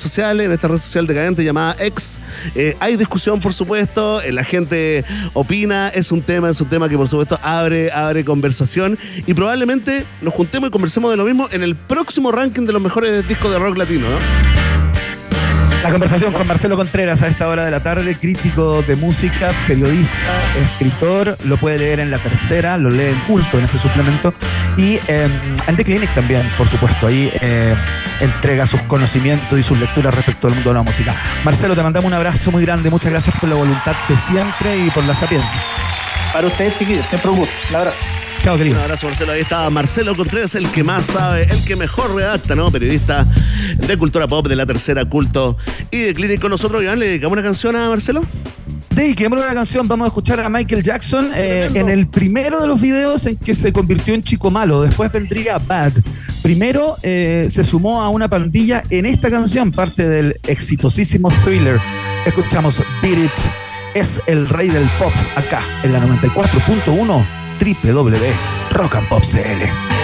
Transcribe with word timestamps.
sociales, 0.00 0.46
en 0.46 0.52
esta 0.52 0.68
red 0.68 0.78
social 0.78 1.06
decadente 1.06 1.44
llamada 1.44 1.76
X. 1.78 2.20
Eh, 2.54 2.76
hay 2.80 2.96
discusión, 2.96 3.40
por 3.40 3.54
supuesto, 3.54 4.20
eh, 4.20 4.32
la 4.32 4.44
gente 4.44 5.04
opina, 5.32 5.88
es 5.88 6.12
un 6.12 6.22
tema, 6.22 6.50
es 6.50 6.60
un 6.60 6.68
tema 6.68 6.88
que 6.88 6.96
por 6.96 7.08
supuesto 7.08 7.38
abre, 7.42 7.90
abre 7.90 8.24
conversación 8.24 8.98
y 9.26 9.34
probablemente 9.34 10.04
nos 10.20 10.34
juntemos 10.34 10.68
y 10.68 10.72
conversemos 10.72 11.10
de 11.10 11.16
lo 11.16 11.24
mismo 11.24 11.48
en 11.50 11.62
el 11.62 11.76
próximo 11.76 12.32
ranking 12.32 12.66
de 12.66 12.72
los 12.72 12.82
mejores 12.82 13.26
discos 13.26 13.50
de 13.50 13.58
rock 13.58 13.76
latino, 13.76 14.08
¿no? 14.08 14.61
La 15.82 15.90
conversación 15.90 16.32
con 16.32 16.46
Marcelo 16.46 16.76
Contreras 16.76 17.22
a 17.22 17.28
esta 17.28 17.48
hora 17.48 17.64
de 17.64 17.70
la 17.70 17.80
tarde, 17.80 18.14
crítico 18.14 18.82
de 18.82 18.94
música, 18.94 19.50
periodista, 19.66 20.12
escritor, 20.60 21.36
lo 21.44 21.56
puede 21.56 21.78
leer 21.78 21.98
en 21.98 22.10
la 22.10 22.18
tercera, 22.18 22.78
lo 22.78 22.88
lee 22.88 23.06
en 23.06 23.18
culto 23.26 23.58
en 23.58 23.64
ese 23.64 23.80
suplemento 23.80 24.32
y 24.76 25.00
eh, 25.08 25.28
en 25.66 25.76
The 25.76 25.84
Clinic 25.84 26.14
también, 26.14 26.48
por 26.56 26.68
supuesto, 26.68 27.08
ahí 27.08 27.32
eh, 27.40 27.74
entrega 28.20 28.66
sus 28.66 28.80
conocimientos 28.82 29.58
y 29.58 29.64
sus 29.64 29.78
lecturas 29.78 30.14
respecto 30.14 30.46
al 30.46 30.54
mundo 30.54 30.70
de 30.70 30.74
la 30.74 30.82
música. 30.82 31.14
Marcelo, 31.44 31.74
te 31.74 31.82
mandamos 31.82 32.06
un 32.06 32.14
abrazo 32.14 32.52
muy 32.52 32.64
grande, 32.64 32.88
muchas 32.88 33.10
gracias 33.10 33.36
por 33.40 33.48
la 33.48 33.56
voluntad 33.56 33.96
de 34.08 34.16
siempre 34.16 34.78
y 34.78 34.90
por 34.90 35.04
la 35.04 35.16
sapiencia. 35.16 35.60
Para 36.32 36.46
ustedes, 36.46 36.78
chiquillos, 36.78 37.06
siempre 37.06 37.30
un 37.30 37.38
gusto. 37.38 37.54
Un 37.70 37.76
abrazo. 37.76 37.98
Chao, 38.42 38.58
querido. 38.58 38.76
Un 38.76 38.82
abrazo, 38.82 39.06
Marcelo. 39.06 39.32
Ahí 39.32 39.40
está 39.40 39.70
Marcelo 39.70 40.16
Contreras, 40.16 40.56
el 40.56 40.68
que 40.68 40.82
más 40.82 41.06
sabe, 41.06 41.44
el 41.48 41.64
que 41.64 41.76
mejor 41.76 42.12
redacta, 42.12 42.56
¿no? 42.56 42.72
Periodista 42.72 43.24
de 43.76 43.96
cultura 43.96 44.26
pop 44.26 44.48
de 44.48 44.56
la 44.56 44.66
tercera 44.66 45.04
culto 45.04 45.56
y 45.92 46.00
de 46.00 46.12
clínico. 46.12 46.48
Nosotros, 46.48 46.82
Iván, 46.82 46.98
le 46.98 47.06
dedicamos 47.06 47.34
una 47.34 47.42
canción 47.44 47.76
a 47.76 47.88
Marcelo. 47.88 48.22
Dediquémosle 48.90 49.44
una 49.44 49.54
canción, 49.54 49.86
vamos 49.86 50.06
a 50.06 50.08
escuchar 50.08 50.40
a 50.40 50.48
Michael 50.48 50.82
Jackson 50.82 51.30
eh, 51.36 51.68
en 51.72 51.88
el 51.88 52.08
primero 52.08 52.60
de 52.60 52.66
los 52.66 52.80
videos 52.80 53.26
en 53.26 53.36
que 53.36 53.54
se 53.54 53.72
convirtió 53.72 54.12
en 54.12 54.22
chico 54.22 54.50
malo, 54.50 54.82
después 54.82 55.10
vendría 55.10 55.58
Bad. 55.58 55.92
Primero 56.42 56.96
eh, 57.02 57.46
se 57.48 57.62
sumó 57.62 58.02
a 58.02 58.08
una 58.10 58.28
pandilla 58.28 58.82
en 58.90 59.06
esta 59.06 59.30
canción, 59.30 59.70
parte 59.70 60.06
del 60.06 60.38
exitosísimo 60.46 61.30
thriller. 61.44 61.78
Escuchamos 62.26 62.82
Beat 63.00 63.18
It, 63.18 63.30
es 63.94 64.20
el 64.26 64.48
rey 64.48 64.68
del 64.68 64.84
pop 64.98 65.12
acá 65.36 65.62
en 65.84 65.92
la 65.92 66.00
94.1 66.00 67.41
www 67.64 70.01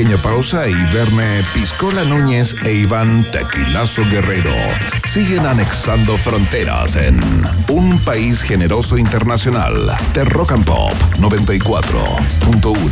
pequeña 0.00 0.16
pausa 0.22 0.66
y 0.66 0.74
verme 0.94 1.42
Piscola 1.52 2.04
Núñez 2.04 2.56
e 2.64 2.72
Iván 2.72 3.22
Tequilazo 3.32 4.02
Guerrero 4.10 4.54
siguen 5.06 5.44
anexando 5.44 6.16
fronteras 6.16 6.96
en 6.96 7.20
un 7.68 7.98
país 7.98 8.40
generoso 8.40 8.96
internacional 8.96 9.94
de 10.14 10.24
Rock 10.24 10.52
and 10.52 10.64
Pop 10.64 10.94
94.1. 11.18 12.90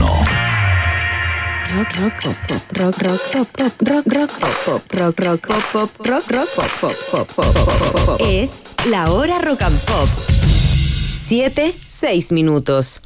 Rock, 1.74 1.96
rock, 1.96 2.12
pop, 2.22 2.36
pop, 2.46 2.62
rock, 2.72 2.98
rock, 2.98 3.20
pop, 3.32 3.48
pop, 3.56 3.72
rock, 3.88 4.06
rock, 4.12 4.30
pop, 4.38 4.56
pop, 4.66 4.82
rock, 4.92 5.18
rock, 5.18 5.46
pop, 5.48 5.64
pop, 5.72 5.90
rock, 6.06 6.30
rock, 6.30 6.48
pop, 6.54 6.70
pop, 6.78 6.94
pop, 7.10 7.26
pop, 7.34 7.54
pop, 7.54 8.04
pop. 8.04 8.20
Es 8.20 8.64
la 8.90 9.10
hora 9.10 9.38
rock 9.38 9.62
and 9.62 9.80
pop. 9.86 10.08
Siete, 11.16 11.74
seis 11.86 12.32
minutos. 12.32 13.00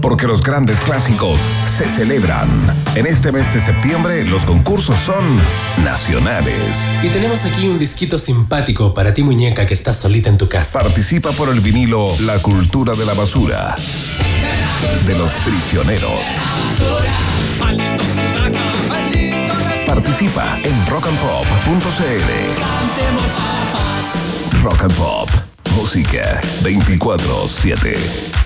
Porque 0.00 0.28
los 0.28 0.40
grandes 0.40 0.78
clásicos 0.78 1.40
se 1.76 1.86
celebran. 1.86 2.48
En 2.94 3.06
este 3.06 3.30
mes 3.32 3.52
de 3.52 3.60
septiembre 3.60 4.24
los 4.24 4.46
concursos 4.46 4.96
son 4.96 5.22
nacionales. 5.84 6.58
Y 7.02 7.08
tenemos 7.08 7.44
aquí 7.44 7.68
un 7.68 7.78
disquito 7.78 8.18
simpático 8.18 8.94
para 8.94 9.12
ti 9.12 9.22
muñeca 9.22 9.66
que 9.66 9.74
estás 9.74 9.98
solita 9.98 10.30
en 10.30 10.38
tu 10.38 10.48
casa. 10.48 10.80
Participa 10.80 11.32
por 11.32 11.50
el 11.50 11.60
vinilo 11.60 12.06
La 12.20 12.38
cultura 12.40 12.94
de 12.94 13.04
la 13.04 13.12
basura. 13.12 13.74
De 15.06 15.18
los 15.18 15.30
prisioneros. 15.44 16.18
Participa 19.86 20.58
en 20.62 20.86
rockandpop.cl. 20.86 22.30
Rock 24.62 24.82
and 24.82 24.94
Pop. 24.94 25.28
Música 25.76 26.40
24-7. 26.62 28.45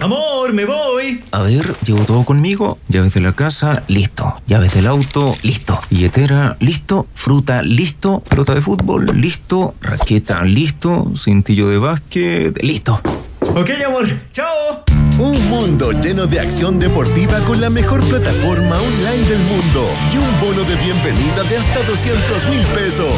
Amor, 0.00 0.54
me 0.54 0.64
voy. 0.64 1.22
A 1.30 1.42
ver, 1.42 1.74
llevo 1.84 2.04
todo 2.04 2.24
conmigo. 2.24 2.78
Llaves 2.88 3.12
de 3.12 3.20
la 3.20 3.32
casa, 3.32 3.82
listo. 3.86 4.40
Llaves 4.46 4.72
del 4.72 4.86
auto, 4.86 5.34
listo. 5.42 5.78
Billetera, 5.90 6.56
listo. 6.58 7.06
Fruta, 7.14 7.62
listo. 7.62 8.20
Pelota 8.20 8.54
de 8.54 8.62
fútbol, 8.62 9.10
listo. 9.20 9.74
Raqueta, 9.82 10.42
listo. 10.44 11.12
Cintillo 11.16 11.68
de 11.68 11.76
básquet, 11.76 12.62
listo. 12.62 12.98
Ok, 13.40 13.70
amor. 13.86 14.06
Chao. 14.32 14.84
Un 15.18 15.48
mundo 15.50 15.92
lleno 15.92 16.26
de 16.26 16.40
acción 16.40 16.78
deportiva 16.78 17.38
con 17.40 17.60
la 17.60 17.68
mejor 17.68 18.02
plataforma 18.08 18.80
online 18.80 19.28
del 19.28 19.40
mundo 19.40 19.86
y 20.14 20.16
un 20.16 20.40
bono 20.40 20.62
de 20.66 20.76
bienvenida 20.76 21.42
de 21.42 21.58
hasta 21.58 21.82
200 21.82 22.48
mil 22.48 22.62
pesos. 22.74 23.14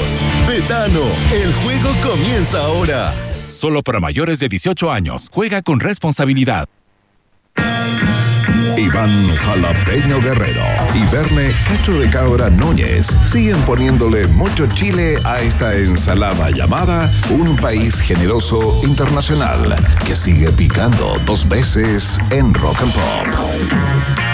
Betano, 0.48 1.02
el 1.32 1.52
juego 1.62 1.90
comienza 2.02 2.58
ahora. 2.58 3.14
Solo 3.52 3.82
para 3.82 4.00
mayores 4.00 4.38
de 4.40 4.48
18 4.48 4.90
años. 4.90 5.28
Juega 5.30 5.62
con 5.62 5.80
responsabilidad. 5.80 6.68
Iván 8.76 9.28
Jalapeño 9.28 10.20
Guerrero 10.22 10.64
y 10.94 11.14
Verne 11.14 11.52
Cacho 11.68 11.92
de 11.92 12.08
Cabra 12.08 12.48
Núñez 12.48 13.06
siguen 13.26 13.60
poniéndole 13.62 14.26
mucho 14.28 14.66
chile 14.66 15.18
a 15.24 15.40
esta 15.40 15.76
ensalada 15.76 16.50
llamada 16.50 17.10
Un 17.30 17.54
País 17.56 18.00
Generoso 18.00 18.80
Internacional 18.82 19.76
que 20.06 20.16
sigue 20.16 20.50
picando 20.52 21.14
dos 21.26 21.46
veces 21.48 22.18
en 22.30 22.54
Rock 22.54 22.80
and 22.82 22.94
Pop. 22.94 24.31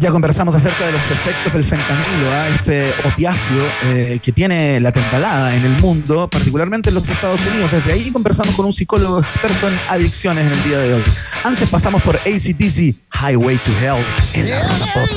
Ya 0.00 0.10
conversamos 0.10 0.54
acerca 0.54 0.86
de 0.86 0.92
los 0.92 1.10
efectos 1.10 1.52
del 1.52 1.62
fentanilo, 1.62 2.32
¿ah? 2.32 2.48
este 2.48 2.90
opiáceo 3.04 3.66
eh, 3.82 4.18
que 4.22 4.32
tiene 4.32 4.80
la 4.80 4.92
temporada 4.92 5.54
en 5.54 5.62
el 5.62 5.78
mundo, 5.78 6.26
particularmente 6.26 6.88
en 6.88 6.94
los 6.94 7.06
Estados 7.06 7.38
Unidos. 7.46 7.70
Desde 7.70 7.92
ahí 7.92 8.10
conversamos 8.10 8.54
con 8.54 8.64
un 8.64 8.72
psicólogo 8.72 9.20
experto 9.20 9.68
en 9.68 9.78
adicciones 9.90 10.46
en 10.46 10.52
el 10.52 10.64
día 10.64 10.78
de 10.78 10.94
hoy. 10.94 11.02
Antes 11.44 11.68
pasamos 11.68 12.00
por 12.00 12.16
ACDC, 12.16 12.94
Highway 13.12 13.58
to 13.58 13.70
Hell, 13.78 14.02
en 14.32 14.48
la 14.48 14.86
Pop. 14.94 15.10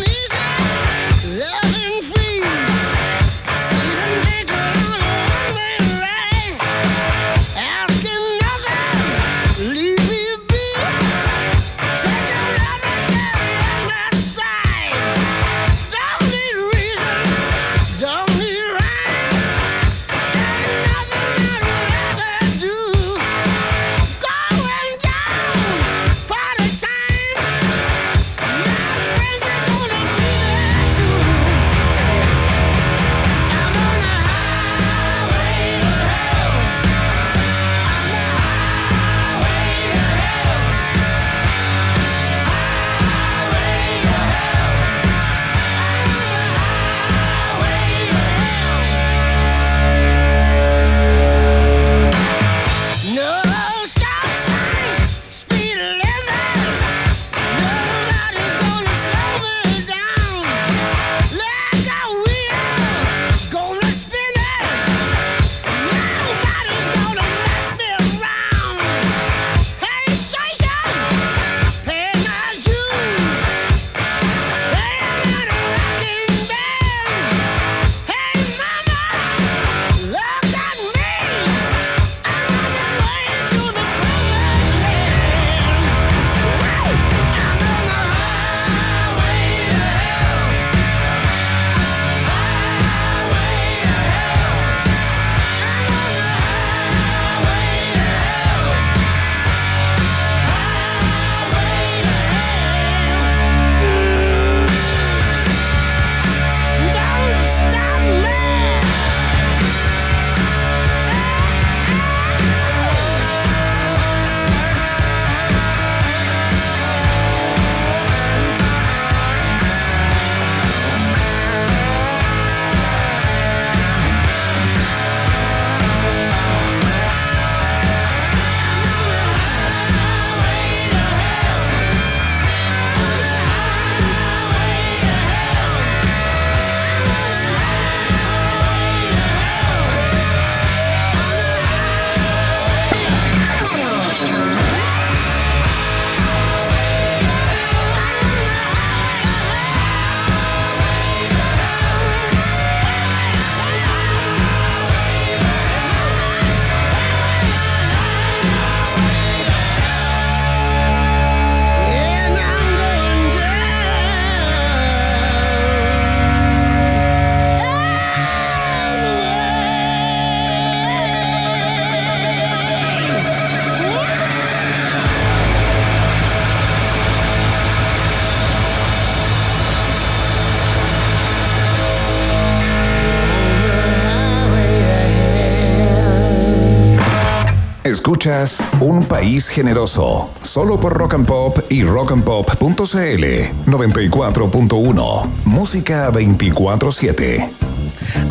Escuchas 187.93 188.57
Un 188.79 189.05
País 189.05 189.47
Generoso, 189.50 190.27
solo 190.41 190.79
por 190.79 190.93
Rock 190.97 191.13
and 191.13 191.27
Pop 191.27 191.59
y 191.69 191.83
rockandpop.cl 191.83 193.23
94.1, 193.67 195.31
música 195.45 196.12
24-7. 196.12 197.51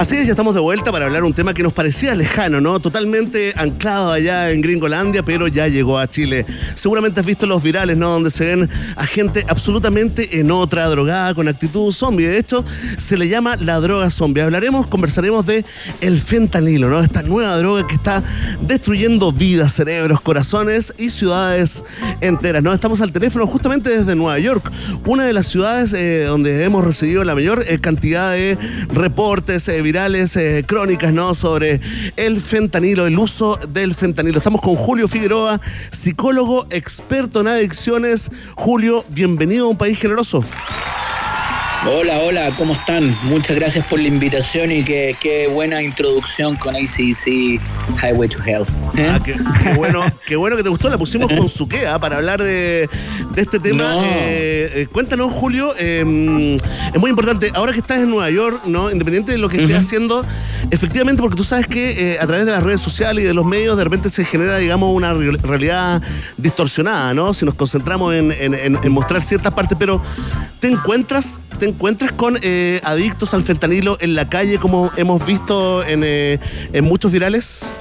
Así 0.02 0.16
es, 0.16 0.26
ya 0.26 0.32
estamos 0.32 0.52
de 0.52 0.60
vuelta 0.60 0.90
para 0.90 1.04
hablar 1.06 1.22
un 1.22 1.32
tema 1.32 1.54
que 1.54 1.62
nos 1.62 1.72
parecía 1.72 2.12
lejano, 2.16 2.60
¿no? 2.60 2.80
Totalmente 2.80 3.52
anclado 3.56 4.10
allá 4.10 4.50
en 4.50 4.60
Gringolandia, 4.60 5.22
pero 5.22 5.46
ya 5.46 5.68
llegó 5.68 5.96
a 5.96 6.08
Chile. 6.08 6.44
Seguramente 6.74 7.20
has 7.20 7.26
visto 7.26 7.46
los 7.46 7.62
virales, 7.62 7.96
¿no? 7.96 8.10
Donde 8.10 8.32
se 8.32 8.44
ven 8.44 8.68
a 8.96 9.06
gente 9.06 9.46
absolutamente 9.46 10.40
en 10.40 10.50
otra, 10.50 10.88
drogada, 10.88 11.36
con 11.36 11.46
actitud 11.46 11.92
zombie. 11.92 12.26
De 12.26 12.36
hecho, 12.36 12.64
se 12.98 13.16
le 13.16 13.28
llama 13.28 13.54
la 13.54 13.78
droga 13.78 14.10
zombie. 14.10 14.42
Hablaremos, 14.42 14.88
conversaremos 14.88 15.46
de 15.46 15.64
el 16.00 16.18
fentanilo, 16.18 16.90
¿no? 16.90 16.98
Esta 16.98 17.22
nueva 17.22 17.56
droga 17.58 17.86
que 17.86 17.94
está 17.94 18.24
destruyendo 18.60 19.30
vidas, 19.30 19.72
cerebros, 19.72 20.20
corazones 20.20 20.94
y 20.98 21.10
ciudades 21.10 21.84
enteras, 22.20 22.60
¿no? 22.60 22.72
Estamos 22.72 23.00
al 23.02 23.12
teléfono 23.12 23.46
justamente 23.46 23.90
desde 23.90 24.16
Nueva 24.16 24.40
York, 24.40 24.68
una 25.06 25.22
de 25.22 25.32
las 25.32 25.46
ciudades 25.46 25.92
eh, 25.92 26.24
donde 26.24 26.64
hemos 26.64 26.84
recibido 26.84 27.22
la 27.22 27.36
mayor 27.36 27.62
eh, 27.68 27.78
cantidad 27.78 28.32
de 28.32 28.58
reportes 28.92 29.68
eh, 29.68 29.80
virales, 29.92 30.36
eh, 30.36 30.64
crónicas, 30.66 31.12
¿no? 31.12 31.34
Sobre 31.34 31.78
el 32.16 32.40
fentanilo, 32.40 33.06
el 33.06 33.18
uso 33.18 33.58
del 33.68 33.94
fentanilo. 33.94 34.38
Estamos 34.38 34.62
con 34.62 34.74
Julio 34.74 35.06
Figueroa, 35.06 35.60
psicólogo 35.90 36.66
experto 36.70 37.42
en 37.42 37.48
adicciones. 37.48 38.30
Julio, 38.54 39.04
bienvenido 39.10 39.66
a 39.66 39.68
un 39.68 39.76
país 39.76 40.00
generoso. 40.00 40.42
Hola, 41.86 42.20
hola, 42.20 42.54
¿cómo 42.56 42.72
están? 42.72 43.14
Muchas 43.24 43.54
gracias 43.56 43.84
por 43.86 44.00
la 44.00 44.08
invitación 44.08 44.72
y 44.72 44.82
qué, 44.82 45.14
qué 45.20 45.46
buena 45.48 45.82
introducción 45.82 46.56
con 46.56 46.74
ACC 46.74 47.60
Highway 48.00 48.30
to 48.30 48.38
Hell. 48.46 48.64
¿Eh? 48.96 49.08
Ah, 49.10 49.18
qué, 49.24 49.34
qué 49.62 49.74
bueno, 49.74 50.04
qué 50.26 50.36
bueno 50.36 50.56
que 50.56 50.62
te 50.62 50.68
gustó. 50.68 50.90
La 50.90 50.98
pusimos 50.98 51.32
con 51.32 51.48
Suquea 51.48 51.98
para 51.98 52.16
hablar 52.18 52.42
de, 52.42 52.88
de 53.34 53.40
este 53.42 53.58
tema. 53.58 53.94
No. 53.94 54.02
Eh, 54.04 54.70
eh, 54.82 54.86
cuéntanos, 54.92 55.32
Julio. 55.32 55.72
eh, 55.78 56.56
es 56.92 57.00
muy 57.00 57.08
importante. 57.10 57.50
Ahora 57.54 57.72
que 57.72 57.78
estás 57.78 57.98
en 57.98 58.10
Nueva 58.10 58.28
York, 58.30 58.62
¿no? 58.66 58.90
Independiente 58.90 59.32
de 59.32 59.38
lo 59.38 59.48
que 59.48 59.62
estés 59.62 59.78
haciendo, 59.78 60.24
efectivamente, 60.70 61.22
porque 61.22 61.36
tú 61.36 61.44
sabes 61.44 61.66
que 61.66 62.18
a 62.20 62.26
través 62.26 62.44
de 62.44 62.52
las 62.52 62.62
redes 62.62 62.80
sociales 62.82 63.24
y 63.24 63.26
de 63.26 63.34
los 63.34 63.46
medios, 63.46 63.76
de 63.78 63.84
repente 63.84 64.10
se 64.10 64.24
genera, 64.24 64.58
digamos, 64.58 64.94
una 64.94 65.14
re- 65.14 65.38
realidad 65.42 66.02
distorsionada, 66.36 67.14
¿no? 67.14 67.32
Si 67.32 67.44
nos 67.46 67.54
concentramos 67.54 68.14
en, 68.14 68.32
en- 68.32 68.54
en- 68.54 68.78
en 68.82 68.92
mostrar 68.92 69.22
ciertas 69.22 69.52
partes, 69.54 69.76
pero 69.78 70.02
¿te 70.60 70.68
encuentras, 70.68 71.40
te 71.58 71.66
encuentras 71.66 72.12
con 72.12 72.38
eh, 72.42 72.80
adictos 72.84 73.32
al 73.32 73.42
fentanilo 73.42 73.96
en 74.00 74.14
la 74.14 74.28
calle, 74.28 74.58
como 74.58 74.90
hemos 74.96 75.24
visto 75.24 75.82
en, 75.84 76.02
eh, 76.04 76.38
en 76.72 76.84
muchos 76.84 77.10
virales? 77.10 77.72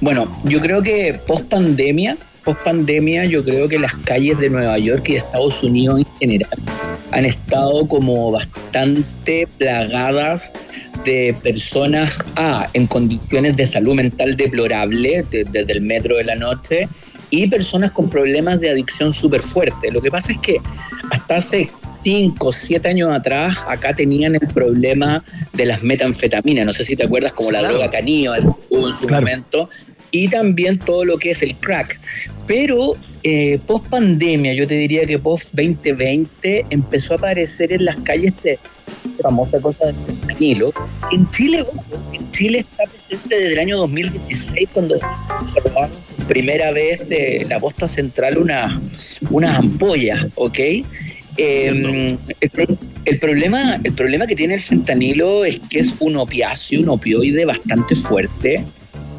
Bueno, 0.00 0.30
yo 0.44 0.60
creo 0.60 0.82
que 0.82 1.14
post 1.26 1.48
pandemia, 1.48 2.16
post 2.44 2.60
pandemia, 2.62 3.24
yo 3.26 3.44
creo 3.44 3.68
que 3.68 3.78
las 3.78 3.94
calles 3.96 4.38
de 4.38 4.48
Nueva 4.50 4.78
York 4.78 5.08
y 5.08 5.12
de 5.12 5.18
Estados 5.18 5.62
Unidos 5.62 6.00
en 6.00 6.06
general 6.18 6.50
han 7.12 7.24
estado 7.24 7.86
como 7.88 8.30
bastante 8.30 9.46
plagadas 9.58 10.52
de 11.04 11.34
personas 11.42 12.12
ah, 12.36 12.68
en 12.74 12.86
condiciones 12.86 13.56
de 13.56 13.66
salud 13.66 13.94
mental 13.94 14.36
deplorable 14.36 15.24
de- 15.30 15.44
desde 15.44 15.72
el 15.72 15.80
metro 15.80 16.16
de 16.16 16.24
la 16.24 16.34
noche 16.36 16.88
y 17.30 17.46
personas 17.46 17.92
con 17.92 18.10
problemas 18.10 18.60
de 18.60 18.70
adicción 18.70 19.12
súper 19.12 19.40
fuerte. 19.42 19.90
Lo 19.90 20.00
que 20.00 20.10
pasa 20.10 20.32
es 20.32 20.38
que 20.38 20.56
hasta 21.10 21.36
hace 21.36 21.70
5 22.02 22.48
o 22.48 22.52
7 22.52 22.88
años 22.88 23.12
atrás 23.12 23.56
acá 23.68 23.94
tenían 23.94 24.34
el 24.34 24.46
problema 24.48 25.22
de 25.52 25.66
las 25.66 25.82
metanfetaminas, 25.82 26.66
no 26.66 26.72
sé 26.72 26.84
si 26.84 26.96
te 26.96 27.04
acuerdas 27.04 27.32
como 27.32 27.50
la 27.52 27.60
Claro. 27.60 27.74
droga 27.78 27.90
caníbal 27.90 28.54
hubo 28.68 28.88
en 28.88 28.94
su 28.94 29.06
Claro. 29.06 29.22
momento, 29.22 29.68
y 30.12 30.28
también 30.28 30.78
todo 30.78 31.04
lo 31.04 31.18
que 31.18 31.30
es 31.30 31.42
el 31.42 31.54
crack. 31.56 32.00
Pero 32.48 32.94
eh, 33.22 33.60
post 33.66 33.86
pandemia, 33.88 34.54
yo 34.54 34.66
te 34.66 34.74
diría 34.74 35.04
que 35.04 35.18
post 35.18 35.50
2020 35.52 36.64
empezó 36.70 37.14
a 37.14 37.16
aparecer 37.18 37.72
en 37.72 37.84
las 37.84 37.96
calles 38.00 38.32
de 38.42 38.58
famosa 39.22 39.60
cosa 39.60 39.86
del 39.86 39.94
fentanilo. 40.06 40.72
En 41.12 41.28
Chile, 41.30 41.64
en 42.12 42.30
Chile 42.32 42.60
está 42.60 42.84
presente 42.84 43.36
desde 43.36 43.52
el 43.52 43.58
año 43.58 43.76
2016 43.78 44.68
cuando 44.72 44.96
se 44.96 45.60
robaron 45.68 45.90
primera 46.30 46.70
vez 46.70 47.06
de 47.08 47.44
la 47.50 47.58
posta 47.58 47.88
central 47.88 48.38
una, 48.38 48.80
unas 49.30 49.58
ampollas, 49.58 50.26
¿ok? 50.36 50.58
Eh, 51.36 52.16
el, 52.40 52.50
pro- 52.50 52.78
el 53.04 53.18
problema, 53.18 53.80
el 53.82 53.92
problema 53.94 54.26
que 54.28 54.36
tiene 54.36 54.54
el 54.54 54.60
fentanilo 54.60 55.44
es 55.44 55.58
que 55.68 55.80
es 55.80 55.92
un 55.98 56.16
opiáceo, 56.16 56.80
un 56.82 56.88
opioide 56.88 57.44
bastante 57.44 57.96
fuerte, 57.96 58.64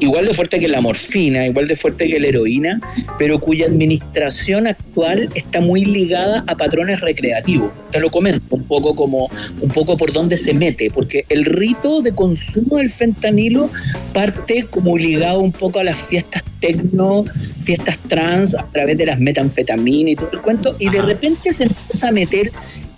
igual 0.02 0.26
de 0.26 0.34
fuerte 0.34 0.58
que 0.60 0.68
la 0.68 0.80
morfina, 0.80 1.46
igual 1.46 1.68
de 1.68 1.76
fuerte 1.76 2.08
que 2.08 2.18
la 2.20 2.26
heroína, 2.28 2.80
pero 3.18 3.38
cuya 3.40 3.66
administración 3.66 4.66
actual 4.66 5.28
está 5.34 5.60
muy 5.60 5.84
ligada 5.84 6.44
a 6.46 6.54
patrones 6.56 7.00
recreativos. 7.00 7.72
Te 7.90 8.00
lo 8.00 8.10
comento 8.10 8.56
un 8.56 8.64
poco 8.64 8.94
como 8.94 9.28
un 9.60 9.68
poco 9.70 9.96
por 9.96 10.12
dónde 10.12 10.36
se 10.36 10.52
mete, 10.54 10.90
porque 10.90 11.24
el 11.28 11.44
rito 11.44 12.00
de 12.02 12.14
consumo 12.14 12.78
del 12.78 12.90
fentanilo 12.90 13.70
parte 14.12 14.66
como 14.68 14.98
ligado 14.98 15.38
un 15.40 15.52
poco 15.52 15.78
a 15.80 15.84
las 15.84 15.96
fiestas 15.96 16.42
tecno, 16.60 17.24
fiestas 17.64 17.98
trans 18.08 18.54
a 18.54 18.64
través 18.72 18.96
de 18.96 19.06
las 19.06 19.18
metanfetaminas 19.18 20.12
y 20.12 20.16
todo 20.16 20.30
el 20.32 20.40
cuento, 20.40 20.76
y 20.78 20.88
de 20.90 21.02
repente 21.02 21.52
se 21.52 21.64
empieza 21.64 22.08
a 22.08 22.12
meter 22.12 22.52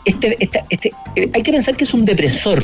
este, 0.04 0.36
esta- 0.38 0.64
este, 0.68 0.90
eh, 1.16 1.28
hay 1.32 1.42
que 1.42 1.50
pensar 1.52 1.74
que 1.76 1.84
es 1.84 1.94
un 1.94 2.04
depresor. 2.04 2.62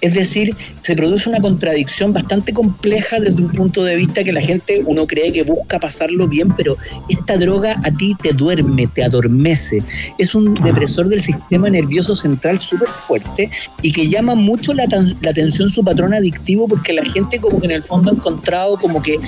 Es 0.00 0.14
decir, 0.14 0.56
se 0.80 0.94
produce 0.94 1.28
una 1.28 1.40
contradicción 1.40 2.12
bastante 2.12 2.52
compleja 2.52 3.20
desde 3.20 3.42
un 3.42 3.50
punto 3.50 3.84
de 3.84 3.96
vista 3.96 4.24
que 4.24 4.32
la 4.32 4.40
gente, 4.40 4.82
uno 4.86 5.06
cree 5.06 5.32
que 5.32 5.42
busca 5.42 5.78
pasarlo 5.78 6.26
bien, 6.26 6.52
pero 6.56 6.76
esta 7.08 7.36
droga 7.36 7.80
a 7.84 7.90
ti 7.90 8.16
te 8.22 8.32
duerme, 8.32 8.86
te 8.86 9.04
adormece. 9.04 9.82
Es 10.18 10.34
un 10.34 10.54
depresor 10.54 11.08
del 11.08 11.20
sistema 11.20 11.68
nervioso 11.68 12.14
central 12.14 12.60
súper 12.60 12.88
fuerte 12.88 13.50
y 13.82 13.92
que 13.92 14.08
llama 14.08 14.34
mucho 14.34 14.72
la, 14.72 14.86
la 15.20 15.30
atención 15.30 15.68
su 15.68 15.84
patrón 15.84 16.14
adictivo 16.14 16.66
porque 16.66 16.92
la 16.92 17.04
gente 17.04 17.38
como 17.38 17.60
que 17.60 17.66
en 17.66 17.72
el 17.72 17.82
fondo 17.82 18.10
ha 18.10 18.14
encontrado 18.14 18.78
como 18.78 19.02
que 19.02 19.18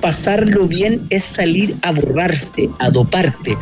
pasarlo 0.00 0.66
bien 0.66 1.00
es 1.10 1.24
salir 1.24 1.74
a 1.82 1.92
borrarse, 1.92 2.68
a 2.78 2.90
doparte. 2.90 3.56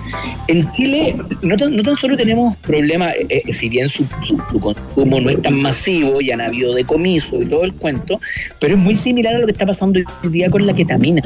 En 0.48 0.68
Chile 0.70 1.16
no 1.42 1.56
tan, 1.56 1.74
no 1.76 1.82
tan 1.82 1.96
solo 1.96 2.16
tenemos 2.16 2.56
problemas, 2.58 3.12
eh, 3.14 3.42
eh, 3.46 3.52
si 3.52 3.68
bien 3.68 3.88
su, 3.88 4.04
su- 4.22 4.40
su 4.50 4.60
consumo 4.60 5.20
no 5.20 5.30
es 5.30 5.40
tan 5.42 5.60
masivo 5.60 6.20
y 6.20 6.30
han 6.30 6.40
habido 6.40 6.74
decomisos 6.74 7.42
y 7.42 7.46
todo 7.46 7.64
el 7.64 7.74
cuento, 7.74 8.20
pero 8.60 8.74
es 8.74 8.80
muy 8.80 8.96
similar 8.96 9.34
a 9.36 9.38
lo 9.38 9.46
que 9.46 9.52
está 9.52 9.66
pasando 9.66 10.00
hoy 10.22 10.30
día 10.30 10.50
con 10.50 10.66
la 10.66 10.72
ketamina, 10.74 11.22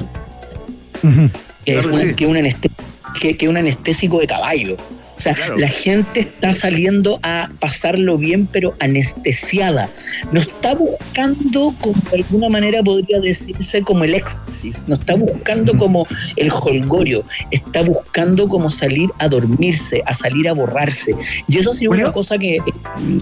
que 1.64 1.78
es 1.78 1.82
Claro 1.82 1.94
sí. 1.98 2.14
que 2.14 2.24
es 3.44 3.48
un 3.48 3.56
anestésico 3.56 4.18
de 4.20 4.26
caballo. 4.26 4.76
O 5.18 5.20
sea, 5.20 5.34
Claro. 5.34 5.58
la 5.58 5.66
gente 5.68 6.20
está 6.20 6.52
saliendo 6.52 7.18
a 7.24 7.50
pasarlo 7.60 8.16
bien, 8.18 8.46
pero 8.46 8.74
anestesiada. 8.78 9.88
No 10.30 10.40
está 10.40 10.74
buscando, 10.74 11.74
como 11.80 12.00
de 12.10 12.18
alguna 12.18 12.48
manera 12.48 12.82
podría 12.84 13.18
decirse, 13.20 13.80
como 13.82 14.04
el 14.04 14.14
éxtasis. 14.14 14.84
No 14.86 14.94
está 14.94 15.16
buscando 15.16 15.76
como 15.76 16.06
el 16.36 16.50
holgorio. 16.52 17.24
Está 17.50 17.82
buscando 17.82 18.46
como 18.46 18.70
salir 18.70 19.10
a 19.18 19.26
dormirse, 19.28 20.02
a 20.06 20.14
salir 20.14 20.48
a 20.48 20.52
borrarse. 20.52 21.12
Y 21.48 21.58
eso 21.58 21.70
ha 21.70 21.74
sido 21.74 21.90
Julio. 21.90 22.06
una 22.06 22.12
cosa 22.12 22.38
que 22.38 22.58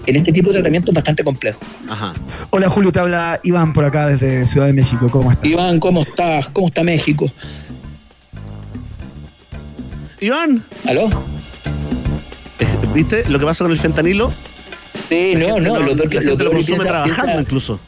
en 0.05 0.15
este 0.15 0.31
tipo 0.31 0.49
de 0.49 0.55
tratamiento 0.55 0.91
es 0.91 0.95
bastante 0.95 1.23
complejo. 1.23 1.59
Ajá. 1.89 2.13
Hola 2.51 2.69
Julio, 2.69 2.91
te 2.91 2.99
habla 2.99 3.39
Iván 3.43 3.73
por 3.73 3.85
acá 3.85 4.05
desde 4.07 4.45
Ciudad 4.45 4.67
de 4.67 4.73
México. 4.73 5.09
¿Cómo 5.09 5.31
estás? 5.31 5.49
Iván, 5.49 5.79
¿cómo 5.79 6.03
estás? 6.03 6.47
¿Cómo 6.49 6.67
está 6.67 6.83
México? 6.83 7.25
Iván, 10.19 10.63
¿Aló? 10.85 11.09
¿Viste 12.93 13.23
lo 13.29 13.39
que 13.39 13.45
pasa 13.45 13.63
con 13.63 13.71
el 13.71 13.77
fentanilo? 13.79 14.31
Sí, 15.09 15.35
La 15.35 15.47
no, 15.47 15.59
no, 15.59 15.79
lo, 15.79 15.85
lo 15.87 15.95
peor 15.95 16.09
que- 16.09 16.15
la 16.17 16.21
lo 16.21 16.29
gente 16.31 16.43
lo 16.43 16.51
consume 16.51 16.77
piensa- 16.77 16.87
trabajando 16.89 17.23
piensa- 17.33 17.41
incluso. 17.41 17.79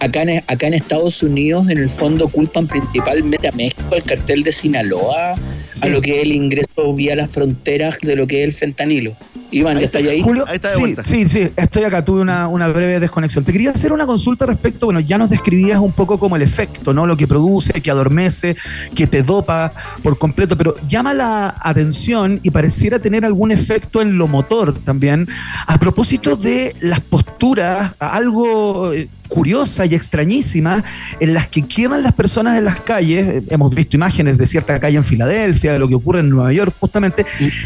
Acá 0.00 0.22
en, 0.22 0.42
acá 0.46 0.66
en 0.66 0.74
Estados 0.74 1.22
Unidos, 1.22 1.68
en 1.68 1.78
el 1.78 1.90
fondo, 1.90 2.26
culpan 2.28 2.66
principalmente 2.66 3.48
a 3.48 3.52
México, 3.52 3.94
al 3.94 4.02
cartel 4.02 4.42
de 4.42 4.52
Sinaloa, 4.52 5.34
a 5.80 5.86
lo 5.88 6.00
que 6.00 6.16
es 6.18 6.22
el 6.24 6.32
ingreso 6.32 6.92
vía 6.94 7.14
las 7.16 7.30
fronteras 7.30 7.96
de 8.02 8.16
lo 8.16 8.26
que 8.26 8.38
es 8.42 8.44
el 8.48 8.52
fentanilo. 8.54 9.14
Iván, 9.50 9.78
¿ya 9.78 9.86
está 9.86 9.98
ahí? 9.98 10.20
Julio, 10.22 10.44
Ahí 10.46 10.56
está 10.56 10.68
de 10.68 10.74
sí, 10.74 10.80
vuelta. 10.80 11.04
sí, 11.04 11.28
sí, 11.28 11.48
estoy 11.56 11.84
acá, 11.84 12.04
tuve 12.04 12.20
una, 12.20 12.48
una 12.48 12.68
breve 12.68 13.00
desconexión. 13.00 13.44
Te 13.44 13.52
quería 13.52 13.70
hacer 13.70 13.92
una 13.92 14.06
consulta 14.06 14.44
respecto, 14.46 14.86
bueno, 14.86 15.00
ya 15.00 15.16
nos 15.18 15.30
describías 15.30 15.80
un 15.80 15.92
poco 15.92 16.18
como 16.18 16.36
el 16.36 16.42
efecto, 16.42 16.92
¿no? 16.92 17.06
Lo 17.06 17.16
que 17.16 17.26
produce, 17.26 17.72
que 17.80 17.90
adormece, 17.90 18.56
que 18.94 19.06
te 19.06 19.22
dopa 19.22 19.72
por 20.02 20.18
completo, 20.18 20.56
pero 20.56 20.74
llama 20.86 21.14
la 21.14 21.54
atención 21.60 22.40
y 22.42 22.50
pareciera 22.50 22.98
tener 22.98 23.24
algún 23.24 23.50
efecto 23.50 24.02
en 24.02 24.18
lo 24.18 24.28
motor 24.28 24.74
también. 24.78 25.26
A 25.66 25.78
propósito 25.78 26.36
de 26.36 26.76
las 26.80 27.00
posturas, 27.00 27.94
algo 27.98 28.92
eh, 28.92 29.08
curiosa 29.28 29.86
y 29.86 29.94
extrañísima 29.94 30.82
en 31.20 31.34
las 31.34 31.48
que 31.48 31.62
quedan 31.62 32.02
las 32.02 32.14
personas 32.14 32.58
en 32.58 32.64
las 32.64 32.80
calles, 32.80 33.28
eh, 33.28 33.42
hemos 33.50 33.74
visto 33.74 33.96
imágenes 33.96 34.38
de 34.38 34.46
cierta 34.46 34.80
calle 34.80 34.96
en 34.96 35.04
Filadelfia, 35.04 35.72
de 35.72 35.78
lo 35.78 35.88
que 35.88 35.94
ocurre 35.94 36.20
en 36.20 36.30
Nueva 36.30 36.52
York 36.52 36.74
justamente, 36.80 37.24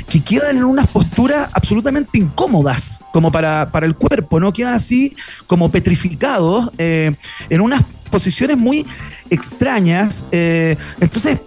que 0.08 0.20
quedan 0.20 0.58
en 0.58 0.64
unas 0.64 0.86
posturas 0.88 1.48
absolutamente 1.52 2.18
incómodas 2.18 3.00
como 3.12 3.30
para, 3.32 3.70
para 3.70 3.86
el 3.86 3.94
cuerpo, 3.94 4.40
¿no? 4.40 4.52
Quedan 4.52 4.74
así 4.74 5.14
como 5.46 5.70
petrificados 5.70 6.70
eh, 6.78 7.12
en 7.48 7.60
unas 7.60 7.82
posiciones 8.12 8.56
muy 8.56 8.86
extrañas. 9.30 10.24
eh, 10.30 10.76
entonces, 11.00 11.40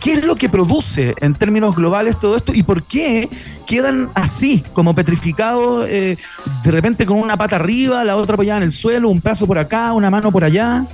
¿qué 0.00 0.14
es 0.14 0.24
lo 0.24 0.36
que 0.36 0.48
produce 0.48 1.14
en 1.20 1.34
términos 1.34 1.76
globales 1.76 2.18
todo 2.18 2.36
esto 2.36 2.54
y 2.54 2.62
por 2.62 2.84
qué 2.84 3.28
quedan 3.66 4.08
así, 4.14 4.64
como 4.72 4.94
petrificados, 4.94 5.86
eh, 5.88 6.16
de 6.64 6.70
repente 6.70 7.04
con 7.04 7.18
una 7.18 7.36
pata 7.36 7.56
arriba, 7.56 8.04
la 8.04 8.16
otra 8.16 8.34
apoyada 8.34 8.58
en 8.58 8.64
el 8.64 8.72
suelo, 8.72 9.10
un 9.10 9.20
brazo 9.20 9.46
por 9.46 9.58
acá, 9.58 9.92
una 9.92 10.10
mano 10.10 10.32
por 10.32 10.44
allá? 10.44 10.86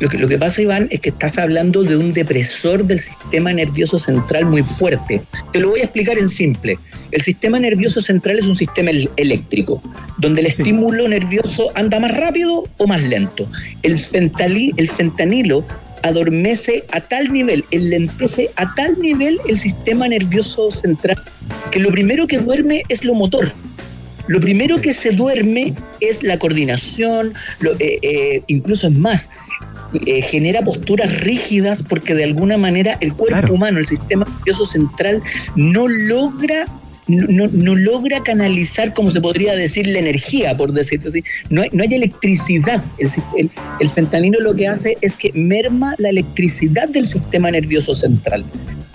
Lo 0.00 0.08
que, 0.08 0.18
lo 0.18 0.28
que 0.28 0.38
pasa, 0.38 0.62
Iván, 0.62 0.88
es 0.90 1.00
que 1.00 1.10
estás 1.10 1.38
hablando 1.38 1.82
de 1.82 1.96
un 1.96 2.12
depresor 2.12 2.84
del 2.84 3.00
sistema 3.00 3.52
nervioso 3.52 3.98
central 3.98 4.46
muy 4.46 4.62
fuerte. 4.62 5.22
Te 5.52 5.60
lo 5.60 5.70
voy 5.70 5.80
a 5.80 5.84
explicar 5.84 6.18
en 6.18 6.28
simple. 6.28 6.78
El 7.10 7.22
sistema 7.22 7.58
nervioso 7.58 8.00
central 8.02 8.38
es 8.38 8.44
un 8.46 8.54
sistema 8.54 8.90
el- 8.90 9.10
eléctrico, 9.16 9.82
donde 10.18 10.40
el 10.40 10.46
estímulo 10.48 11.08
nervioso 11.08 11.70
anda 11.74 11.98
más 12.00 12.10
rápido 12.12 12.64
o 12.78 12.86
más 12.86 13.02
lento. 13.02 13.48
El, 13.82 13.98
fentali- 13.98 14.72
el 14.76 14.88
fentanilo 14.90 15.64
adormece 16.02 16.84
a 16.90 17.00
tal 17.00 17.32
nivel, 17.32 17.64
enlentece 17.70 18.50
a 18.56 18.74
tal 18.74 18.98
nivel 18.98 19.38
el 19.46 19.58
sistema 19.58 20.08
nervioso 20.08 20.70
central, 20.70 21.16
que 21.70 21.78
lo 21.78 21.90
primero 21.90 22.26
que 22.26 22.38
duerme 22.38 22.82
es 22.88 23.04
lo 23.04 23.14
motor. 23.14 23.52
Lo 24.28 24.40
primero 24.40 24.80
que 24.80 24.94
se 24.94 25.10
duerme 25.10 25.74
es 26.00 26.22
la 26.22 26.38
coordinación, 26.38 27.34
lo- 27.60 27.74
eh, 27.80 27.98
eh, 28.02 28.40
incluso 28.46 28.86
es 28.88 28.94
más, 28.98 29.30
eh, 30.06 30.22
genera 30.22 30.62
posturas 30.62 31.20
rígidas 31.20 31.82
porque 31.82 32.14
de 32.14 32.24
alguna 32.24 32.56
manera 32.56 32.96
el 33.00 33.12
cuerpo 33.12 33.54
humano, 33.54 33.78
el 33.78 33.86
sistema 33.86 34.24
nervioso 34.24 34.64
central, 34.64 35.22
no 35.56 35.88
logra 35.88 36.66
no, 37.06 37.48
no- 37.48 37.74
logra 37.74 38.22
canalizar, 38.22 38.94
como 38.94 39.10
se 39.10 39.20
podría 39.20 39.54
decir, 39.54 39.86
la 39.86 39.98
energía, 39.98 40.56
por 40.56 40.72
decirlo 40.72 41.08
así. 41.10 41.22
No 41.50 41.62
hay, 41.62 41.68
no 41.72 41.82
hay 41.82 41.94
electricidad. 41.94 42.82
El, 42.98 43.08
el, 43.36 43.50
el 43.80 43.90
fentanilo 43.90 44.40
lo 44.40 44.54
que 44.54 44.68
hace 44.68 44.96
es 45.00 45.14
que 45.14 45.30
merma 45.34 45.94
la 45.98 46.10
electricidad 46.10 46.88
del 46.88 47.06
sistema 47.06 47.50
nervioso 47.50 47.94
central. 47.94 48.44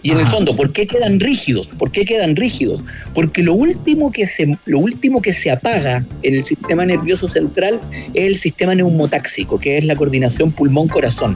Y 0.04 0.12
en 0.12 0.20
el 0.20 0.28
fondo, 0.28 0.56
¿por 0.56 0.72
qué 0.72 0.88
quedan 0.88 1.20
rígidos? 1.20 1.68
¿Por 1.68 1.92
qué 1.92 2.06
quedan 2.06 2.36
rígidos? 2.36 2.82
Porque 3.14 3.42
lo 3.42 3.56
último 3.56 4.12
que 4.12 4.26
se, 4.28 4.58
lo 4.66 4.80
último 4.80 5.22
que 5.22 5.34
se 5.34 5.52
apaga 5.52 6.06
en 6.22 6.36
el 6.36 6.44
sistema 6.46 6.86
nervioso 6.86 7.28
central 7.28 7.80
es 8.14 8.26
el 8.26 8.38
sistema 8.38 8.76
neumotáxico, 8.76 9.60
que 9.60 9.78
es 9.78 9.84
la 9.84 9.96
coordinación 9.96 10.52
pulmón-corazón. 10.52 11.36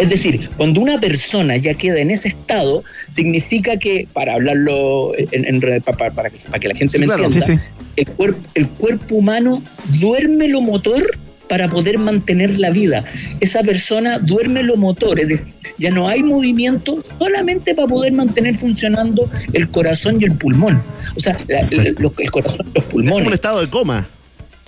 Es 0.00 0.08
decir, 0.08 0.48
cuando 0.56 0.80
una 0.80 0.98
persona 0.98 1.56
ya 1.56 1.74
queda 1.74 1.98
en 1.98 2.10
ese 2.10 2.28
estado, 2.28 2.82
significa 3.10 3.76
que, 3.76 4.06
para 4.12 4.34
hablarlo 4.34 5.12
en- 5.18 5.60
para, 5.60 6.30
que, 6.30 6.38
para 6.48 6.58
que 6.58 6.68
la 6.68 6.74
gente 6.74 6.92
Sí, 6.94 6.98
me 7.00 7.06
claro. 7.06 7.24
entienda, 7.24 7.46
Sí, 7.46 7.52
sí. 7.56 7.60
El, 7.96 8.06
cuerp- 8.16 8.36
el 8.54 8.66
cuerpo 8.68 9.16
humano 9.16 9.62
duerme 10.00 10.48
lo 10.48 10.62
motor 10.62 11.18
para 11.48 11.68
poder 11.68 11.98
mantener 11.98 12.58
la 12.58 12.70
vida. 12.70 13.04
Esa 13.40 13.62
persona 13.62 14.18
duerme 14.18 14.62
lo 14.62 14.76
motor, 14.76 15.20
es 15.20 15.28
decir, 15.28 15.48
ya 15.78 15.90
no 15.90 16.08
hay 16.08 16.22
movimiento 16.22 16.98
solamente 17.18 17.74
para 17.74 17.88
poder 17.88 18.12
mantener 18.12 18.56
funcionando 18.56 19.28
el 19.52 19.68
corazón 19.70 20.18
y 20.20 20.24
el 20.24 20.32
pulmón. 20.36 20.80
O 21.16 21.20
sea, 21.20 21.38
la- 21.48 21.60
el, 21.60 21.94
corazón 22.30 22.66
y 22.72 22.78
los 22.78 22.84
pulmones. 22.84 23.12
como 23.14 23.26
un 23.28 23.34
estado 23.34 23.60
de 23.60 23.68
coma. 23.68 24.08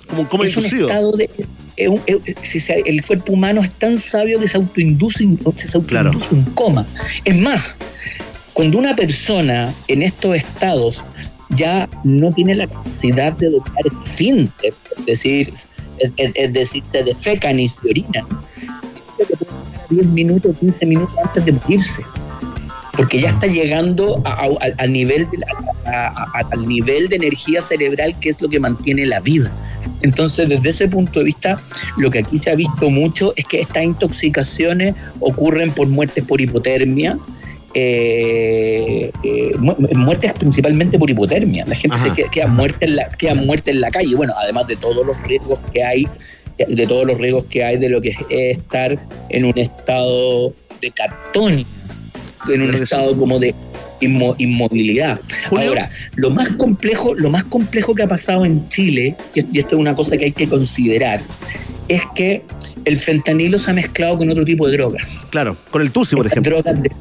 Como 0.07 0.21
un 0.23 0.27
coma 0.27 0.45
es 0.45 0.57
un 0.57 0.65
estado 0.65 1.11
de. 1.13 1.29
Es 1.77 1.87
un- 1.87 2.01
es- 2.05 2.17
si 2.41 2.59
se- 2.59 2.83
el 2.85 3.03
cuerpo 3.05 3.33
humano 3.33 3.61
es 3.61 3.71
tan 3.71 3.97
sabio 3.97 4.39
que 4.39 4.47
se 4.47 4.57
autoinduce, 4.57 5.25
se 5.55 5.77
autoinduce 5.77 6.35
un 6.35 6.43
coma. 6.53 6.85
Es 7.25 7.37
más, 7.37 7.79
cuando 8.53 8.77
una 8.77 8.95
persona 8.95 9.73
en 9.87 10.03
estos 10.03 10.35
estados 10.35 11.03
ya 11.49 11.89
no 12.03 12.31
tiene 12.31 12.55
la 12.55 12.67
capacidad 12.67 13.33
de 13.33 13.49
dotar 13.49 13.83
esfínter, 14.05 14.73
es 14.97 15.05
decir, 15.05 15.53
es, 16.17 16.53
decir, 16.53 16.83
se 16.83 17.03
defecan 17.03 17.59
y 17.59 17.69
se 17.69 17.79
orinan, 17.89 18.25
que 19.17 19.25
puede 19.25 19.39
llegar 19.39 19.81
a 19.83 19.93
10 19.93 20.05
minutos, 20.07 20.57
15 20.59 20.85
minutos 20.85 21.15
antes 21.23 21.45
de 21.45 21.51
morirse 21.53 22.03
porque 22.95 23.19
ya 23.19 23.31
está 23.31 23.47
llegando 23.47 24.21
a- 24.23 24.45
a- 24.45 24.73
al- 24.77 24.91
nivel 24.93 25.27
de 25.31 25.37
la- 25.39 25.91
a- 25.91 26.07
a- 26.07 26.47
al 26.51 26.67
nivel 26.67 27.07
de 27.09 27.15
energía 27.15 27.59
cerebral 27.61 28.17
que 28.19 28.29
es 28.29 28.39
lo 28.39 28.47
que 28.49 28.59
mantiene 28.59 29.05
la 29.07 29.19
vida. 29.19 29.51
Entonces, 30.03 30.47
desde 30.49 30.69
ese 30.69 30.87
punto 30.87 31.19
de 31.19 31.25
vista, 31.25 31.59
lo 31.97 32.09
que 32.11 32.19
aquí 32.19 32.37
se 32.37 32.51
ha 32.51 32.55
visto 32.55 32.89
mucho 32.89 33.33
es 33.35 33.45
que 33.45 33.61
estas 33.61 33.83
intoxicaciones 33.83 34.93
ocurren 35.19 35.71
por 35.71 35.87
muertes 35.87 36.23
por 36.25 36.39
hipotermia, 36.39 37.17
eh, 37.73 39.11
eh, 39.23 39.51
mu- 39.57 39.75
muertes 39.95 40.33
principalmente 40.33 40.99
por 40.99 41.09
hipotermia. 41.09 41.65
La 41.65 41.75
gente 41.75 41.95
Ajá. 41.97 42.09
se 42.09 42.15
queda, 42.15 42.29
queda 42.29 42.47
muerta 42.47 42.85
en 42.85 42.95
la, 42.97 43.09
queda 43.09 43.33
muerta 43.33 43.71
en 43.71 43.81
la 43.81 43.89
calle. 43.89 44.15
Bueno, 44.15 44.33
además 44.37 44.67
de 44.67 44.75
todos 44.75 45.05
los 45.05 45.19
riesgos 45.23 45.57
que 45.73 45.83
hay, 45.83 46.07
de 46.57 46.85
todos 46.85 47.07
los 47.07 47.17
riesgos 47.17 47.45
que 47.45 47.63
hay 47.63 47.77
de 47.77 47.89
lo 47.89 47.99
que 48.01 48.09
es 48.09 48.17
estar 48.29 48.95
en 49.29 49.45
un 49.45 49.57
estado 49.57 50.53
de 50.81 50.91
cartón, 50.91 51.65
en 52.53 52.61
un 52.61 52.75
estado 52.75 53.17
como 53.17 53.39
de 53.39 53.55
inmo- 54.01 54.35
inmovilidad. 54.37 55.19
Ahora, 55.49 55.89
lo 56.15 56.29
más 56.29 56.49
complejo, 56.57 57.13
lo 57.15 57.29
más 57.29 57.43
complejo 57.45 57.93
que 57.95 58.03
ha 58.03 58.07
pasado 58.07 58.45
en 58.45 58.67
Chile, 58.69 59.15
y 59.35 59.59
esto 59.59 59.75
es 59.75 59.79
una 59.79 59.95
cosa 59.95 60.17
que 60.17 60.25
hay 60.25 60.31
que 60.31 60.47
considerar, 60.47 61.21
es 61.87 62.01
que 62.15 62.41
el 62.85 62.97
fentanilo 62.97 63.57
se 63.59 63.71
ha 63.71 63.73
mezclado 63.73 64.17
con 64.17 64.29
otro 64.29 64.43
tipo 64.43 64.67
de 64.67 64.77
drogas. 64.77 65.27
Claro, 65.31 65.55
con 65.71 65.81
el 65.81 65.91
TUSI, 65.91 66.15
por 66.15 66.27
ejemplo. 66.27 66.61
drogas 66.61 66.81
de- 66.83 66.91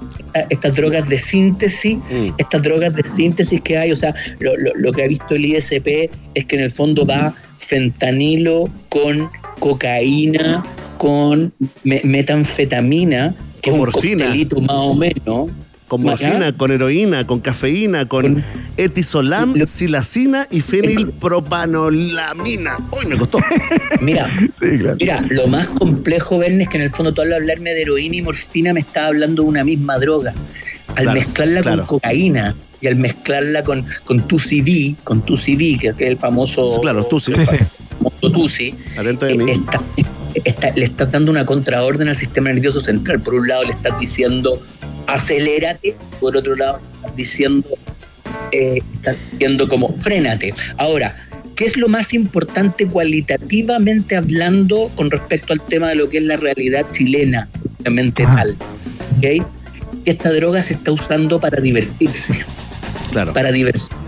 estas 0.48 0.74
drogas 0.76 1.09
de 1.09 1.18
síntesis, 1.18 1.98
estas 2.38 2.62
drogas 2.62 2.94
de 2.94 3.02
síntesis 3.05 3.61
que 3.61 3.76
hay, 3.76 3.92
o 3.92 3.96
sea, 3.96 4.14
lo, 4.38 4.57
lo- 4.57 4.72
lo 4.76 4.92
que 4.92 5.02
ha 5.05 5.07
visto 5.09 5.35
el 5.35 5.44
ISP 5.44 6.09
es 6.35 6.44
que 6.46 6.57
en 6.57 6.62
el 6.62 6.70
fondo 6.70 7.05
va 7.05 7.35
fentanilo 7.59 8.70
con 8.88 9.28
cocaína, 9.59 10.62
con 10.98 11.52
me- 11.85 12.00
metanfetamina, 12.05 13.35
que 13.61 13.70
Con 13.70 13.81
es 13.81 13.94
un 13.94 14.18
morfina. 14.18 14.26
más 14.61 14.76
o 14.76 14.94
menos. 14.94 15.50
Con 15.92 16.02
morfina, 16.05 16.52
con 16.55 16.70
heroína, 16.72 17.26
con 17.26 17.40
cafeína, 17.40 18.09
con 18.09 18.42
etisolam, 18.78 19.66
silacina 19.66 20.48
y 20.50 20.62
fenilpropanolamina. 20.62 22.78
Uy, 22.98 23.05
me 23.09 23.18
costó. 23.18 23.38
Mira, 24.00 24.26
mira, 24.98 25.22
lo 25.28 25.46
más 25.48 25.68
complejo, 25.68 26.38
Verne, 26.38 26.62
es 26.62 26.70
que 26.70 26.78
en 26.78 26.85
el 26.85 26.90
fondo 26.90 27.12
tú 27.12 27.20
al 27.20 27.31
hablarme 27.35 27.74
de 27.74 27.83
heroína 27.83 28.16
y 28.16 28.22
morfina 28.22 28.72
me 28.72 28.81
estás 28.81 29.05
hablando 29.09 29.42
de 29.42 29.48
una 29.50 29.64
misma 29.64 29.98
droga. 29.98 30.33
Al 30.94 31.05
Claro, 31.05 31.20
mezclarla 31.20 31.61
claro. 31.61 31.87
con 31.87 31.98
cocaína 31.98 32.57
y 32.81 32.87
al 32.87 32.96
mezclarla 32.96 33.62
con, 33.62 33.85
con 34.05 34.26
TUCV, 34.26 34.96
con 35.05 35.20
TUCV, 35.22 35.78
que 35.78 35.88
es 35.88 36.00
el 36.00 36.16
famoso, 36.16 36.81
Claro, 36.81 37.05
TUSI. 37.05 37.35
Sí, 37.35 37.44
sí. 37.46 37.57
famoso 37.98 38.31
TUCI, 38.31 38.74
Atento 38.98 39.26
de 39.26 39.33
eh, 39.33 39.37
mí. 39.37 39.50
está- 39.52 39.83
está- 40.42 40.70
le 40.74 40.87
estás 40.87 41.12
dando 41.12 41.31
una 41.31 41.44
contraorden 41.44 42.09
al 42.09 42.16
sistema 42.16 42.50
nervioso 42.50 42.81
central. 42.81 43.20
Por 43.20 43.35
un 43.35 43.46
lado 43.46 43.64
le 43.64 43.74
estás 43.74 44.00
diciendo 44.00 44.59
acelérate, 45.07 45.95
por 46.21 46.37
otro 46.37 46.57
lado 46.57 46.81
estás 46.95 47.17
diciendo, 47.17 47.69
eh, 48.53 48.79
diciendo 49.31 49.69
como 49.69 49.88
frénate. 49.88 50.55
Ahora, 50.79 51.17
¿qué 51.57 51.67
es 51.67 51.77
lo 51.77 51.88
más 51.88 52.12
importante 52.15 52.87
cualitativamente 52.87 54.17
hablando 54.17 54.91
con 54.97 55.11
respecto 55.11 55.53
al 55.53 55.61
tema 55.62 55.88
de 55.88 55.97
lo 55.97 56.09
que 56.09 56.19
es 56.19 56.25
la 56.25 56.37
realidad 56.37 56.85
chilena, 56.93 57.49
obviamente 57.81 58.25
tal? 58.25 58.57
¿ok? 59.19 59.47
Que 60.05 60.11
esta 60.11 60.33
droga 60.33 60.62
se 60.62 60.75
está 60.75 60.93
usando 60.93 61.38
para 61.38 61.61
divertirse 61.61 62.45
Claro. 63.12 63.33
para 63.33 63.53
diversión. 63.53 63.99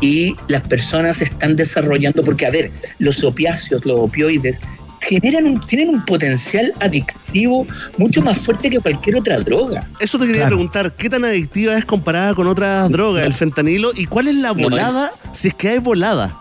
Y 0.00 0.36
las 0.46 0.62
personas 0.68 1.20
están 1.20 1.56
desarrollando, 1.56 2.22
porque 2.22 2.46
a 2.46 2.50
ver, 2.50 2.70
los 3.00 3.24
opiáceos, 3.24 3.84
los 3.84 3.98
opioides, 3.98 4.60
generan 5.00 5.46
un, 5.46 5.60
tienen 5.60 5.88
un 5.90 6.04
potencial 6.04 6.72
adictivo 6.80 7.66
mucho 7.96 8.22
más 8.22 8.38
fuerte 8.38 8.70
que 8.70 8.78
cualquier 8.80 9.16
otra 9.16 9.38
droga. 9.40 9.88
Eso 10.00 10.18
te 10.18 10.26
quería 10.26 10.42
Claro. 10.42 10.56
preguntar, 10.56 10.92
¿qué 10.94 11.08
tan 11.08 11.24
adictiva 11.24 11.76
es 11.76 11.84
comparada 11.84 12.34
con 12.34 12.46
otras 12.46 12.90
drogas, 12.90 13.24
el 13.24 13.34
fentanilo? 13.34 13.90
¿Y 13.94 14.06
cuál 14.06 14.28
es 14.28 14.34
la 14.36 14.48
No, 14.48 14.54
volada, 14.62 15.12
si 15.32 15.48
es 15.48 15.54
que 15.54 15.68
hay 15.70 15.78
volada? 15.78 16.36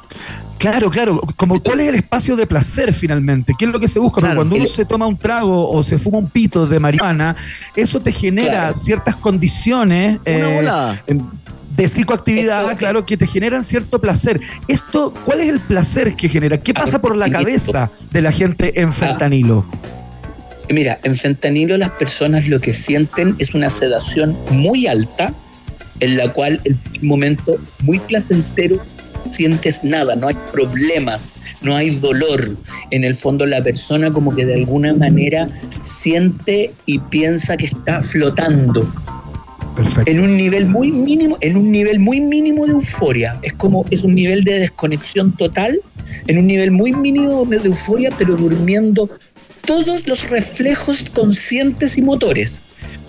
Claro, 0.58 0.90
claro. 0.90 1.22
Como 1.36 1.62
cuál 1.62 1.82
es 1.82 1.90
el 1.90 1.96
espacio 1.96 2.36
de 2.36 2.48
placer 2.48 2.92
finalmente. 2.92 3.54
¿Qué 3.60 3.66
es 3.66 3.72
lo 3.72 3.80
que 3.80 3.88
se 3.88 4.00
busca? 4.00 4.16
Porque 4.16 4.26
Claro. 4.30 4.38
cuando 4.40 4.56
uno 4.56 4.64
El- 4.64 4.70
se 4.72 4.86
toma 4.86 5.06
un 5.06 5.16
trago 5.16 5.70
o 5.70 5.84
se 5.84 6.00
fuma 6.00 6.18
un 6.18 6.30
pito 6.32 6.66
de 6.66 6.80
marihuana, 6.80 7.36
eso 7.76 8.00
te 8.02 8.12
genera 8.12 8.52
Claro. 8.52 8.74
ciertas 8.74 9.16
condiciones 9.18 10.20
Una 10.26 10.36
eh, 10.36 10.56
volada. 10.56 11.04
De 11.78 11.88
psicoactividad, 11.88 12.76
claro, 12.76 13.06
que 13.06 13.18
te 13.18 13.28
generan 13.28 13.64
cierto 13.64 14.00
placer. 14.00 14.42
Esto, 14.68 15.14
¿cuál 15.26 15.42
es 15.42 15.48
el 15.48 15.60
placer 15.60 16.16
que 16.16 16.28
genera? 16.28 16.58
¿Qué 16.58 16.74
pasa 16.74 17.00
por 17.00 17.16
la 17.16 17.30
cabeza 17.30 17.92
de 18.12 18.22
la 18.24 18.32
gente 18.32 18.82
en 18.82 18.92
fentanilo? 18.92 19.64
Mira, 20.70 21.00
en 21.04 21.16
fentanilo 21.16 21.78
las 21.78 21.92
personas 21.92 22.48
lo 22.48 22.60
que 22.60 22.74
sienten 22.74 23.36
es 23.38 23.54
una 23.54 23.70
sedación 23.70 24.36
muy 24.50 24.88
alta, 24.88 25.32
en 26.00 26.18
la 26.18 26.32
cual 26.34 26.60
en 26.66 26.80
un 27.00 27.08
momento 27.08 27.58
muy 27.82 28.00
placentero 28.00 28.84
sientes 29.26 29.84
nada, 29.84 30.16
no 30.16 30.30
hay 30.30 30.36
problema, 30.52 31.20
no 31.62 31.76
hay 31.76 31.92
dolor. 31.92 32.58
En 32.90 33.04
el 33.04 33.14
fondo 33.14 33.46
la 33.46 33.62
persona 33.62 34.12
como 34.12 34.36
que 34.36 34.48
de 34.48 34.56
alguna 34.56 34.96
manera 34.96 35.48
siente 35.84 36.72
y 36.88 36.98
piensa 36.98 37.56
que 37.56 37.68
está 37.68 38.02
flotando. 38.02 38.92
En 40.06 40.20
un 40.20 40.36
nivel 40.38 40.66
muy 40.66 40.92
mínimo, 40.92 41.38
en 41.42 41.58
un 41.58 41.72
nivel 41.72 42.00
muy 42.00 42.20
mínimo 42.20 42.66
de 42.66 42.72
euforia. 42.74 43.40
Es 43.44 43.54
como, 43.54 43.86
es 43.92 44.04
un 44.04 44.16
nivel 44.16 44.44
de 44.44 44.60
desconexión 44.60 45.36
total, 45.36 45.80
en 46.28 46.38
un 46.38 46.48
nivel 46.48 46.72
muy 46.72 46.92
mínimo 46.94 47.46
de 47.46 47.58
euforia, 47.58 48.10
pero 48.18 48.36
durmiendo 48.36 49.10
todos 49.66 50.08
los 50.08 50.30
reflejos 50.30 51.06
conscientes 51.14 51.98
y 51.98 52.02
motores. 52.02 52.62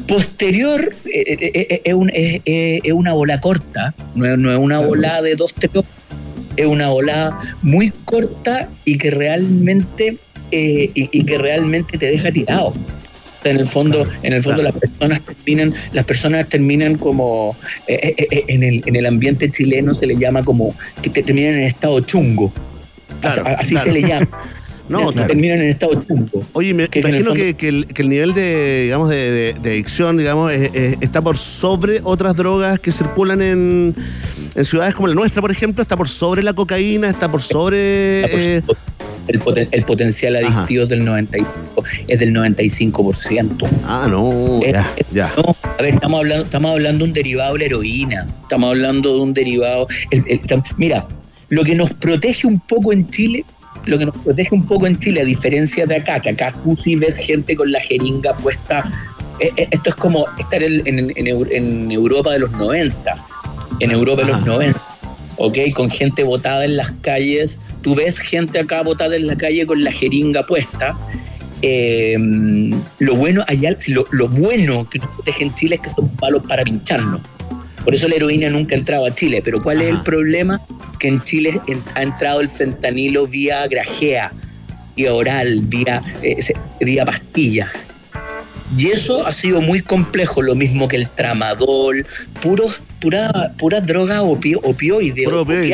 Posterior 0.07 0.94
eh, 1.07 1.24
eh, 1.26 1.50
eh, 1.54 1.81
es, 1.85 1.94
es- 2.44 2.81
es 2.85 2.92
una 2.92 3.12
bola 3.12 3.40
corta, 3.40 3.94
no 4.14 4.26
es, 4.26 4.38
no 4.38 4.52
es 4.52 4.59
una 4.59 4.78
bola 4.81 5.20
de 5.22 5.35
dos 5.37 5.52
tres 5.54 5.70
es 6.57 6.66
una 6.66 6.88
bola 6.88 7.38
muy 7.62 7.92
corta 8.04 8.68
y 8.85 8.98
que 8.98 9.11
realmente 9.11 10.16
eh, 10.50 10.90
y, 10.94 11.09
y 11.12 11.24
que 11.24 11.38
realmente 11.38 11.96
te 11.98 12.07
deja 12.07 12.33
tirado. 12.33 12.72
En 13.44 13.57
el 13.57 13.68
fondo, 13.68 14.05
en 14.22 14.33
el 14.33 14.42
fondo 14.42 14.62
las 14.62 14.72
personas 14.74 15.20
terminan, 15.22 15.74
las 15.92 16.05
personas 16.05 16.48
terminan 16.48 16.96
como 16.96 17.57
eh, 17.87 18.14
eh, 18.18 18.27
eh, 18.31 18.44
en, 18.48 18.62
el, 18.64 18.83
en 18.85 18.96
el 18.96 19.07
ambiente 19.07 19.48
chileno 19.51 19.94
se 19.94 20.07
le 20.07 20.16
llama 20.16 20.42
como 20.42 20.74
que 21.03 21.09
te 21.11 21.22
terminan 21.22 21.55
en 21.55 21.62
estado 21.62 22.01
chungo. 22.01 22.53
Claro, 23.20 23.44
así 23.59 23.77
se 23.77 23.92
le 23.92 24.03
llama. 24.03 24.29
No, 24.88 25.12
claro. 25.12 25.29
terminan 25.29 25.61
en 25.61 25.68
estado 25.68 26.03
chungo. 26.03 26.46
Oye, 26.55 26.72
me 26.72 26.88
Que 26.88 27.01
imagino 27.01 27.35
que, 27.35 27.53
que 27.53 27.68
el, 27.68 27.85
que 27.88 28.01
el 28.01 28.09
nivel 28.09 28.33
de, 28.33 28.85
digamos, 28.85 29.11
de, 29.11 29.16
de- 29.31 29.55
de 29.62 29.70
adicción, 29.72 30.16
digamos, 30.16 30.51
es- 30.51 30.70
es- 30.72 30.96
está 31.03 31.20
por 31.20 31.37
sobre 31.37 32.01
otras 32.03 32.35
drogas 32.35 32.81
que 32.81 32.90
circulan 32.90 33.42
en, 33.42 33.94
en 34.55 34.64
ciudades 34.64 34.94
como 34.94 35.09
la 35.09 35.14
nuestra, 35.14 35.42
por 35.42 35.51
ejemplo, 35.51 35.83
está 35.83 35.94
por 35.94 36.09
sobre 36.09 36.42
la 36.42 36.55
cocaína, 36.55 37.11
está 37.11 37.31
por 37.31 37.42
sobre... 37.42 38.57
eh, 38.57 38.62
El, 39.28 39.40
poten- 39.40 39.68
el 39.70 39.82
potencial 39.84 40.36
adictivo 40.36 40.82
es 40.84 40.88
del 40.88 41.04
95, 41.04 41.84
es 42.08 42.18
del 42.18 42.32
95%. 42.34 43.68
Ah, 43.84 44.06
no, 44.10 44.60
Eh, 44.62 44.72
ya, 44.72 44.90
eh, 44.96 45.04
ya. 45.10 45.32
no, 45.36 45.54
a 45.62 45.82
ver, 45.82 45.94
estamos 45.94 46.18
hablando, 46.20 46.44
estamos 46.44 46.70
hablando 46.72 47.04
de 47.04 47.10
un 47.10 47.12
derivado 47.14 47.52
de 47.54 47.58
la 47.60 47.64
heroína. 47.66 48.26
Estamos 48.42 48.70
hablando 48.70 49.14
de 49.14 49.20
un 49.20 49.34
derivado. 49.34 49.86
el- 50.10 50.24
el- 50.28 50.40
tam- 50.42 50.62
mira, 50.76 51.06
lo 51.50 51.62
que 51.64 51.74
nos 51.74 51.92
protege 51.94 52.46
un 52.46 52.60
poco 52.60 52.92
en 52.92 53.08
Chile, 53.08 53.44
lo 53.86 53.98
que 53.98 54.06
nos 54.06 54.16
protege 54.18 54.48
un 54.54 54.64
poco 54.66 54.86
en 54.86 54.98
Chile, 54.98 55.20
a 55.20 55.24
diferencia 55.24 55.86
de 55.86 55.96
acá, 55.96 56.20
que 56.20 56.30
acá 56.30 56.52
tú 56.64 56.76
sí 56.76 56.96
ves 56.96 57.16
gente 57.18 57.54
con 57.56 57.70
la 57.70 57.80
jeringa 57.80 58.34
puesta. 58.36 58.84
eh, 59.40 59.68
esto 59.70 59.90
es 59.90 59.94
como 59.94 60.26
estar 60.38 60.60
en, 60.64 60.82
en- 60.84 61.12
en 61.16 61.92
Europa 61.92 62.32
de 62.32 62.40
los 62.40 62.50
90. 62.52 63.14
En 63.78 63.92
Europa 63.92 64.22
de 64.22 64.32
los 64.32 64.44
90. 64.44 64.80
¿Ok? 65.36 65.56
Con 65.76 65.88
gente 65.90 66.24
botada 66.24 66.64
en 66.64 66.76
las 66.76 66.90
calles. 67.02 67.56
Tú 67.82 67.94
ves 67.94 68.18
gente 68.18 68.58
acá 68.58 68.82
botada 68.82 69.16
en 69.16 69.26
la 69.26 69.36
calle 69.36 69.66
con 69.66 69.82
la 69.82 69.92
jeringa 69.92 70.44
puesta. 70.46 70.96
Eh, 71.62 72.16
lo 72.98 73.16
bueno 73.16 73.44
allá, 73.48 73.76
lo, 73.88 74.04
lo 74.12 74.28
bueno 74.28 74.88
que 74.88 74.98
nos 74.98 75.08
protege 75.14 75.44
en 75.44 75.54
Chile 75.54 75.74
es 75.76 75.80
que 75.80 75.90
son 75.90 76.08
palos 76.16 76.42
para 76.46 76.62
pincharnos. 76.64 77.20
Por 77.84 77.94
eso 77.94 78.06
la 78.08 78.16
heroína 78.16 78.50
nunca 78.50 78.74
ha 78.74 78.78
entrado 78.78 79.06
a 79.06 79.10
Chile. 79.14 79.40
Pero 79.44 79.62
¿cuál 79.62 79.80
es 79.82 79.88
el 79.90 80.00
problema? 80.02 80.60
Que 80.98 81.08
en 81.08 81.20
Chile 81.22 81.60
ha 81.94 82.02
entrado 82.02 82.40
el 82.40 82.48
fentanilo 82.48 83.26
vía 83.26 83.66
grajea, 83.66 84.32
vía 84.96 85.14
oral, 85.14 85.60
vía, 85.62 86.02
eh, 86.22 86.42
se- 86.42 86.54
vía 86.80 87.04
pastilla. 87.04 87.70
Y 88.76 88.88
eso 88.88 89.26
ha 89.26 89.32
sido 89.32 89.60
muy 89.62 89.80
complejo, 89.80 90.42
lo 90.42 90.54
mismo 90.54 90.88
que 90.88 90.96
el 90.96 91.08
tramadol, 91.08 92.06
puros, 92.42 92.78
pura, 93.00 93.52
pura 93.58 93.80
droga 93.80 94.22
opio, 94.22 94.60
opioide, 94.62 95.24
Puro 95.24 95.40
opioide. 95.42 95.68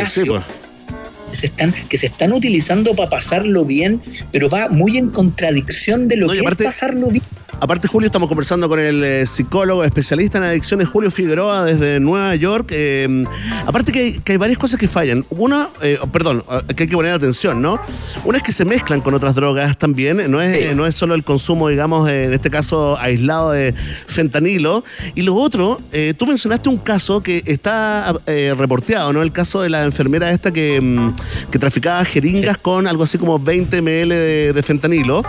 Que 1.35 1.41
se 1.41 1.47
están, 1.49 1.75
que 1.89 1.99
se 1.99 2.07
están 2.07 2.33
utilizando 2.33 2.95
para 2.95 3.11
pasarlo 3.11 3.65
bien, 3.65 4.01
pero 4.31 4.49
va 4.49 4.69
muy 4.69 4.97
en 4.99 5.09
contradicción 5.11 6.07
de 6.07 6.17
lo 6.17 6.27
No, 6.29 6.33
que 6.33 6.39
aparte- 6.41 6.63
es 6.63 6.69
pasarlo 6.69 7.09
bien. 7.09 7.25
Aparte, 7.65 7.89
Julio, 7.89 8.09
estamos 8.09 8.29
conversando 8.29 8.69
con 8.69 8.79
el 8.79 9.03
eh, 9.03 9.25
psicólogo 9.25 9.85
especialista 9.85 10.37
en 10.37 10.45
adicciones, 10.45 10.87
Julio 10.87 11.11
Figueroa, 11.11 11.65
desde 11.65 11.99
Nueva 11.99 12.35
York. 12.35 12.69
Eh, 12.73 13.25
aparte 13.65 13.91
que 13.91 14.01
hay, 14.01 14.13
que 14.19 14.33
hay 14.33 14.37
varias 14.37 14.59
cosas 14.59 14.79
que 14.79 14.87
fallan. 14.87 15.25
Una, 15.31 15.71
eh, 15.81 15.99
perdón, 16.13 16.45
eh, 16.47 16.75
que 16.75 16.83
hay 16.83 16.89
que 16.91 16.95
poner 16.95 17.15
atención, 17.15 17.63
¿no? 17.63 17.81
Una 18.27 18.37
es 18.37 18.45
que 18.45 18.53
se 18.53 18.67
mezclan 18.67 19.01
con 19.01 19.15
otras 19.15 19.35
drogas 19.35 19.79
también. 19.79 20.31
No 20.31 20.43
es, 20.43 20.77
no 20.77 20.85
es 20.85 20.95
solo 20.95 21.15
el 21.15 21.25
consumo, 21.25 21.71
digamos, 21.71 22.07
en 22.07 22.35
este 22.35 22.51
caso 22.51 22.99
aislado 23.01 23.53
de 23.53 23.73
fentanilo. 23.73 24.85
Y 25.15 25.23
lo 25.23 25.35
otro, 25.35 25.81
tú 26.19 26.27
mencionaste 26.27 26.69
un 26.69 26.77
caso 26.77 27.23
que 27.23 27.45
está 27.47 28.15
reporteado, 28.27 29.11
¿no? 29.15 29.23
El 29.23 29.33
caso 29.33 29.63
de 29.63 29.71
la 29.71 29.85
enfermera 29.85 30.31
esta 30.33 30.53
que, 30.53 30.83
mm, 30.83 31.15
que 31.51 31.59
traficaba 31.59 32.05
jeringas 32.05 32.59
con 32.59 32.87
algo 32.87 33.05
así 33.05 33.17
como 33.17 33.39
20 33.39 33.81
ml 33.81 34.09
de, 34.11 34.53
de 34.53 34.63
fentanilo 34.63 35.23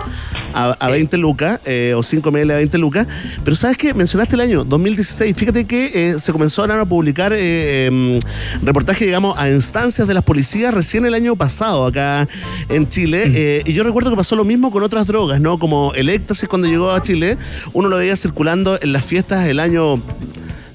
a, 0.53 0.71
a 0.71 0.89
20 0.89 1.15
lucas 1.15 1.61
o 1.95 2.03
5 2.03 2.24
ml 2.31 2.51
a 2.51 2.55
20 2.55 2.77
lucas. 2.77 3.07
Pero 3.43 3.55
¿sabes 3.55 3.77
qué? 3.77 3.93
Mencionaste 3.93 4.35
el 4.35 4.41
año 4.41 4.63
2016. 4.63 5.35
Fíjate 5.35 5.65
que 5.65 5.91
eh, 5.93 6.19
se 6.19 6.31
comenzaron 6.31 6.79
a 6.79 6.85
publicar 6.85 7.33
eh, 7.33 7.87
em, 7.87 8.19
reportajes, 8.63 9.05
digamos, 9.05 9.37
a 9.37 9.49
instancias 9.49 10.07
de 10.07 10.13
las 10.13 10.23
policías 10.23 10.73
recién 10.73 11.05
el 11.05 11.13
año 11.13 11.35
pasado 11.35 11.85
acá 11.85 12.27
en 12.69 12.87
Chile. 12.89 13.31
Eh, 13.33 13.63
y 13.65 13.73
yo 13.73 13.83
recuerdo 13.83 14.09
que 14.09 14.17
pasó 14.17 14.35
lo 14.35 14.45
mismo 14.45 14.71
con 14.71 14.83
otras 14.83 15.07
drogas, 15.07 15.39
¿no? 15.41 15.59
Como 15.59 15.93
el 15.93 16.09
éxtasis 16.09 16.47
cuando 16.49 16.67
llegó 16.67 16.91
a 16.91 17.01
Chile. 17.01 17.37
Uno 17.73 17.89
lo 17.89 17.97
veía 17.97 18.15
circulando 18.15 18.79
en 18.81 18.93
las 18.93 19.03
fiestas 19.05 19.45
del 19.45 19.59
año 19.59 20.01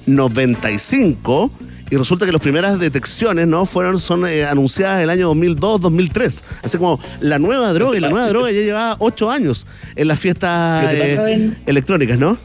95 0.05 1.51
y 1.91 1.97
resulta 1.97 2.25
que 2.25 2.31
las 2.31 2.41
primeras 2.41 2.79
detecciones 2.79 3.45
no 3.45 3.65
fueron 3.67 3.99
son 3.99 4.25
eh, 4.25 4.45
anunciadas 4.45 4.97
en 4.97 5.03
el 5.03 5.09
año 5.11 5.27
2002 5.27 5.81
2003 5.81 6.43
así 6.63 6.77
como 6.79 6.99
la 7.19 7.37
nueva 7.37 7.71
droga 7.73 7.97
y 7.97 7.99
la 7.99 8.09
nueva 8.09 8.27
droga 8.29 8.49
ya 8.51 8.61
llevaba 8.61 8.95
ocho 8.99 9.29
años 9.29 9.67
en 9.95 10.07
las 10.07 10.19
fiestas 10.19 10.91
eh, 10.93 11.51
electrónicas 11.67 12.17
no 12.17 12.37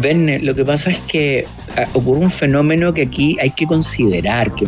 Verne, 0.00 0.40
lo 0.40 0.54
que 0.54 0.64
pasa 0.64 0.90
es 0.90 0.98
que 1.00 1.46
ah, 1.76 1.86
ocurre 1.94 2.20
un 2.20 2.30
fenómeno 2.30 2.92
que 2.92 3.02
aquí 3.02 3.36
hay 3.40 3.50
que 3.50 3.66
considerar, 3.66 4.52
que 4.54 4.66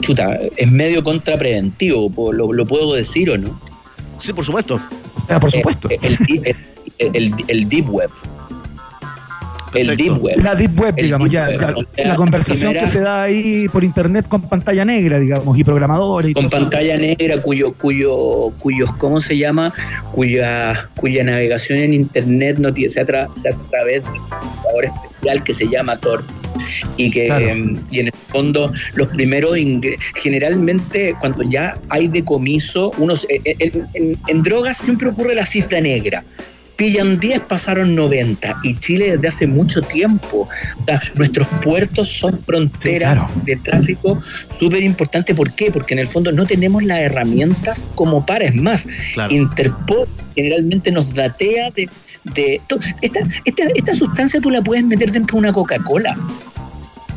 chuta, 0.00 0.38
es 0.56 0.70
medio 0.70 1.02
contrapreventivo, 1.04 2.10
lo, 2.32 2.52
lo 2.52 2.66
puedo 2.66 2.94
decir 2.94 3.30
o 3.30 3.38
no. 3.38 3.60
sí 4.18 4.32
por 4.32 4.44
supuesto 4.44 4.80
sea, 5.26 5.38
por 5.40 5.50
supuesto. 5.52 5.88
Eh, 5.90 5.98
el, 6.02 6.16
el- 6.28 6.56
el- 6.98 7.16
el- 7.16 7.34
el 7.48 7.68
deep 7.68 7.88
web. 7.90 8.10
El 9.74 9.96
deep 9.96 10.22
web. 10.22 10.36
La 10.42 10.54
deep 10.54 10.78
web, 10.80 10.94
El 10.96 11.04
digamos, 11.04 11.30
deep 11.30 11.32
ya, 11.40 11.46
web, 11.48 11.60
ya, 11.60 11.66
o 11.76 11.84
sea, 11.96 12.08
la 12.08 12.16
conversación 12.16 12.70
primera- 12.72 12.86
que 12.86 12.92
se 12.92 13.00
da 13.00 13.22
ahí 13.22 13.68
por 13.68 13.84
internet 13.84 14.26
con 14.28 14.42
pantalla 14.42 14.84
negra, 14.84 15.18
digamos, 15.18 15.58
y 15.58 15.64
programadores. 15.64 16.30
y 16.30 16.34
con 16.34 16.48
pantalla 16.50 16.96
negra 16.98 17.40
cuyo 17.40 17.72
cuyo 17.72 18.52
cuyos 18.58 18.92
cómo 18.98 19.20
se 19.20 19.36
llama 19.38 19.72
cuya 20.12 20.88
cuya 20.96 21.24
navegación 21.24 21.78
en 21.78 21.94
internet 21.94 22.58
no 22.58 22.72
tiene, 22.72 22.90
se, 22.90 23.00
atra- 23.06 23.28
se 23.36 23.48
hace 23.48 23.60
a 23.60 23.70
través 23.70 24.02
de 24.04 24.10
un 24.10 24.16
computador 24.28 24.84
especial 24.84 25.42
que 25.42 25.54
se 25.54 25.66
llama 25.68 25.96
Tor 25.98 26.22
y 26.96 27.10
que 27.10 27.26
Claro. 27.26 27.48
em, 27.48 27.76
y 27.90 28.00
en 28.00 28.06
el 28.08 28.12
fondo 28.28 28.72
los 28.94 29.08
primeros 29.08 29.56
generalmente 30.14 31.14
cuando 31.20 31.42
ya 31.42 31.76
hay 31.88 32.08
decomiso 32.08 32.90
unos 32.98 33.26
en, 33.28 33.86
en- 33.94 34.18
en 34.28 34.42
drogas 34.42 34.76
siempre 34.76 35.08
ocurre 35.08 35.34
la 35.34 35.44
cifra 35.46 35.80
negra 35.80 36.24
pillan 36.82 37.18
10, 37.18 37.40
pasaron 37.48 37.94
90. 37.94 38.58
Y 38.64 38.74
Chile 38.76 39.12
desde 39.12 39.28
hace 39.28 39.46
mucho 39.46 39.82
tiempo. 39.82 40.48
O 40.80 40.84
sea, 40.84 41.00
nuestros 41.14 41.46
puertos 41.62 42.08
son 42.08 42.42
fronteras 42.44 43.20
Sí, 43.20 43.26
claro. 43.26 43.42
de 43.44 43.56
tráfico 43.56 44.20
súper 44.58 44.82
importante. 44.82 45.34
¿Por 45.34 45.52
qué? 45.52 45.70
Porque 45.70 45.94
en 45.94 46.00
el 46.00 46.08
fondo 46.08 46.32
no 46.32 46.44
tenemos 46.44 46.82
las 46.82 46.98
herramientas 46.98 47.88
como 47.94 48.26
para. 48.26 48.46
Es 48.46 48.54
más, 48.54 48.84
Claro. 49.14 49.32
Interpol 49.34 50.08
generalmente 50.34 50.90
nos 50.90 51.14
datea 51.14 51.70
de... 51.70 51.88
de 52.34 52.60
esta, 53.00 53.20
esta, 53.44 53.62
esta 53.74 53.94
sustancia 53.94 54.40
tú 54.40 54.50
la 54.50 54.60
puedes 54.62 54.84
meter 54.84 55.12
dentro 55.12 55.36
de 55.36 55.38
una 55.40 55.52
Coca-Cola. 55.52 56.16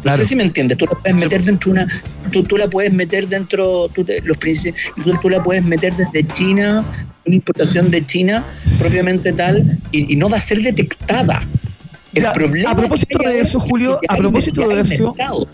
No 0.03 0.15
sé 0.17 0.25
si 0.25 0.35
me 0.35 0.43
entiendes. 0.43 0.77
Tú 0.77 0.85
la 0.85 0.91
puedes 0.97 1.17
meter 1.19 1.43
dentro 1.43 1.73
de 1.73 1.79
una. 1.81 2.01
Tú, 2.31 2.43
tú 2.43 2.57
la 2.57 2.67
puedes 2.69 2.93
meter 2.93 3.27
dentro. 3.27 3.87
Tú, 3.89 4.03
te- 4.03 4.21
los, 4.21 4.37
tú, 4.37 5.13
tú 5.19 5.29
la 5.31 5.41
puedes 5.43 5.63
meter 5.63 5.93
desde 5.95 6.27
China, 6.27 6.83
una 7.25 7.35
importación 7.35 7.89
de 7.91 8.05
China 8.05 8.43
propiamente 8.79 9.33
tal, 9.33 9.77
y, 9.91 10.13
y 10.13 10.15
no 10.15 10.29
va 10.29 10.37
a 10.37 10.41
ser 10.41 10.61
detectada. 10.61 11.41
El 12.13 12.23
Ya, 12.23 12.33
problema 12.33 12.71
a 12.71 12.75
propósito 12.75 13.19
de 13.19 13.39
eso, 13.39 13.59
Julio, 13.59 13.99
a 14.07 14.15
propósito 14.15 14.67
de 14.67 14.79
eso, 14.81 15.13
mercado. 15.13 15.47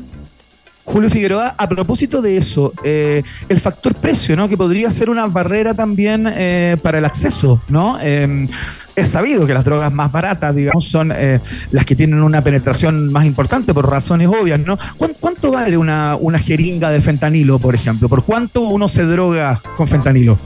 Julio 0.84 1.10
Figueroa, 1.10 1.56
a 1.58 1.70
propósito 1.70 2.22
de 2.22 2.38
eso, 2.38 2.74
eh, 2.84 3.24
el 3.48 3.60
factor 3.60 3.94
precio, 3.96 4.36
¿no? 4.36 4.50
Que 4.50 4.58
podría 4.58 4.90
ser 4.92 5.10
una 5.10 5.26
barrera 5.28 5.74
también 5.74 6.28
eh, 6.36 6.76
para 6.82 6.98
el 6.98 7.06
acceso, 7.06 7.62
¿no? 7.70 7.98
Eh, 8.02 8.48
es 8.96 9.08
sabido 9.08 9.48
que 9.48 9.54
las 9.54 9.64
drogas 9.64 9.94
más 9.94 10.12
baratas, 10.12 10.54
digamos, 10.54 10.86
son 10.90 11.14
eh, 11.16 11.40
las 11.72 11.86
que 11.86 11.96
tienen 11.96 12.22
una 12.22 12.44
penetración 12.44 13.12
más 13.12 13.26
importante 13.26 13.74
por 13.74 13.90
razones 13.90 14.28
obvias, 14.28 14.60
¿no? 14.60 14.78
¿Cuán- 14.98 15.16
¿Cuánto 15.20 15.52
vale 15.52 15.78
una, 15.78 16.18
una 16.18 16.38
jeringa 16.40 16.90
de 16.90 17.00
fentanilo, 17.00 17.58
por 17.58 17.74
ejemplo? 17.74 18.10
¿Por 18.10 18.26
cuánto 18.26 18.62
uno 18.62 18.90
se 18.90 19.04
droga 19.04 19.62
con 19.78 19.88
fentanilo? 19.88 20.38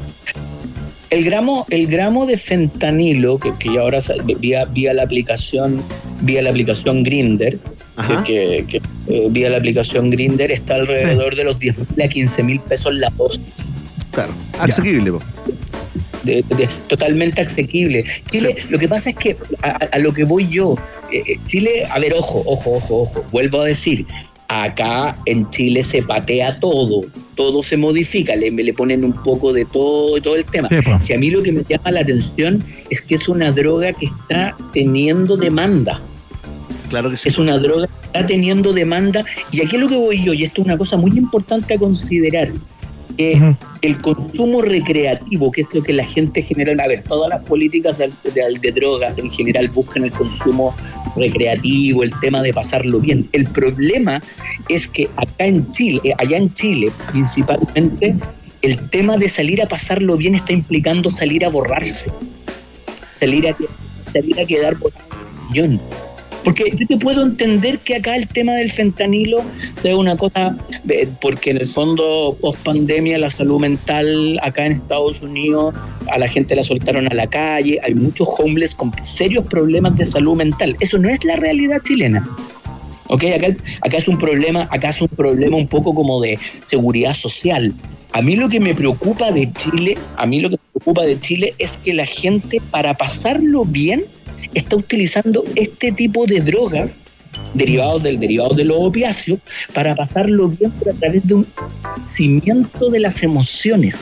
El 1.15 1.23
gramo, 1.23 1.65
el 1.69 1.87
gramo 1.87 2.25
de 2.25 2.37
fentanilo, 2.37 3.39
que, 3.39 3.51
que 3.57 3.69
ahora 3.79 4.01
sa- 4.01 4.15
vía, 4.39 4.65
vía 4.65 4.93
la 4.93 5.03
aplicación, 5.03 5.81
vía 6.21 6.41
la 6.41 6.49
aplicación 6.49 7.03
Grinder, 7.03 7.57
que, 8.07 8.23
que- 8.25 8.65
que, 8.67 8.77
eh, 9.07 9.27
vía 9.31 9.49
la 9.49 9.57
aplicación 9.57 10.09
Grinder 10.09 10.51
está 10.51 10.75
alrededor 10.75 11.35
de 11.35 11.43
los 11.45 11.57
10 11.57 11.77
mil 11.77 12.01
a 12.05 12.09
15 12.09 12.43
mil 12.43 12.59
pesos 12.59 12.93
la 12.95 13.09
dosis. 13.11 13.39
claro 14.11 14.33
asequible 14.59 15.11
po. 15.13 15.21
de- 16.23 16.43
de- 16.57 16.69
totalmente 16.87 17.41
asequible. 17.41 18.03
Chile, 18.31 18.55
lo 18.69 18.77
que 18.79 18.87
pasa 18.87 19.11
es 19.11 19.15
que 19.15 19.37
a, 19.61 19.69
a- 19.69 19.89
a 19.93 19.99
lo 19.99 20.11
que 20.11 20.23
voy 20.25 20.49
yo, 20.49 20.75
eh, 21.13 21.21
eh, 21.27 21.39
Chile, 21.45 21.85
a 21.89 21.99
ver, 21.99 22.13
ojo, 22.13 22.41
ojo, 22.45 22.71
ojo, 22.73 22.97
ojo, 23.03 23.25
vuelvo 23.31 23.61
a 23.61 23.65
decir, 23.65 24.05
Acá 24.47 25.17
en 25.25 25.49
Chile 25.49 25.83
se 25.83 26.03
patea 26.03 26.59
todo, 26.59 27.03
todo 27.35 27.63
se 27.63 27.77
modifica, 27.77 28.35
le, 28.35 28.51
le 28.51 28.73
ponen 28.73 29.03
un 29.03 29.13
poco 29.13 29.51
de 29.51 29.65
todo, 29.65 30.21
todo 30.21 30.35
el 30.35 30.45
tema. 30.45 30.69
Si 31.01 31.13
a 31.13 31.17
mí 31.17 31.31
lo 31.31 31.41
que 31.41 31.51
me 31.51 31.63
llama 31.63 31.91
la 31.91 32.01
atención 32.01 32.63
es 32.89 33.01
que 33.01 33.15
es 33.15 33.27
una 33.27 33.51
droga 33.51 33.91
que 33.93 34.05
está 34.05 34.55
teniendo 34.71 35.35
demanda. 35.35 35.99
Claro 36.89 37.09
que 37.09 37.17
sí. 37.17 37.29
Es 37.29 37.37
una 37.39 37.57
droga 37.57 37.87
que 37.87 38.05
está 38.05 38.25
teniendo 38.25 38.71
demanda. 38.71 39.25
Y 39.51 39.61
aquí 39.65 39.75
es 39.75 39.81
lo 39.81 39.89
que 39.89 39.97
voy 39.97 40.23
yo, 40.23 40.33
y 40.33 40.43
esto 40.43 40.61
es 40.61 40.67
una 40.67 40.77
cosa 40.77 40.97
muy 40.97 41.17
importante 41.17 41.73
a 41.73 41.77
considerar. 41.77 42.51
Que 43.17 43.35
Ujú. 43.35 43.55
el 43.81 44.01
consumo 44.01 44.61
recreativo, 44.61 45.51
que 45.51 45.61
es 45.61 45.67
lo 45.73 45.81
que 45.83 45.93
la 45.93 46.05
gente 46.05 46.41
general, 46.41 46.79
a 46.79 46.87
ver, 46.87 47.03
todas 47.03 47.29
las 47.29 47.41
políticas 47.43 47.97
de, 47.97 48.07
de- 48.33 48.59
de 48.59 48.71
drogas 48.71 49.17
en 49.17 49.31
general 49.31 49.67
buscan 49.69 50.03
el 50.03 50.11
consumo 50.11 50.75
recreativo, 51.15 52.03
el 52.03 52.11
tema 52.19 52.41
de 52.41 52.53
pasarlo 52.53 52.99
bien. 52.99 53.27
El 53.31 53.45
problema 53.45 54.21
es 54.69 54.87
que 54.87 55.09
acá 55.15 55.45
en 55.45 55.71
Chile, 55.71 56.01
eh, 56.03 56.13
allá 56.17 56.37
en 56.37 56.53
Chile 56.53 56.91
principalmente, 57.11 58.15
el 58.61 58.89
tema 58.89 59.17
de 59.17 59.29
salir 59.29 59.61
a 59.61 59.67
pasarlo 59.67 60.17
bien 60.17 60.35
está 60.35 60.53
implicando 60.53 61.11
salir 61.11 61.45
a 61.45 61.49
borrarse, 61.49 62.11
salir 63.19 63.47
a, 63.47 63.55
salir 64.11 64.39
a 64.39 64.45
quedar 64.45 64.75
por 64.77 64.91
el 64.91 65.47
sillón. 65.47 65.81
Porque 66.45 66.71
yo 66.77 66.85
te 66.85 66.97
puedo 66.97 67.23
entender 67.23 67.79
que 67.79 67.95
acá 67.95 68.15
el 68.15 68.27
tema 68.27 68.53
del 68.53 68.71
fentanilo 68.71 69.43
sea 69.81 69.97
una 69.97 70.15
cosa, 70.15 70.55
eh, 70.87 71.09
porque 71.19 71.49
en 71.49 71.57
el 71.57 71.67
fondo, 71.67 72.37
post 72.39 72.61
pandemia, 72.63 73.17
la 73.17 73.31
salud 73.31 73.59
mental 73.59 74.39
acá 74.43 74.67
en 74.67 74.73
Estados 74.73 75.23
Unidos, 75.23 75.75
a 76.07 76.19
la 76.19 76.29
gente 76.29 76.55
la 76.55 76.63
soltaron 76.63 77.11
a 77.11 77.15
la 77.15 77.25
calle, 77.25 77.79
hay 77.83 77.95
muchos 77.95 78.29
homeless 78.37 78.75
con 78.75 78.93
serios 79.03 79.43
problemas 79.47 79.97
de 79.97 80.05
salud 80.05 80.35
mental. 80.35 80.77
Eso 80.79 80.99
no 80.99 81.09
es 81.09 81.23
la 81.25 81.35
realidad 81.35 81.81
chilena. 81.83 82.23
¿ok? 83.07 83.23
Acá, 83.23 83.47
acá 83.81 83.97
es 83.97 84.07
un 84.07 84.19
problema, 84.19 84.67
acá 84.69 84.89
es 84.89 85.01
un 85.01 85.07
problema 85.07 85.57
un 85.57 85.67
poco 85.67 85.95
como 85.95 86.21
de 86.21 86.37
seguridad 86.67 87.15
social. 87.15 87.73
A 88.11 88.21
mí 88.21 88.35
lo 88.35 88.47
que 88.49 88.59
me 88.59 88.75
preocupa 88.75 89.31
de 89.31 89.51
Chile, 89.53 89.97
a 90.15 90.27
mí 90.27 90.39
lo 90.39 90.49
que 90.49 90.57
me 90.57 90.79
preocupa 90.79 91.03
de 91.03 91.19
Chile 91.19 91.55
es 91.57 91.77
que 91.77 91.93
la 91.93 92.05
gente 92.05 92.61
para 92.69 92.93
pasarlo 92.93 93.65
bien 93.65 94.05
está 94.55 94.75
utilizando 94.75 95.43
este 95.55 95.91
tipo 95.91 96.25
de 96.25 96.41
drogas 96.41 96.97
derivados 97.53 98.01
del 98.03 98.19
derivado 98.19 98.55
de 98.55 98.63
los 98.65 98.77
opiáceos 98.79 99.39
para 99.73 99.93
pasarlo 99.95 100.47
bien 100.49 100.71
pero 100.79 100.91
a 100.91 100.99
través 100.99 101.27
de 101.27 101.33
un 101.35 101.47
cimiento 102.05 102.89
de 102.89 102.99
las 103.01 103.21
emociones. 103.23 103.97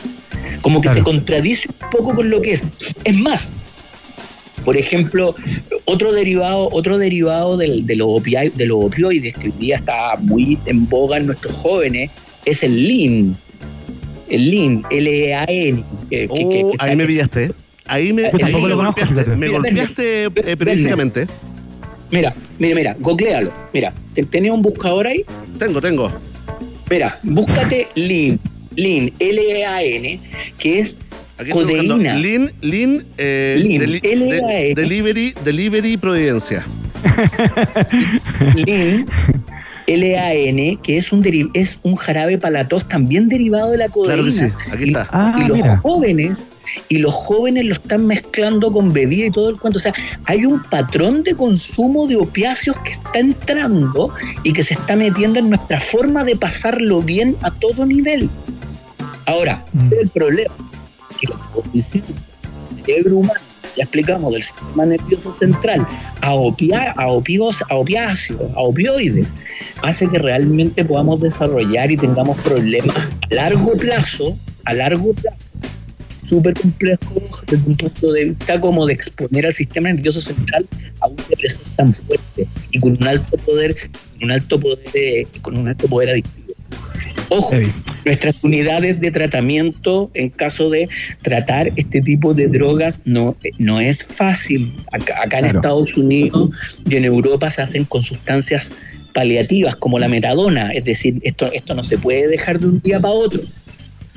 Como 0.61 0.79
que 0.81 0.85
Claro. 0.87 0.99
se 0.99 1.03
contradice 1.03 1.67
un 1.69 1.89
poco 1.89 2.15
con 2.15 2.29
lo 2.29 2.41
que 2.41 2.53
es. 2.53 2.63
Es 3.03 3.17
más, 3.17 3.51
por 4.63 4.77
ejemplo, 4.77 5.35
otro 5.85 6.13
derivado, 6.13 6.69
otro 6.71 6.97
derivado 6.97 7.57
del- 7.57 7.85
de, 7.85 7.95
los 7.95 8.23
de 8.23 8.65
los 8.65 8.85
opioides 8.85 9.35
que 9.37 9.47
hoy 9.47 9.53
día 9.59 9.75
está 9.77 10.15
muy 10.21 10.57
en 10.65 10.87
boga 10.87 11.17
en 11.17 11.25
nuestros 11.27 11.53
jóvenes 11.55 12.11
es 12.45 12.63
el 12.63 12.87
lean. 12.87 13.35
El 14.29 14.51
lean, 14.51 14.83
L-E-A-N. 14.89 15.83
que- 16.09 16.27
Oh, 16.29 16.71
ahí 16.79 16.95
me 16.95 17.05
pillaste. 17.05 17.51
Ahí 17.87 18.13
me, 18.13 18.23
Yo 18.23 18.27
ahí 18.33 18.37
tampoco 18.39 18.63
me 18.63 18.69
lo 18.69 18.77
conozco, 18.77 19.01
golpeaste, 19.05 19.35
me 19.35 19.47
golpeaste 19.49 20.23
eh, 20.25 20.57
periodísticamente. 20.57 21.27
Mira, 22.11 22.33
mira, 22.59 22.75
mira, 22.75 22.95
googlealo. 22.99 23.51
Mira, 23.73 23.93
¿te- 24.13 24.23
¿tenés 24.23 24.51
un 24.51 24.61
buscador 24.61 25.07
ahí? 25.07 25.25
Tengo, 25.59 25.81
tengo. 25.81 26.11
Mira, 26.89 27.19
búscate 27.23 27.87
lean, 27.95 28.39
lean, 28.75 29.11
L-E-A-N, 29.19 30.19
que 30.59 30.79
es 30.79 30.99
codeína. 31.49 32.15
Lean, 32.15 32.51
Lean, 32.61 33.05
eh, 33.17 33.59
Lean, 33.61 33.81
deli- 33.81 33.99
L-A-N. 34.03 34.75
de- 34.75 34.81
Delivery, 34.81 35.33
Delivery 35.43 35.97
Providencia. 35.97 36.65
Lean, 38.55 39.05
L-A-N, 39.87 40.79
que 40.83 40.97
es 40.97 41.11
un, 41.11 41.23
es 41.53 41.79
un 41.83 41.95
jarabe 41.95 42.37
para 42.37 42.53
la 42.63 42.67
tos 42.67 42.87
también 42.87 43.29
derivado 43.29 43.71
de 43.71 43.77
la 43.77 43.89
codeína. 43.89 44.13
Claro 44.15 44.25
que 44.25 44.31
sí, 44.31 44.45
aquí 44.71 44.83
está. 44.85 45.07
Ah, 45.11 45.35
y 45.43 45.47
los 45.47 45.57
mira. 45.57 45.77
jóvenes 45.77 46.47
y 46.89 46.97
los 46.97 47.13
jóvenes 47.13 47.65
lo 47.65 47.73
están 47.73 48.07
mezclando 48.07 48.71
con 48.71 48.91
bebida 48.93 49.27
y 49.27 49.31
todo 49.31 49.49
el 49.49 49.57
cuento. 49.59 49.77
O 49.77 49.81
sea, 49.81 49.93
hay 50.25 50.45
un 50.45 50.63
patrón 50.63 51.23
de 51.23 51.35
consumo 51.35 52.07
de 52.07 52.15
opiáceos 52.15 52.75
que 52.85 52.91
está 52.93 53.19
entrando 53.19 54.09
y 54.43 54.53
que 54.53 54.63
se 54.63 54.73
está 54.75 54.95
metiendo 54.95 55.39
en 55.39 55.49
nuestra 55.49 55.79
forma 55.79 56.23
de 56.23 56.35
pasarlo 56.35 57.01
bien 57.01 57.35
a 57.41 57.51
todo 57.51 57.85
nivel. 57.85 58.29
Ahora, 59.25 59.63
Mm. 59.73 59.89
el 60.01 60.09
problema 60.09 60.53
es 61.11 61.17
que 61.17 61.27
la 61.27 61.35
exposición 61.35 62.03
del 62.07 62.85
cerebro 62.85 63.17
humano, 63.17 63.39
ya 63.77 63.83
explicamos, 63.83 64.33
del 64.33 64.43
sistema 64.43 64.85
nervioso 64.85 65.33
central 65.33 65.85
a, 66.21 66.33
opia- 66.35 66.93
a, 66.97 67.07
opios- 67.07 67.63
a 67.69 67.75
opiáceos, 67.75 68.41
a 68.55 68.61
opioides, 68.61 69.27
hace 69.81 70.07
que 70.07 70.17
realmente 70.19 70.83
podamos 70.85 71.21
desarrollar 71.21 71.91
y 71.91 71.97
tengamos 71.97 72.37
problemas 72.41 72.95
a 72.97 73.33
largo 73.35 73.73
plazo, 73.73 74.37
a 74.65 74.73
largo 74.73 75.13
plazo, 75.13 75.37
súper 76.21 76.53
complejos 76.53 77.43
desde 77.47 77.67
un 77.67 77.75
punto 77.75 78.11
de 78.13 78.25
vista 78.25 78.59
como 78.61 78.85
de 78.85 78.93
exponer 78.93 79.45
al 79.45 79.53
sistema 79.53 79.89
nervioso 79.91 80.21
central 80.21 80.65
a 81.01 81.07
un 81.07 81.17
depresor 81.29 81.61
tan 81.75 81.91
fuerte 81.91 82.47
y 82.71 82.79
con 82.79 82.91
un 82.99 83.07
alto 83.07 83.37
poder, 83.37 83.75
un 84.21 84.31
alto 84.31 84.59
poder, 84.59 84.79
de- 84.93 85.27
con 85.41 85.57
un 85.57 85.67
alto 85.67 85.87
poder 85.87 86.09
adictivo. 86.11 86.53
Ojo. 87.29 87.49
Nuestras 88.05 88.43
unidades 88.43 88.99
de 88.99 89.11
tratamiento 89.11 90.11
en 90.13 90.29
caso 90.29 90.69
de 90.69 90.87
tratar 91.21 91.71
este 91.75 92.01
tipo 92.01 92.33
de 92.33 92.47
drogas 92.47 93.01
no, 93.05 93.35
no 93.59 93.79
es 93.79 94.03
fácil. 94.03 94.75
Acá, 94.91 95.15
acá 95.23 95.39
en 95.39 95.43
Claro. 95.43 95.59
Estados 95.59 95.97
Unidos 95.97 96.49
y 96.89 96.95
en 96.95 97.05
Europa 97.05 97.49
se 97.49 97.61
hacen 97.61 97.85
con 97.85 98.01
sustancias 98.01 98.71
paliativas 99.13 99.75
como 99.75 99.99
la 99.99 100.07
metadona, 100.07 100.71
es 100.71 100.85
decir, 100.85 101.19
esto, 101.23 101.45
esto 101.51 101.75
no 101.75 101.83
se 101.83 101.97
puede 101.97 102.27
dejar 102.27 102.59
de 102.59 102.67
un 102.67 102.81
día 102.81 102.99
para 102.99 103.13
otro. 103.13 103.41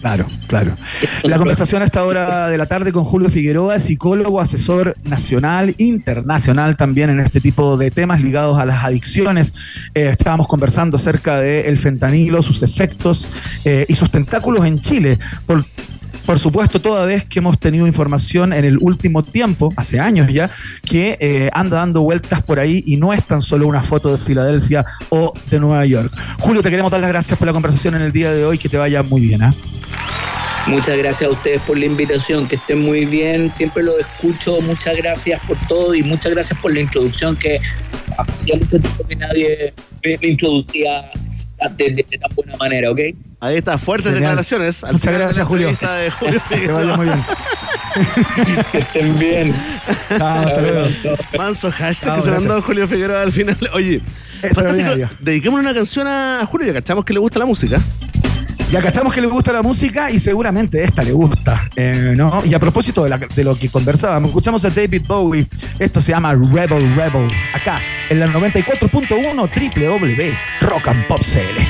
Claro, 0.01 0.27
claro. 0.47 0.77
La 1.23 1.39
conversación 1.39 1.83
a 1.83 1.85
esta 1.85 2.05
hora 2.05 2.49
de 2.51 2.59
la 2.59 2.67
tarde 2.67 2.93
con 2.93 3.05
Julio 3.05 3.31
Figueroa, 3.31 3.81
psicólogo, 3.81 4.41
asesor 4.41 4.95
nacional, 5.05 5.75
internacional 5.79 6.77
también 6.77 7.11
en 7.11 7.21
este 7.21 7.41
tipo 7.41 7.77
de 7.77 7.91
temas 7.91 8.21
ligados 8.21 8.59
a 8.59 8.67
las 8.67 8.85
adicciones. 8.85 9.55
Eh, 9.95 10.09
estábamos 10.11 10.49
conversando 10.49 10.97
acerca 10.97 11.41
del 11.41 11.79
fentanilo, 11.79 12.43
sus 12.43 12.63
efectos 12.63 13.27
eh, 13.65 13.87
y 13.89 13.95
sus 13.95 14.11
tentáculos 14.11 14.67
en 14.67 14.81
Chile. 14.81 15.19
Por, 15.47 15.65
por 16.27 16.41
supuesto, 16.41 16.81
toda 16.81 17.07
vez 17.07 17.25
que 17.25 17.39
hemos 17.39 17.59
tenido 17.59 17.87
información 17.87 18.53
en 18.53 18.65
el 18.65 18.79
último 18.81 19.23
tiempo, 19.23 19.73
hace 19.77 20.01
años 20.01 20.33
ya, 20.33 20.51
que 20.85 21.17
eh, 21.21 21.51
anda 21.53 21.77
dando 21.77 22.03
vueltas 22.03 22.43
por 22.43 22.59
ahí 22.59 22.83
y 22.85 22.97
no 22.97 23.13
es 23.13 23.25
tan 23.25 23.41
solo 23.41 23.69
una 23.69 23.81
foto 23.81 24.11
de 24.11 24.19
Filadelfia 24.19 24.85
o 25.11 25.33
de 25.49 25.61
Nueva 25.61 25.87
York. 25.87 26.13
Julio, 26.41 26.63
te 26.63 26.71
queremos 26.71 26.91
dar 26.91 27.01
las 27.01 27.11
gracias 27.11 27.39
por 27.39 27.47
la 27.47 27.53
conversación 27.53 27.95
en 27.95 28.03
el 28.03 28.11
día 28.11 28.33
de 28.33 28.45
hoy, 28.45 28.59
que 28.59 28.69
te 28.69 28.77
vaya 28.77 29.05
muy 29.05 29.21
bien. 29.21 29.45
¿ah? 29.45 29.55
Muchas 30.67 30.97
gracias 30.99 31.31
a 31.31 31.33
ustedes 31.33 31.63
por 31.63 31.79
la 31.79 31.87
invitación, 31.87 32.49
que 32.49 32.57
estén 32.57 32.81
muy 32.81 33.05
bien, 33.05 33.55
siempre 33.55 33.85
los 33.85 34.01
escucho, 34.01 34.61
muchas 34.61 34.97
gracias 34.97 35.41
por 35.47 35.57
todo 35.69 35.95
y 35.95 36.03
muchas 36.03 36.33
gracias 36.33 36.59
por 36.59 36.75
la 36.75 36.81
introducción 36.81 37.37
que 37.37 37.61
hacía 38.19 38.57
mucho 38.57 38.81
tiempo 38.81 39.07
que 39.07 39.15
nadie 39.15 39.75
me 40.03 40.29
introducía 40.29 41.05
de, 41.77 41.85
de- 41.91 42.07
de 42.09 42.19
tan 42.19 42.35
buena 42.35 42.57
manera, 42.57 42.91
¿ok? 42.91 43.01
Ahí 43.41 43.57
está, 43.57 43.79
fuertes 43.79 44.07
Genial. 44.13 44.23
declaraciones. 44.37 44.85
Al 44.85 44.93
Muchas 44.95 45.15
gracias, 45.15 45.47
Julio. 45.47 45.69
de 45.69 46.11
Julio 46.11 46.41
Que 46.49 46.55
Figueroa. 46.55 46.81
vaya 46.81 46.97
muy 46.97 47.07
bien. 47.07 47.25
Que 48.73 48.79
estén 48.79 49.19
bien. 49.19 49.55
Chao. 50.19 50.45
Manso 51.39 51.71
hashtag 51.71 52.09
Chao, 52.11 52.17
que 52.17 52.23
se 52.23 52.31
mandó 52.31 52.61
Julio 52.63 52.87
Figueroa 52.87 53.23
al 53.23 53.33
final. 53.33 53.57
Oye. 53.73 54.01
Fantástico. 54.55 54.91
Dediquémosle 55.21 55.65
una 55.69 55.75
canción 55.75 56.07
a 56.07 56.47
Julio, 56.51 56.67
ya 56.69 56.75
cachamos 56.75 57.05
que 57.05 57.13
le 57.13 57.19
gusta 57.21 57.39
la 57.39 57.47
música. 57.47 57.79
Ya 58.71 58.83
cachamos 58.83 59.15
que 59.15 59.21
le 59.21 59.29
gusta 59.29 59.53
la 59.53 59.63
música 59.63 60.11
y 60.11 60.19
seguramente 60.19 60.83
esta 60.83 61.03
le 61.05 61.13
gusta. 61.13 61.69
eh, 61.77 62.15
¿no? 62.17 62.45
Y 62.45 62.53
a 62.53 62.59
propósito 62.59 63.05
de, 63.05 63.11
la- 63.11 63.19
de 63.19 63.45
lo 63.45 63.57
que 63.57 63.69
conversábamos, 63.69 64.31
escuchamos 64.31 64.65
a 64.65 64.71
David 64.71 65.03
Bowie. 65.07 65.47
Esto 65.79 66.01
se 66.01 66.11
llama 66.11 66.33
Rebel 66.35 66.95
Rebel. 66.97 67.29
Acá, 67.55 67.77
en 68.11 68.19
la 68.19 68.27
94.1 68.27 69.37
www 69.37 70.33
Rock 70.63 70.89
and 70.89 71.07
Pop 71.07 71.21
CL. 71.21 71.65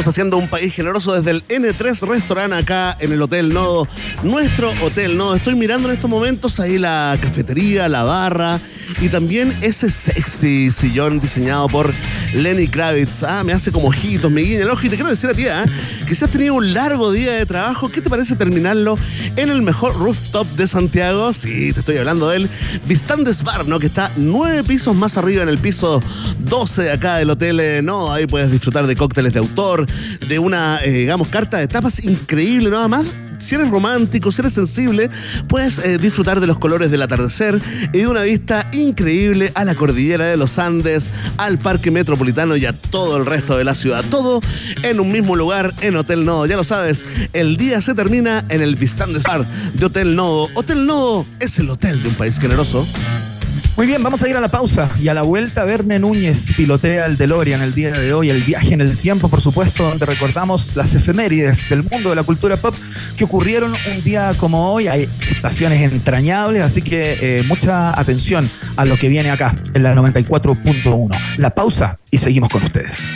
Seguimos 0.00 0.14
haciendo 0.14 0.38
un 0.38 0.48
país 0.48 0.72
generoso 0.72 1.12
desde 1.12 1.30
el 1.30 1.46
N3 1.46 2.08
Restaurant 2.08 2.54
acá 2.54 2.96
en 3.00 3.12
el 3.12 3.20
Hotel 3.20 3.52
Nodo. 3.52 3.86
Nuestro 4.22 4.72
Hotel 4.82 5.18
Nodo. 5.18 5.34
Estoy 5.36 5.56
mirando 5.56 5.88
en 5.88 5.94
estos 5.94 6.08
momentos 6.08 6.58
ahí 6.58 6.78
la 6.78 7.18
cafetería, 7.20 7.86
la 7.86 8.02
barra 8.02 8.58
y 9.00 9.08
también 9.08 9.52
ese 9.60 9.90
sexy 9.90 10.70
sillón 10.70 11.20
diseñado 11.20 11.68
por 11.68 11.92
Lenny 12.34 12.66
Kravitz. 12.66 13.22
Ah, 13.22 13.44
me 13.44 13.52
hace 13.52 13.72
como 13.72 13.88
ojitos, 13.88 14.30
me 14.30 14.42
guiña 14.42 14.60
el 14.60 14.70
ojo. 14.70 14.86
Y 14.86 14.88
te 14.88 14.96
quiero 14.96 15.10
decir 15.10 15.30
a 15.30 15.34
ti, 15.34 15.46
¿ah? 15.46 15.64
que 16.06 16.14
si 16.14 16.24
has 16.24 16.30
tenido 16.30 16.54
un 16.54 16.72
largo 16.74 17.12
día 17.12 17.32
de 17.32 17.46
trabajo, 17.46 17.90
¿qué 17.90 18.00
te 18.00 18.10
parece 18.10 18.36
terminarlo 18.36 18.98
en 19.36 19.50
el 19.50 19.62
mejor 19.62 19.96
rooftop 19.98 20.46
de 20.56 20.66
Santiago? 20.66 21.32
Sí, 21.32 21.72
te 21.72 21.80
estoy 21.80 21.96
hablando 21.98 22.28
del 22.28 22.48
Vistandes 22.86 23.42
Bar, 23.42 23.66
¿no? 23.66 23.78
Que 23.78 23.86
está 23.86 24.10
nueve 24.16 24.64
pisos 24.64 24.94
más 24.96 25.16
arriba 25.16 25.42
en 25.42 25.48
el 25.48 25.58
piso 25.58 26.02
12 26.40 26.82
de 26.82 26.92
acá 26.92 27.16
del 27.16 27.30
Hotel 27.30 27.60
eh, 27.60 27.82
No. 27.82 28.12
Ahí 28.12 28.26
puedes 28.26 28.50
disfrutar 28.50 28.86
de 28.86 28.96
cócteles 28.96 29.32
de 29.32 29.38
autor, 29.38 29.86
de 30.26 30.38
una, 30.38 30.80
eh, 30.82 30.90
digamos, 30.90 31.28
carta 31.28 31.58
de 31.58 31.68
tapas 31.68 32.02
increíble, 32.04 32.70
nada 32.70 32.88
más 32.88 33.06
si 33.40 33.54
eres 33.56 33.70
romántico, 33.70 34.30
si 34.30 34.42
eres 34.42 34.52
sensible, 34.52 35.10
puedes 35.48 35.78
eh, 35.80 35.98
disfrutar 35.98 36.40
de 36.40 36.46
los 36.46 36.58
colores 36.58 36.90
del 36.90 37.02
atardecer 37.02 37.58
y 37.92 37.98
de 37.98 38.06
una 38.06 38.22
vista 38.22 38.68
increíble 38.72 39.50
a 39.54 39.64
la 39.64 39.74
cordillera 39.74 40.26
de 40.26 40.36
los 40.36 40.58
Andes, 40.58 41.10
al 41.36 41.58
parque 41.58 41.90
metropolitano 41.90 42.56
y 42.56 42.66
a 42.66 42.72
todo 42.72 43.16
el 43.16 43.26
resto 43.26 43.56
de 43.56 43.64
la 43.64 43.74
ciudad. 43.74 44.04
Todo 44.10 44.40
en 44.82 45.00
un 45.00 45.10
mismo 45.10 45.36
lugar, 45.36 45.72
en 45.80 45.96
Hotel 45.96 46.24
Nodo. 46.24 46.46
Ya 46.46 46.56
lo 46.56 46.64
sabes, 46.64 47.04
el 47.32 47.56
día 47.56 47.80
se 47.80 47.94
termina 47.94 48.44
en 48.48 48.62
el 48.62 48.76
Vistandes 48.76 49.24
Bar 49.24 49.44
de 49.74 49.86
Hotel 49.86 50.14
Nodo. 50.14 50.48
Hotel 50.54 50.86
Nodo 50.86 51.26
es 51.40 51.58
el 51.58 51.70
hotel 51.70 52.02
de 52.02 52.08
un 52.08 52.14
país 52.14 52.38
generoso. 52.38 52.86
Muy 53.80 53.86
bien, 53.86 54.02
vamos 54.02 54.22
a 54.22 54.28
ir 54.28 54.36
a 54.36 54.42
la 54.42 54.48
pausa 54.48 54.90
y 55.00 55.08
a 55.08 55.14
la 55.14 55.22
vuelta 55.22 55.64
Verne 55.64 55.98
Núñez 55.98 56.52
pilotea 56.54 57.06
el 57.06 57.16
DeLorean 57.16 57.62
el 57.62 57.72
día 57.72 57.90
de 57.92 58.12
hoy, 58.12 58.28
el 58.28 58.42
viaje 58.42 58.74
en 58.74 58.82
el 58.82 58.94
tiempo, 58.94 59.30
por 59.30 59.40
supuesto, 59.40 59.84
donde 59.84 60.04
recordamos 60.04 60.76
las 60.76 60.94
efemérides 60.94 61.70
del 61.70 61.82
mundo 61.84 62.10
de 62.10 62.16
la 62.16 62.22
cultura 62.22 62.58
pop 62.58 62.74
que 63.16 63.24
ocurrieron 63.24 63.72
un 63.72 64.04
día 64.04 64.34
como 64.36 64.70
hoy. 64.70 64.88
Hay 64.88 65.08
estaciones 65.30 65.90
entrañables, 65.94 66.60
así 66.60 66.82
que 66.82 67.16
eh, 67.22 67.42
mucha 67.48 67.98
atención 67.98 68.46
a 68.76 68.84
lo 68.84 68.98
que 68.98 69.08
viene 69.08 69.30
acá 69.30 69.58
en 69.72 69.82
la 69.82 69.94
94.1. 69.94 71.38
La 71.38 71.48
pausa 71.48 71.96
y 72.10 72.18
seguimos 72.18 72.50
con 72.50 72.62
ustedes. 72.62 73.08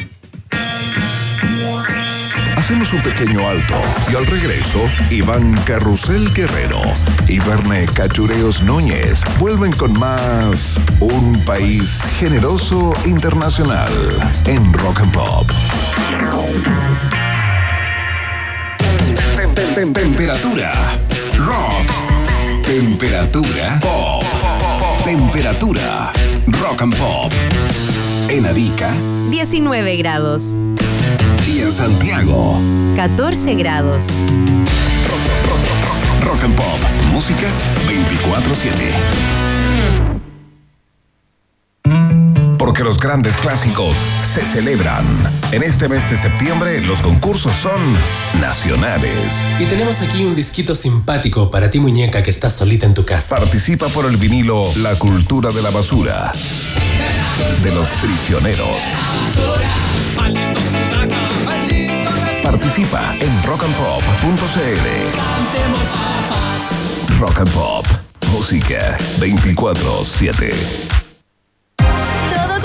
Hacemos 2.64 2.94
un 2.94 3.02
pequeño 3.02 3.46
alto 3.46 3.74
y 4.10 4.16
al 4.16 4.24
regreso, 4.24 4.86
Iván 5.10 5.52
Carrusel 5.66 6.32
Guerrero 6.32 6.80
y 7.28 7.38
Verne 7.38 7.84
Cachureos 7.84 8.62
Núñez 8.62 9.20
vuelven 9.38 9.70
con 9.72 9.92
más 9.98 10.80
Un 10.98 11.38
País 11.44 12.00
Generoso 12.18 12.94
Internacional 13.04 13.92
en 14.46 14.72
Rock 14.72 15.00
and 15.00 15.12
Pop. 15.12 15.46
Temperatura. 19.92 20.72
Rock. 21.36 22.64
Temperatura. 22.64 23.78
Pop. 23.82 24.24
Temperatura. 25.04 26.12
Rock 26.46 26.80
and 26.80 26.96
Pop. 26.96 27.30
En 28.30 28.46
Arica. 28.46 28.90
19 29.28 29.98
grados. 29.98 30.58
Y 31.46 31.60
en 31.60 31.72
Santiago. 31.72 32.58
14 32.96 33.54
grados. 33.54 34.04
Rock 36.22 36.44
and 36.44 36.56
Pop. 36.56 36.78
Música 37.12 37.46
24-7. 37.86 38.94
Porque 42.58 42.82
los 42.82 42.98
grandes 42.98 43.36
clásicos 43.36 43.94
se 44.24 44.42
celebran. 44.42 45.04
En 45.52 45.62
este 45.62 45.88
mes 45.88 46.08
de 46.10 46.16
septiembre 46.16 46.80
los 46.80 47.02
concursos 47.02 47.52
son 47.52 47.80
nacionales. 48.40 49.14
Y 49.60 49.66
tenemos 49.66 50.00
aquí 50.00 50.24
un 50.24 50.34
disquito 50.34 50.74
simpático 50.74 51.50
para 51.50 51.70
ti 51.70 51.78
muñeca 51.78 52.22
que 52.22 52.30
estás 52.30 52.54
solita 52.54 52.86
en 52.86 52.94
tu 52.94 53.04
casa. 53.04 53.36
Participa 53.36 53.88
por 53.88 54.06
el 54.06 54.16
vinilo 54.16 54.62
La 54.76 54.98
cultura 54.98 55.50
de 55.50 55.60
la 55.60 55.70
basura. 55.70 56.32
De 57.62 57.74
los 57.74 57.88
prisioneros. 58.00 58.78
Participa 62.44 63.16
en 63.20 63.42
rockandpop.cl. 63.42 64.86
Rock 67.18 67.38
and 67.38 67.50
Pop. 67.50 67.86
Música 68.32 68.96
24-7. 69.18 71.03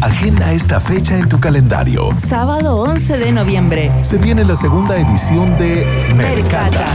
Agenda 0.00 0.52
esta 0.52 0.80
fecha 0.80 1.18
en 1.18 1.28
tu 1.28 1.40
calendario. 1.40 2.10
Sábado 2.18 2.76
11 2.76 3.18
de 3.18 3.32
noviembre. 3.32 3.92
Se 4.02 4.16
viene 4.16 4.44
la 4.44 4.54
segunda 4.54 4.96
edición 4.96 5.58
de 5.58 5.84
Mercata. 6.14 6.86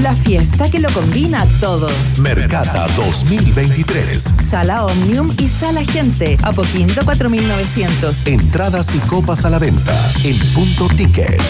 La 0.00 0.14
fiesta 0.14 0.70
que 0.70 0.78
lo 0.78 0.90
combina 0.90 1.44
todo. 1.60 1.88
Mercata 2.20 2.86
2023. 2.96 4.22
Sala 4.22 4.86
Omnium 4.86 5.28
y 5.38 5.48
Sala 5.48 5.84
Gente. 5.84 6.36
Apoquindo 6.42 7.04
4900. 7.04 8.26
Entradas 8.26 8.94
y 8.94 8.98
copas 9.00 9.44
a 9.44 9.50
la 9.50 9.58
venta 9.58 9.94
en 10.22 10.38
punto 10.54 10.86
ticket. 10.94 11.40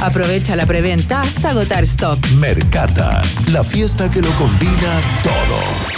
Aprovecha 0.00 0.54
la 0.54 0.66
preventa 0.66 1.22
hasta 1.22 1.50
agotar 1.50 1.82
stock. 1.82 2.18
Mercata, 2.38 3.20
la 3.48 3.64
fiesta 3.64 4.08
que 4.08 4.22
lo 4.22 4.30
combina 4.36 5.00
todo. 5.24 5.97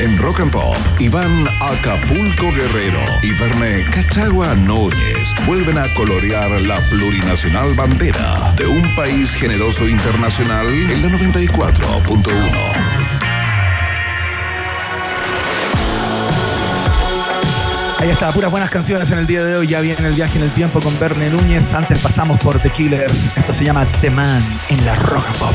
En 0.00 0.18
Rock 0.18 0.40
and 0.40 0.50
Pop, 0.50 0.76
Iván 0.98 1.46
Acapulco 1.60 2.50
Guerrero 2.50 3.00
y 3.22 3.30
Verne 3.32 3.84
Cachagua 3.84 4.54
Núñez 4.56 5.32
vuelven 5.46 5.78
a 5.78 5.86
colorear 5.94 6.50
la 6.62 6.80
plurinacional 6.90 7.74
bandera 7.74 8.52
de 8.56 8.66
un 8.66 8.94
país 8.96 9.32
generoso 9.34 9.88
internacional 9.88 10.66
en 10.66 11.00
la 11.00 11.08
94.1. 11.16 12.94
Ahí 17.98 18.10
está, 18.10 18.32
puras 18.32 18.50
buenas 18.50 18.70
canciones 18.70 19.10
en 19.12 19.18
el 19.18 19.26
día 19.26 19.44
de 19.44 19.56
hoy. 19.56 19.68
Ya 19.68 19.80
viene 19.80 20.08
el 20.08 20.14
viaje 20.14 20.38
en 20.38 20.44
el 20.44 20.50
tiempo 20.52 20.80
con 20.80 20.98
Verne 20.98 21.30
Núñez. 21.30 21.72
Antes 21.72 22.00
pasamos 22.00 22.40
por 22.40 22.58
The 22.58 22.70
Killers. 22.70 23.30
Esto 23.36 23.54
se 23.54 23.64
llama 23.64 23.86
The 24.00 24.10
Man 24.10 24.44
en 24.70 24.84
la 24.84 24.96
Rock 24.96 25.26
and 25.28 25.38
Pop. 25.38 25.54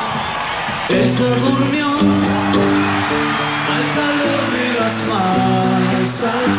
Ella 0.93 1.35
durmió 1.39 1.87
al 1.87 1.95
calor 3.95 4.41
de 4.51 4.73
las 4.77 4.95
masas 5.07 6.57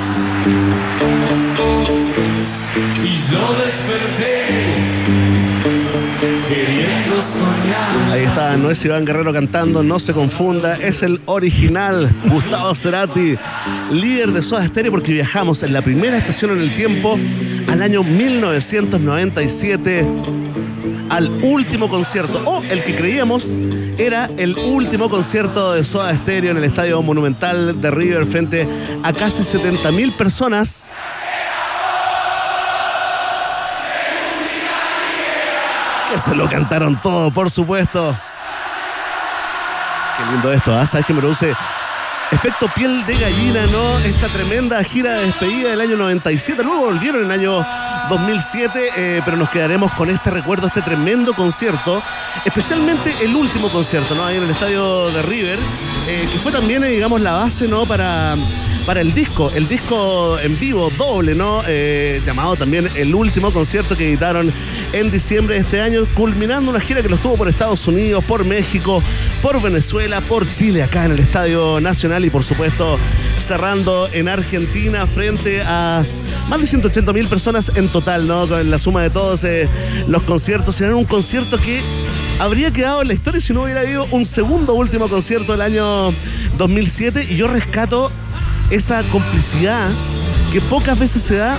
y 3.04 3.12
yo 3.30 3.42
desperté 3.62 4.32
queriendo 6.48 7.20
soñar. 7.20 7.92
Ahí 8.10 8.24
está, 8.24 8.56
no 8.56 8.70
es 8.70 8.82
Iván 8.84 9.04
Guerrero 9.04 9.34
cantando, 9.34 9.82
no 9.82 9.98
se 9.98 10.14
confunda, 10.14 10.76
es 10.76 11.02
el 11.02 11.20
original 11.26 12.10
Gustavo 12.30 12.74
Cerati, 12.74 13.36
líder 13.92 14.32
de 14.32 14.40
Soda 14.40 14.64
Stereo, 14.66 14.92
porque 14.92 15.12
viajamos 15.12 15.62
en 15.62 15.74
la 15.74 15.82
primera 15.82 16.16
estación 16.16 16.52
en 16.52 16.60
el 16.60 16.74
tiempo 16.74 17.18
al 17.68 17.82
año 17.82 18.02
1997 18.02 20.06
al 21.12 21.28
último 21.42 21.90
concierto, 21.90 22.42
o 22.46 22.62
el 22.62 22.82
que 22.84 22.96
creíamos 22.96 23.54
era 23.98 24.30
el 24.38 24.56
último 24.56 25.10
concierto 25.10 25.74
de 25.74 25.84
Soda 25.84 26.14
Stereo 26.16 26.52
en 26.52 26.56
el 26.56 26.64
Estadio 26.64 27.02
Monumental 27.02 27.78
de 27.78 27.90
River 27.90 28.24
frente 28.24 28.66
a 29.02 29.12
casi 29.12 29.42
70.000 29.42 30.16
personas. 30.16 30.88
Que 36.10 36.16
se 36.16 36.34
lo 36.34 36.48
cantaron 36.48 36.98
todo, 36.98 37.30
por 37.30 37.50
supuesto. 37.50 38.16
Qué 40.16 40.32
lindo 40.32 40.50
esto, 40.50 40.74
¿ah? 40.74 40.86
¿Sabes 40.86 41.04
qué 41.04 41.12
me 41.12 41.20
produce? 41.20 41.54
Efecto 42.30 42.68
piel 42.68 43.04
de 43.04 43.18
gallina, 43.18 43.66
¿no? 43.66 43.98
Esta 43.98 44.28
tremenda 44.28 44.82
gira 44.82 45.12
de 45.12 45.26
despedida 45.26 45.68
del 45.68 45.80
año 45.82 45.96
97. 45.96 46.62
Luego 46.62 46.86
volvieron 46.86 47.20
en 47.20 47.26
el 47.26 47.32
año 47.32 47.66
2007, 48.08 48.90
eh, 48.96 49.22
pero 49.24 49.36
nos 49.36 49.50
quedaremos 49.50 49.92
con 49.92 50.10
este 50.10 50.30
recuerdo, 50.30 50.66
este 50.66 50.82
tremendo 50.82 51.34
concierto. 51.34 52.02
Especialmente 52.44 53.14
el 53.22 53.34
último 53.34 53.70
concierto, 53.70 54.14
¿no? 54.14 54.24
Ahí 54.24 54.36
en 54.36 54.44
el 54.44 54.50
estadio 54.50 55.10
de 55.10 55.22
River, 55.22 55.58
eh, 56.06 56.28
que 56.30 56.38
fue 56.38 56.52
también, 56.52 56.84
eh, 56.84 56.88
digamos, 56.88 57.20
la 57.20 57.32
base, 57.32 57.68
¿no? 57.68 57.86
Para, 57.86 58.36
para 58.86 59.00
el 59.00 59.14
disco, 59.14 59.50
el 59.54 59.68
disco 59.68 60.38
en 60.38 60.58
vivo 60.58 60.90
doble, 60.96 61.34
¿no? 61.34 61.62
Eh, 61.66 62.20
llamado 62.24 62.56
también 62.56 62.88
el 62.94 63.14
último 63.14 63.52
concierto 63.52 63.96
que 63.96 64.08
editaron 64.08 64.52
en 64.92 65.10
diciembre 65.10 65.54
de 65.54 65.60
este 65.60 65.80
año, 65.80 66.06
culminando 66.14 66.70
una 66.70 66.80
gira 66.80 67.02
que 67.02 67.08
los 67.08 67.20
tuvo 67.20 67.36
por 67.36 67.48
Estados 67.48 67.86
Unidos, 67.86 68.24
por 68.24 68.44
México, 68.44 69.02
por 69.40 69.60
Venezuela, 69.62 70.20
por 70.20 70.50
Chile, 70.52 70.82
acá 70.82 71.04
en 71.04 71.12
el 71.12 71.18
Estadio 71.18 71.80
Nacional 71.80 72.24
y 72.24 72.30
por 72.30 72.44
supuesto 72.44 72.98
cerrando 73.38 74.08
en 74.12 74.28
Argentina 74.28 75.06
frente 75.06 75.62
a 75.62 76.04
más 76.48 76.60
de 76.60 76.66
180 76.66 77.12
mil 77.12 77.28
personas 77.28 77.72
en 77.74 77.88
total, 77.88 78.26
¿no? 78.26 78.48
Con 78.48 78.70
la 78.70 78.78
suma 78.78 79.02
de 79.02 79.10
todos 79.10 79.44
eh, 79.44 79.68
los 80.08 80.22
conciertos. 80.22 80.80
Era 80.80 80.96
un 80.96 81.04
concierto 81.04 81.58
que 81.58 81.82
habría 82.38 82.72
quedado 82.72 83.02
en 83.02 83.08
la 83.08 83.14
historia 83.14 83.40
si 83.40 83.52
no 83.52 83.62
hubiera 83.62 83.80
habido 83.80 84.06
un 84.10 84.24
segundo 84.24 84.74
último 84.74 85.08
concierto 85.08 85.52
del 85.52 85.60
año 85.60 86.12
2007 86.58 87.26
y 87.30 87.36
yo 87.36 87.48
rescato 87.48 88.10
esa 88.72 89.02
complicidad 89.04 89.90
que 90.50 90.60
pocas 90.62 90.98
veces 90.98 91.22
se 91.22 91.36
da 91.36 91.58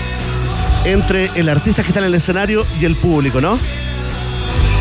entre 0.84 1.30
el 1.36 1.48
artista 1.48 1.84
que 1.84 1.90
está 1.90 2.00
en 2.00 2.08
el 2.08 2.16
escenario 2.16 2.66
y 2.80 2.86
el 2.86 2.96
público, 2.96 3.40
¿no? 3.40 3.60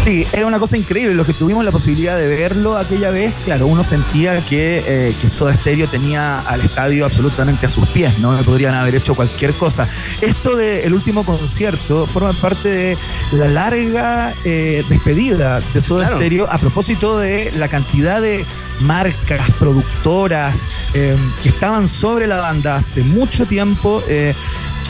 Sí, 0.05 0.27
era 0.33 0.47
una 0.47 0.59
cosa 0.59 0.77
increíble. 0.77 1.15
Los 1.15 1.27
que 1.29 1.33
tuvimos 1.33 1.65
la 1.65 1.71
posibilidad 1.71 2.17
de 2.17 2.27
verlo 2.27 2.77
aquella 2.77 3.11
vez, 3.11 3.37
claro, 3.45 3.69
uno 3.69 3.85
sentía 3.85 4.45
que, 4.45 4.83
eh, 4.85 5.15
que 5.21 5.29
Soda 5.29 5.55
Stereo 5.55 5.87
tenía 5.87 6.41
al 6.41 6.61
estadio 6.61 7.05
absolutamente 7.05 7.67
a 7.67 7.71
sus 7.71 7.87
pies, 7.87 8.19
¿no? 8.19 8.37
Que 8.37 8.43
podrían 8.43 8.75
haber 8.75 8.97
hecho 8.97 9.15
cualquier 9.15 9.55
cosa. 9.55 9.89
Esto 10.21 10.57
del 10.57 10.93
último 10.93 11.25
concierto 11.25 12.07
forma 12.07 12.33
parte 12.33 12.69
de 12.69 12.99
la 13.31 13.47
larga 13.47 14.35
eh, 14.45 14.85
despedida 14.89 15.61
de 15.73 15.81
Soda 15.81 16.03
Claro. 16.03 16.17
Stereo 16.17 16.51
a 16.51 16.59
propósito 16.59 17.19
de 17.19 17.53
la 17.57 17.69
cantidad 17.69 18.21
de 18.21 18.45
marcas, 18.81 19.49
productoras 19.57 20.67
eh, 20.95 21.17
que 21.45 21.51
estaban 21.51 21.87
sobre 21.87 22.27
la 22.27 22.39
banda 22.39 22.75
hace 22.75 23.05
mucho 23.05 23.47
tiempo. 23.47 24.03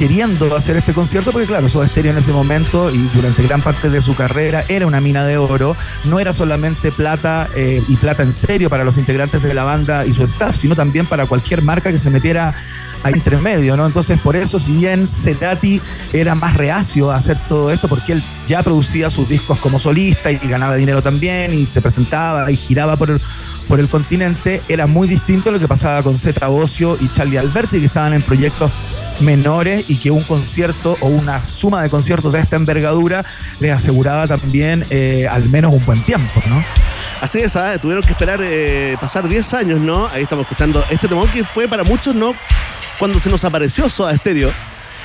Queriendo 0.02 0.56
hacer 0.56 0.76
este 0.76 0.92
concierto, 0.92 1.30
porque 1.30 1.46
claro, 1.46 1.68
Soda 1.68 1.86
Stereo 1.86 2.10
en 2.10 2.18
ese 2.18 2.32
momento 2.32 2.90
y 2.90 2.98
durante 3.14 3.40
gran 3.44 3.62
parte 3.62 3.88
de 3.88 4.02
su 4.02 4.16
carrera 4.16 4.64
era 4.68 4.84
una 4.84 5.00
mina 5.00 5.24
de 5.24 5.36
oro, 5.36 5.76
no 6.02 6.18
era 6.18 6.32
solamente 6.32 6.90
plata 6.90 7.48
eh, 7.54 7.80
y 7.86 7.96
plata 7.98 8.24
en 8.24 8.32
serio 8.32 8.68
para 8.68 8.82
los 8.82 8.98
integrantes 8.98 9.40
de 9.44 9.54
la 9.54 9.62
banda 9.62 10.04
y 10.04 10.12
su 10.12 10.24
staff, 10.24 10.56
sino 10.56 10.74
también 10.74 11.06
para 11.06 11.26
cualquier 11.26 11.62
marca 11.62 11.92
que 11.92 12.00
se 12.00 12.10
metiera 12.10 12.52
ahí 13.04 13.12
entre 13.12 13.36
medio, 13.36 13.76
¿no? 13.76 13.86
Entonces, 13.86 14.18
por 14.18 14.34
eso, 14.34 14.58
si 14.58 14.72
bien 14.72 15.06
Cerati 15.06 15.80
era 16.12 16.34
más 16.34 16.56
reacio 16.56 17.12
a 17.12 17.16
hacer 17.16 17.38
todo 17.48 17.70
esto, 17.70 17.86
porque 17.86 18.14
él 18.14 18.22
ya 18.48 18.64
producía 18.64 19.08
sus 19.08 19.28
discos 19.28 19.60
como 19.60 19.78
solista 19.78 20.32
y 20.32 20.38
ganaba 20.38 20.74
dinero 20.74 21.00
también 21.00 21.54
y 21.54 21.64
se 21.64 21.80
presentaba 21.80 22.50
y 22.50 22.56
giraba 22.56 22.96
por 22.96 23.10
el, 23.12 23.20
por 23.68 23.78
el 23.78 23.88
continente, 23.88 24.62
era 24.68 24.88
muy 24.88 25.06
distinto 25.06 25.50
a 25.50 25.52
lo 25.52 25.60
que 25.60 25.68
pasaba 25.68 26.02
con 26.02 26.18
Zeta 26.18 26.48
Bocio 26.48 26.98
y 27.00 27.08
Charlie 27.12 27.38
Alberti, 27.38 27.78
que 27.78 27.86
estaban 27.86 28.14
en 28.14 28.22
proyectos 28.22 28.72
menores 29.20 29.84
y 29.88 29.96
que 29.96 30.10
un 30.10 30.22
concierto 30.24 30.96
o 31.00 31.06
una 31.08 31.44
suma 31.44 31.82
de 31.82 31.90
conciertos 31.90 32.32
de 32.32 32.40
esta 32.40 32.56
envergadura 32.56 33.24
les 33.60 33.72
aseguraba 33.72 34.26
también 34.26 34.84
eh, 34.90 35.26
al 35.30 35.48
menos 35.48 35.72
un 35.72 35.84
buen 35.84 36.02
tiempo, 36.02 36.42
¿no? 36.46 36.64
Así 37.20 37.38
es, 37.40 37.54
¿ah? 37.56 37.78
tuvieron 37.80 38.02
que 38.02 38.12
esperar 38.12 38.40
eh, 38.42 38.96
pasar 39.00 39.28
10 39.28 39.54
años, 39.54 39.80
¿no? 39.80 40.08
Ahí 40.08 40.24
estamos 40.24 40.42
escuchando 40.42 40.84
este 40.90 41.06
temón 41.08 41.28
que 41.28 41.44
fue 41.44 41.68
para 41.68 41.84
muchos, 41.84 42.14
¿no? 42.14 42.34
Cuando 42.98 43.18
se 43.20 43.30
nos 43.30 43.44
apareció 43.44 43.88
Soda 43.88 44.16
Stereo 44.16 44.48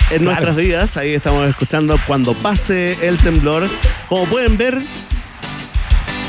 en 0.09 0.19
Claro. 0.19 0.23
nuestras 0.25 0.55
vidas. 0.55 0.97
Ahí 0.97 1.13
estamos 1.13 1.47
escuchando 1.49 1.99
Cuando 2.07 2.33
pase 2.33 2.97
el 3.07 3.17
temblor. 3.17 3.69
Como 4.07 4.25
pueden 4.25 4.57
ver, 4.57 4.79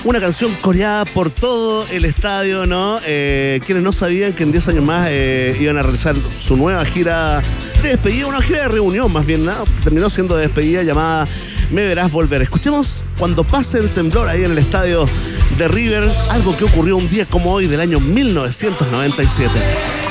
una 0.05 0.21
canción 0.21 0.55
coreada 0.61 1.05
por 1.05 1.31
todo 1.31 1.87
el 1.89 2.05
estadio, 2.05 2.67
¿no? 2.67 2.99
Eh, 3.05 3.61
quienes 3.67 3.83
no 3.83 3.93
sabían 3.93 4.33
que 4.33 4.43
en 4.43 4.53
10 4.53 4.69
años 4.69 4.85
más 4.85 5.09
eh, 5.11 5.57
iban 5.61 5.77
a 5.77 5.83
realizar 5.83 6.15
su 6.41 6.57
nueva 6.57 6.85
gira 6.85 7.43
de 7.83 7.91
despedida, 7.91 8.27
una 8.27 8.41
gira 8.41 8.63
de 8.63 8.69
reunión 8.69 9.13
más 9.13 9.27
bien, 9.27 9.45
¿no? 9.45 9.65
Terminó 9.85 10.09
siendo 10.11 10.37
de 10.37 10.43
despedida 10.43 10.83
llamada 10.83 11.27
Me 11.71 11.87
Verás 11.87 12.13
Volver. 12.13 12.43
Escuchemos 12.43 13.05
cuando 13.19 13.45
pase 13.45 13.79
el 13.79 13.91
temblor 13.91 14.29
ahí 14.29 14.45
en 14.45 14.53
el 14.53 14.59
estadio 14.59 15.09
de 15.57 15.69
River, 15.69 16.09
algo 16.31 16.57
que 16.57 16.65
ocurrió 16.65 16.97
un 16.97 17.09
día 17.09 17.27
como 17.27 17.53
hoy 17.53 17.67
del 17.67 17.81
año 17.81 18.01
1997. 18.01 20.08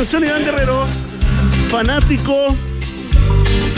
Atención 0.00 0.24
Iván 0.24 0.42
Guerrero, 0.46 0.86
fanático, 1.70 2.56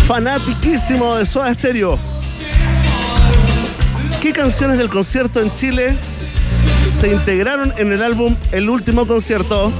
fanatiquísimo 0.06 1.16
de 1.16 1.26
Soda 1.26 1.52
Stereo. 1.52 1.98
¿Qué 4.20 4.32
canciones 4.32 4.78
del 4.78 4.88
concierto 4.88 5.42
en 5.42 5.52
Chile 5.56 5.96
se 7.00 7.08
integraron 7.12 7.74
en 7.76 7.92
el 7.92 8.04
álbum 8.04 8.36
El 8.52 8.70
Último 8.70 9.04
Concierto? 9.04 9.72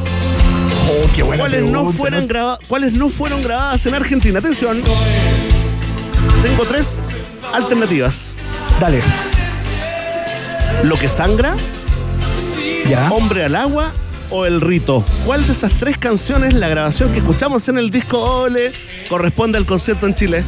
¿Cuáles, 1.39 1.63
no 1.63 1.71
pregunta, 1.71 1.97
fueron 1.97 2.21
¿no? 2.23 2.27
graba- 2.27 2.59
¿Cuáles 2.67 2.93
no 2.93 3.09
fueron 3.09 3.41
grabadas 3.41 3.87
en 3.87 3.95
Argentina? 3.95 4.41
Atención. 4.41 4.83
Tengo 6.43 6.65
tres 6.65 7.05
alternativas. 7.53 8.35
Dale. 8.81 9.01
Lo 10.83 10.97
que 10.97 11.09
sangra, 11.09 11.55
Ya. 12.89 13.13
Hombre 13.13 13.45
al 13.45 13.55
agua 13.55 13.93
o 14.33 14.47
El 14.47 14.61
Rito. 14.61 15.05
¿Cuál 15.25 15.47
de 15.47 15.53
esas 15.53 15.73
tres 15.79 15.99
canciones, 15.99 16.55
la 16.55 16.69
grabación 16.69 17.13
que 17.13 17.19
escuchamos 17.19 17.69
en 17.69 17.79
el 17.79 17.91
disco 17.91 18.19
Ole, 18.19 18.73
corresponde 19.09 19.59
al 19.59 19.67
concierto 19.67 20.07
en 20.07 20.15
Chile? 20.15 20.43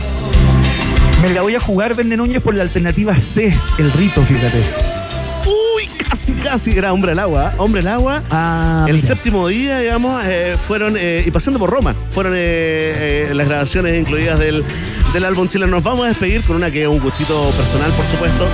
Me 1.23 1.31
la 1.31 1.43
voy 1.43 1.55
a 1.55 1.61
jugar, 1.61 1.95
Verne 1.95 2.17
Núñez, 2.17 2.43
por 2.43 2.55
la 2.55 2.63
alternativa 2.63 3.15
C, 3.15 3.57
el 3.79 3.93
rito, 3.93 4.23
fíjate. 4.25 4.63
Uy, 5.47 5.89
casi, 6.09 6.33
casi 6.35 6.77
era 6.77 6.93
Hombre 6.93 7.13
al 7.13 7.19
agua. 7.19 7.53
¿eh? 7.53 7.57
Hombre 7.59 7.81
al 7.83 7.89
agua. 7.89 8.23
Ah, 8.31 8.85
el 8.89 8.97
mira. 8.97 9.07
séptimo 9.07 9.49
día, 9.49 9.79
digamos, 9.81 10.23
eh, 10.25 10.57
fueron, 10.61 10.97
eh, 10.99 11.23
y 11.27 11.31
pasando 11.31 11.59
por 11.59 11.71
Roma, 11.71 11.95
fueron 12.11 12.33
eh, 12.37 13.31
las 13.35 13.49
grabaciones 13.49 13.99
incluidas 13.99 14.39
del, 14.39 14.65
del 15.13 15.25
álbum 15.25 15.49
Chile. 15.49 15.67
Nos 15.67 15.83
vamos 15.83 16.07
a 16.07 16.09
despedir 16.09 16.43
con 16.43 16.57
una 16.57 16.71
que 16.71 16.83
es 16.83 16.89
un 16.89 17.01
gustito 17.01 17.51
personal, 17.51 17.91
por 17.93 18.07
supuesto. 18.07 18.47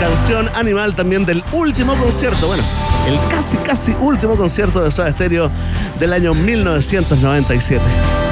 Canción 0.00 0.48
animal 0.54 0.94
también 0.94 1.24
del 1.24 1.42
último 1.52 1.94
concierto, 1.96 2.46
bueno, 2.48 2.64
el 3.06 3.18
casi, 3.28 3.56
casi 3.58 3.92
último 4.00 4.36
concierto 4.36 4.82
de 4.82 4.90
Soda 4.90 5.10
Stereo 5.10 5.50
del 5.98 6.12
año 6.12 6.34
1997. 6.34 8.23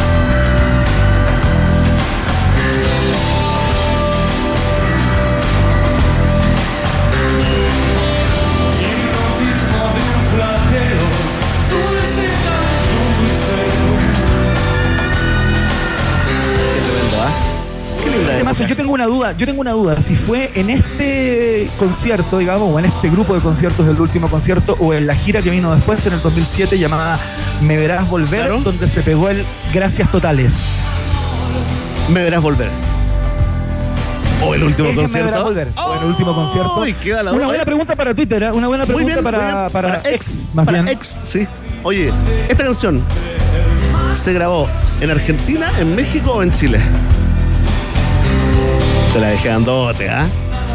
Una 19.07 19.15
duda, 19.17 19.33
yo 19.33 19.47
tengo 19.47 19.61
una 19.61 19.73
duda. 19.73 20.01
Si 20.01 20.15
fue 20.15 20.51
en 20.55 20.71
este 20.71 21.69
concierto, 21.79 22.39
digamos, 22.39 22.73
o 22.73 22.79
en 22.79 22.85
este 22.85 23.11
grupo 23.11 23.35
de 23.35 23.41
conciertos 23.41 23.87
del 23.87 24.01
último 24.01 24.29
concierto, 24.29 24.77
o 24.79 24.95
en 24.95 25.07
la 25.07 25.15
gira 25.17 25.43
que 25.43 25.51
vino 25.51 25.75
después 25.75 26.05
en 26.07 26.13
el 26.15 26.23
2007 26.23 26.79
llamada 26.79 27.19
Me 27.61 27.77
Verás 27.77 28.09
Volver, 28.09 28.41
Claro. 28.41 28.61
donde 28.61 28.89
se 28.89 29.03
pegó 29.03 29.29
el 29.29 29.45
Gracias 29.75 30.11
Totales. 30.11 30.55
Me 32.09 32.23
verás 32.23 32.43
volver. 32.43 32.69
O 34.45 34.55
el 34.55 34.63
último 34.65 34.89
que 34.89 34.95
Me 34.95 35.01
concierto. 35.03 35.27
Verás 35.31 35.43
Volver, 35.45 35.69
o 35.77 35.95
el 36.01 36.09
último 36.09 36.35
concierto. 36.35 36.81
Uy, 36.81 36.93
queda 36.95 37.23
la 37.23 37.31
Una 37.31 37.39
duda. 37.39 37.47
buena 37.49 37.65
pregunta 37.65 37.97
para 37.97 38.15
Twitter, 38.15 38.43
¿eh? 38.45 38.51
una 38.53 38.69
buena 38.69 38.85
pregunta 38.87 39.09
bien, 39.13 39.25
para, 39.25 39.69
para, 39.71 40.03
ex, 40.05 40.51
más 40.55 40.65
para 40.67 40.83
bien. 40.83 40.97
ex, 40.97 41.21
sí. 41.29 41.47
Oye, 41.85 42.13
esta 42.49 42.65
canción 42.65 43.03
se 44.15 44.33
grabó 44.33 44.69
en 45.01 45.11
Argentina, 45.11 45.71
en 45.79 45.95
México 45.97 46.33
o 46.33 46.43
en 46.43 46.53
Chile. 46.53 46.81
Te 49.13 49.21
la 49.21 49.29
dejé 49.29 49.51
andote, 49.51 50.09
¿ah? 50.09 50.27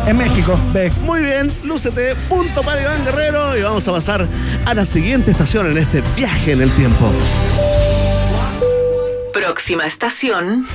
En 0.06 0.16
México, 0.18 0.60
ve. 0.72 0.92
Muy 1.04 1.22
bien, 1.22 1.52
lúcete, 1.64 2.16
punto 2.30 2.62
para 2.62 2.82
Iván 2.82 3.04
Guerrero 3.04 3.58
y 3.58 3.64
vamos 3.64 3.88
a 3.88 3.92
pasar 3.92 4.28
a 4.64 4.74
la 4.76 4.86
siguiente 4.86 5.32
estación 5.32 5.72
en 5.72 5.80
este 5.80 6.04
viaje 6.16 6.52
en 6.52 6.62
el 6.62 6.74
tiempo. 6.76 7.12
Próxima 9.34 9.88
estación. 9.88 10.68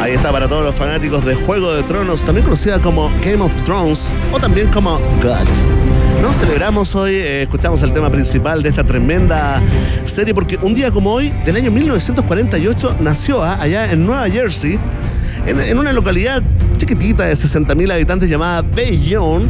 Ahí 0.00 0.14
está 0.14 0.32
para 0.32 0.48
todos 0.48 0.64
los 0.64 0.74
fanáticos 0.74 1.24
de 1.24 1.34
Juego 1.34 1.74
de 1.74 1.82
Tronos, 1.82 2.24
también 2.24 2.44
conocida 2.44 2.80
como 2.80 3.08
Game 3.22 3.42
of 3.42 3.62
Thrones 3.62 4.10
o 4.32 4.40
también 4.40 4.68
como 4.68 4.98
God. 5.20 5.46
No 6.22 6.32
celebramos 6.32 6.94
hoy, 6.94 7.14
eh, 7.14 7.42
escuchamos 7.42 7.82
el 7.82 7.92
tema 7.92 8.10
principal 8.10 8.62
de 8.62 8.70
esta 8.70 8.84
tremenda 8.84 9.60
serie 10.06 10.32
porque 10.34 10.56
un 10.62 10.74
día 10.74 10.90
como 10.90 11.12
hoy, 11.12 11.30
del 11.44 11.56
año 11.56 11.70
1948, 11.70 12.96
nació 13.00 13.42
ah, 13.44 13.58
allá 13.60 13.92
en 13.92 14.06
Nueva 14.06 14.28
Jersey, 14.30 14.78
en, 15.46 15.78
una 15.78 15.92
localidad 15.92 16.42
chiquitita 16.76 17.24
de 17.24 17.34
60.000 17.34 17.92
habitantes 17.92 18.28
llamada 18.28 18.62
Bayonne, 18.62 19.46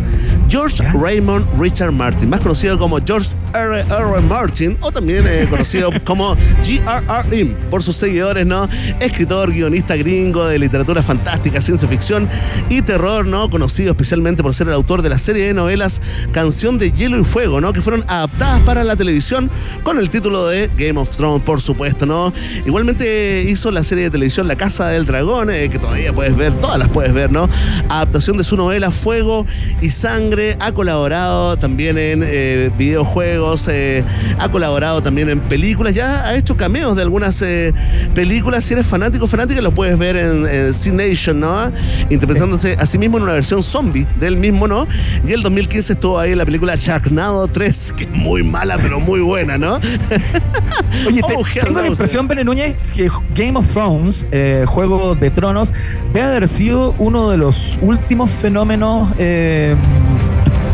George 0.49 0.82
Raymond 0.93 1.47
Richard 1.59 1.93
Martin, 1.93 2.28
más 2.28 2.40
conocido 2.40 2.78
como 2.78 2.99
George 3.05 3.30
R. 3.55 3.80
R. 3.80 4.20
Martin 4.28 4.76
o 4.80 4.90
también 4.90 5.24
eh, 5.26 5.47
conocido 5.49 5.90
como 6.05 6.36
G.R.R. 6.62 7.57
por 7.70 7.82
sus 7.82 7.97
seguidores, 7.97 8.47
¿no? 8.47 8.68
Escritor, 9.01 9.53
guionista 9.53 9.97
gringo 9.97 10.47
de 10.47 10.59
literatura 10.59 11.03
fantástica, 11.03 11.61
ciencia 11.61 11.88
ficción 11.88 12.28
y 12.68 12.82
terror, 12.82 13.26
¿no? 13.26 13.51
Conocido 13.51 13.93
especialmente 13.93 14.43
por 14.43 14.55
ser 14.55 14.68
el 14.68 14.74
autor 14.74 15.03
de 15.03 15.09
la 15.09 15.18
serie 15.18 15.47
de 15.47 15.55
novelas 15.55 16.01
Canción 16.32 16.78
de 16.78 16.93
Hielo 16.93 17.20
y 17.20 17.24
Fuego, 17.24 17.61
¿no? 17.61 17.72
Que 17.72 17.80
fueron 17.80 18.05
adaptadas 18.09 18.61
para 18.61 18.84
la 18.84 18.97
televisión 18.97 19.51
con 19.82 19.99
el 19.99 20.11
título 20.11 20.47
de 20.47 20.70
Game 20.76 20.99
of 20.99 21.16
Thrones, 21.16 21.43
por 21.43 21.61
supuesto, 21.61 22.07
¿no? 22.07 22.32
Igualmente 22.66 23.45
hizo 23.49 23.70
la 23.70 23.84
serie 23.84 24.05
de 24.05 24.11
televisión 24.11 24.49
La 24.49 24.57
Casa 24.57 24.88
del 24.88 25.07
Dragón, 25.07 25.51
eh, 25.51 25.68
que 25.70 25.78
todavía 25.78 26.12
puedes 26.12 26.36
ver, 26.36 26.53
todas 26.55 26.78
las 26.78 26.88
puedes 26.88 27.12
ver, 27.12 27.32
¿no? 27.32 27.49
Adaptación 27.88 28.36
de 28.36 28.45
su 28.45 28.57
novela 28.57 28.90
Fuego 28.90 29.47
y 29.80 29.90
Sangre 29.90 30.41
ha 30.59 30.72
colaborado 30.72 31.57
también 31.57 31.99
en 31.99 32.22
eh, 32.24 32.70
videojuegos, 32.76 33.68
eh, 33.68 34.05
ha 34.38 34.49
colaborado 34.51 35.03
también 35.03 35.28
en 35.28 35.40
películas, 35.40 35.95
ya 35.95 36.26
ha 36.26 36.36
hecho 36.36 36.57
cameos 36.57 36.97
de 36.97 37.03
algunas 37.03 37.40
eh, 37.43 37.72
películas. 38.14 38.64
Si 38.64 38.74
eres 38.74 38.86
fanático, 38.86 39.26
fanática, 39.26 39.61
lo 39.61 39.72
puedes 39.72 39.99
ver 39.99 40.16
en 40.16 40.47
eh, 40.49 40.72
C-Nation, 40.72 41.40
¿no? 41.40 41.72
Interpretándose 42.11 42.74
a 42.78 42.86
sí 42.86 42.99
mismo 42.99 43.18
en 43.18 43.24
una 43.24 43.34
versión 43.34 43.62
zombie 43.62 44.07
del 44.18 44.36
mismo, 44.36 44.66
¿no? 44.66 44.86
Y 45.26 45.32
el 45.32 45.43
2015 45.43 45.95
estuvo 45.95 46.18
ahí 46.18 46.32
en 46.32 46.38
la 46.38 46.45
película 46.45 46.74
Sharknado 46.76 47.49
3, 47.49 47.95
que 47.97 48.05
es 48.05 48.11
muy 48.11 48.43
mala, 48.43 48.76
pero 48.78 49.01
muy 49.01 49.20
buena, 49.20 49.59
¿no? 49.59 49.74
Oye, 51.07 51.20
Oh, 51.24 51.45
tengo 51.55 51.80
la 51.80 51.88
impresión, 51.88 52.28
Pene 52.28 52.45
Núñez, 52.45 52.76
que 52.95 53.09
Game 53.34 53.59
of 53.59 53.66
Thrones, 53.72 54.26
Juego 54.66 55.14
de 55.14 55.30
Tronos, 55.30 55.72
debe 56.12 56.26
haber 56.26 56.49
sido 56.49 56.95
uno 56.99 57.30
de 57.30 57.38
los 57.38 57.78
últimos 57.80 58.30
fenómenos 58.30 59.12
eh, 59.18 59.74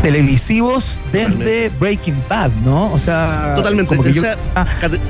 televisivos 0.01 1.01
desde 1.11 1.69
Breaking 1.79 2.23
Bad, 2.29 2.51
¿no? 2.63 2.91
O 2.93 2.99
sea, 2.99 3.53
Totalmente, 3.55 3.95
como 3.95 4.03
que 4.07 4.13
yo- 4.13 4.21
sea, 4.21 4.37
a, 4.55 4.65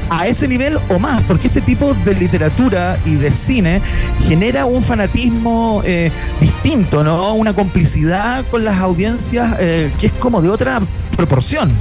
a 0.10 0.28
ese 0.28 0.48
nivel 0.48 0.78
o 0.90 1.00
más, 1.00 1.24
porque 1.24 1.48
este 1.48 1.62
tipo 1.62 1.94
de 2.06 2.16
literatura 2.16 2.98
y 3.06 3.16
de 3.16 3.32
cine 3.32 3.82
genera 4.28 4.66
un 4.66 4.82
fanatismo 4.84 5.82
eh, 5.86 6.12
distinto, 6.40 7.04
¿no? 7.04 7.34
Una 7.34 7.54
complicidad 7.54 8.46
con 8.50 8.64
las 8.64 8.80
audiencias 8.80 9.56
eh, 9.60 9.92
que 10.00 10.08
es 10.08 10.14
como 10.14 10.42
de 10.42 10.50
otra 10.50 10.82
proporción. 11.16 11.72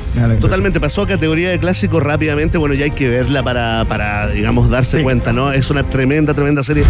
Totalmente, 0.40 0.80
pasó 0.80 1.02
a 1.02 1.06
categoría 1.06 1.50
de 1.50 1.60
clásico 1.60 2.00
rápidamente. 2.00 2.58
Bueno, 2.58 2.74
ya 2.74 2.84
hay 2.86 2.90
que 2.90 3.08
verla 3.08 3.40
para, 3.44 3.84
para 3.88 4.26
digamos, 4.30 4.68
darse 4.68 5.00
cuenta, 5.02 5.32
¿no? 5.32 5.52
Es 5.52 5.70
una 5.70 5.84
tremenda, 5.84 6.34
tremenda 6.34 6.64
serie, 6.64 6.82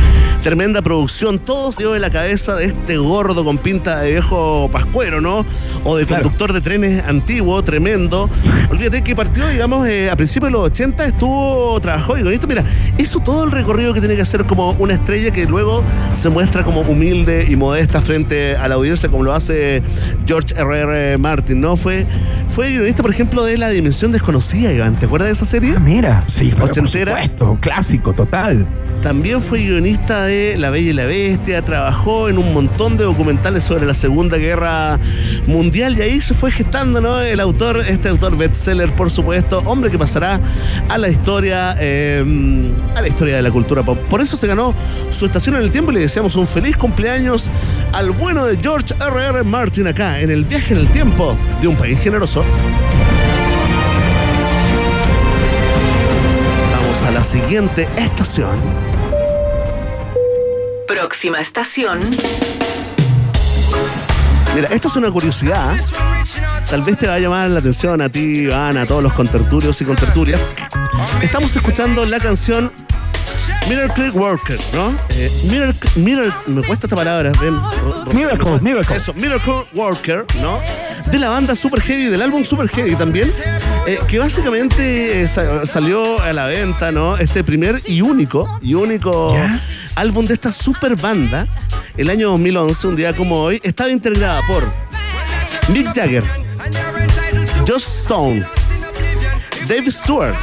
tremenda 0.42 0.80
producción. 0.80 1.38
Todo 1.38 1.72
se 1.72 1.82
dio 1.82 1.92
de 1.92 2.00
la 2.00 2.08
cabeza 2.08 2.54
de 2.54 2.64
este 2.66 2.96
gordo 2.96 3.44
con 3.44 3.58
pinta 3.58 4.00
de 4.00 4.12
viejo 4.12 4.70
pascuero, 4.72 5.20
¿no? 5.20 5.44
O 5.84 5.96
de 5.98 6.06
conductor 6.08 6.52
de 6.52 6.60
trenes 6.60 7.04
antiguo, 7.04 7.62
tremendo. 7.62 8.28
Olvídate 8.70 9.02
que 9.02 9.16
partió, 9.16 9.48
digamos, 9.48 9.88
eh, 9.88 10.10
a 10.10 10.16
principios 10.16 10.48
de 10.48 10.58
los 10.58 10.66
80 10.66 11.06
estuvo, 11.06 11.80
trabajó 11.80 12.18
y 12.18 12.22
con 12.22 12.32
esto, 12.32 12.46
mira, 12.46 12.64
hizo 12.98 13.18
todo 13.18 13.44
el 13.44 13.50
recorrido 13.50 13.94
que 13.94 14.00
tiene 14.00 14.14
que 14.14 14.22
hacer 14.22 14.44
como 14.44 14.72
una 14.72 14.92
estrella 14.92 15.30
que 15.30 15.46
luego 15.46 15.82
se 16.12 16.28
muestra 16.28 16.62
como 16.62 16.82
humilde 16.82 17.46
y 17.48 17.56
modesta 17.56 18.02
frente 18.02 18.56
a 18.56 18.68
la 18.68 18.74
audiencia, 18.74 19.08
como 19.08 19.22
lo 19.22 19.32
hace 19.32 19.82
George 20.26 20.54
R.R. 20.54 21.16
Martin, 21.16 21.60
¿no? 21.62 21.76
Fue, 21.76 22.06
fue 22.48 22.70
guionista, 22.70 23.00
por 23.02 23.10
ejemplo, 23.10 23.42
de 23.44 23.56
La 23.56 23.70
Dimensión 23.70 24.12
Desconocida, 24.12 24.70
Iván. 24.70 24.96
¿Te 24.96 25.06
acuerdas 25.06 25.28
de 25.28 25.32
esa 25.32 25.46
serie? 25.46 25.74
Ah, 25.74 25.80
mira, 25.80 26.24
sí, 26.26 26.48
pero 26.50 26.60
por 26.60 26.70
Ochentera. 26.70 27.12
supuesto, 27.12 27.58
clásico, 27.60 28.12
total. 28.12 28.66
También 29.02 29.40
fue 29.40 29.60
guionista 29.60 30.24
de 30.24 30.56
La 30.58 30.70
Bella 30.70 30.90
y 30.90 30.92
la 30.92 31.04
Bestia, 31.04 31.64
trabajó 31.64 32.28
en 32.28 32.36
un 32.36 32.52
montón 32.52 32.96
de 32.96 33.04
documentales 33.04 33.62
sobre 33.62 33.86
la 33.86 33.94
Segunda 33.94 34.36
Guerra 34.38 34.98
Mundial 35.46 35.96
y 35.96 36.02
ahí 36.02 36.20
se 36.20 36.34
fue 36.34 36.50
gestando 36.50 37.00
¿no? 37.00 37.20
el 37.20 37.38
autor, 37.38 37.78
este 37.88 38.08
autor 38.08 38.36
bestseller, 38.58 38.92
por 38.92 39.10
supuesto, 39.10 39.62
hombre 39.66 39.90
que 39.90 39.98
pasará 39.98 40.40
a 40.88 40.98
la 40.98 41.08
historia, 41.08 41.76
eh, 41.78 42.24
a 42.96 43.00
la 43.00 43.08
historia 43.08 43.36
de 43.36 43.42
la 43.42 43.50
cultura 43.50 43.84
pop. 43.84 43.98
Por 44.10 44.20
eso 44.20 44.36
se 44.36 44.46
ganó 44.46 44.74
su 45.10 45.26
estación 45.26 45.54
en 45.56 45.62
el 45.62 45.70
tiempo 45.70 45.92
y 45.92 45.94
le 45.94 46.00
deseamos 46.00 46.34
un 46.34 46.46
feliz 46.46 46.76
cumpleaños 46.76 47.50
al 47.92 48.10
bueno 48.10 48.46
de 48.46 48.58
George 48.58 48.94
R.R. 49.00 49.44
Martin 49.44 49.86
acá 49.86 50.20
en 50.20 50.30
el 50.30 50.44
viaje 50.44 50.74
en 50.74 50.80
el 50.80 50.88
tiempo 50.88 51.36
de 51.60 51.68
un 51.68 51.76
país 51.76 52.00
generoso. 52.00 52.44
Vamos 56.72 57.02
a 57.04 57.10
la 57.12 57.22
siguiente 57.22 57.88
estación. 57.96 58.58
Próxima 60.88 61.40
estación. 61.40 62.00
Mira, 64.54 64.68
esto 64.72 64.88
es 64.88 64.96
una 64.96 65.10
curiosidad. 65.10 65.76
¿eh? 65.76 66.17
Tal 66.70 66.82
vez 66.82 66.98
te 66.98 67.06
va 67.06 67.14
a 67.14 67.18
llamar 67.18 67.48
la 67.50 67.60
atención 67.60 68.00
a 68.02 68.08
ti, 68.10 68.42
Iván, 68.42 68.76
a 68.76 68.84
todos 68.86 69.02
los 69.02 69.12
conterturios 69.14 69.80
y 69.80 69.84
conterturias. 69.86 70.38
Estamos 71.22 71.54
escuchando 71.56 72.04
la 72.04 72.20
canción 72.20 72.70
Miracle 73.70 74.10
Worker, 74.10 74.58
¿no? 74.74 74.94
Eh, 75.10 75.30
miracle, 75.50 75.90
miracle- 75.96 76.32
me 76.46 76.62
cuesta 76.62 76.86
esta 76.86 76.96
palabra, 76.96 77.32
ven. 77.40 77.58
Miracle, 78.14 78.60
Miracle. 78.60 78.96
Eso, 78.96 79.14
Miracle 79.14 79.64
Worker, 79.74 80.26
¿no? 80.42 80.60
De 81.10 81.18
la 81.18 81.30
banda 81.30 81.54
Super 81.56 81.80
Heavy, 81.80 82.06
del 82.10 82.20
álbum 82.20 82.44
Super 82.44 82.68
Heavy 82.68 82.94
también, 82.96 83.30
eh, 83.86 83.98
que 84.06 84.18
básicamente 84.18 85.22
eh, 85.22 85.28
sa- 85.28 85.64
salió 85.64 86.20
a 86.20 86.34
la 86.34 86.46
venta, 86.46 86.92
¿no? 86.92 87.16
Este 87.16 87.42
primer 87.44 87.76
y 87.86 88.02
único, 88.02 88.58
y 88.60 88.74
único 88.74 89.34
álbum 89.96 90.26
de 90.26 90.34
esta 90.34 90.52
super 90.52 90.96
banda, 90.96 91.46
el 91.96 92.10
año 92.10 92.28
2011, 92.28 92.86
un 92.88 92.96
día 92.96 93.16
como 93.16 93.40
hoy, 93.42 93.58
estaba 93.64 93.90
integrada 93.90 94.42
por 94.46 94.64
Mick 95.72 95.94
Jagger, 95.94 96.24
Josh 97.68 97.84
Stone, 97.84 98.46
Dave 99.66 99.90
Stewart, 99.90 100.34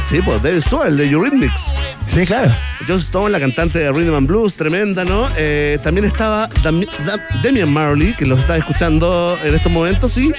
sí, 0.00 0.20
pues 0.20 0.42
Dave 0.42 0.60
Stewart, 0.60 0.88
el 0.88 0.96
de 0.96 1.10
Eurythmics. 1.10 1.72
Sí, 2.06 2.26
claro. 2.26 2.50
Josh 2.86 3.02
Stone, 3.02 3.30
la 3.30 3.40
cantante 3.40 3.78
de 3.78 3.90
Rhythm 3.92 4.14
and 4.14 4.26
Blues, 4.26 4.56
tremenda, 4.56 5.04
¿no? 5.04 5.28
Eh, 5.36 5.78
también 5.82 6.06
estaba 6.06 6.48
Dami- 6.62 6.88
Da- 7.04 7.20
Damian 7.42 7.72
Marley, 7.72 8.14
que 8.16 8.26
los 8.26 8.40
está 8.40 8.56
escuchando 8.56 9.36
en 9.44 9.54
estos 9.54 9.70
momentos, 9.72 10.12
sí. 10.12 10.32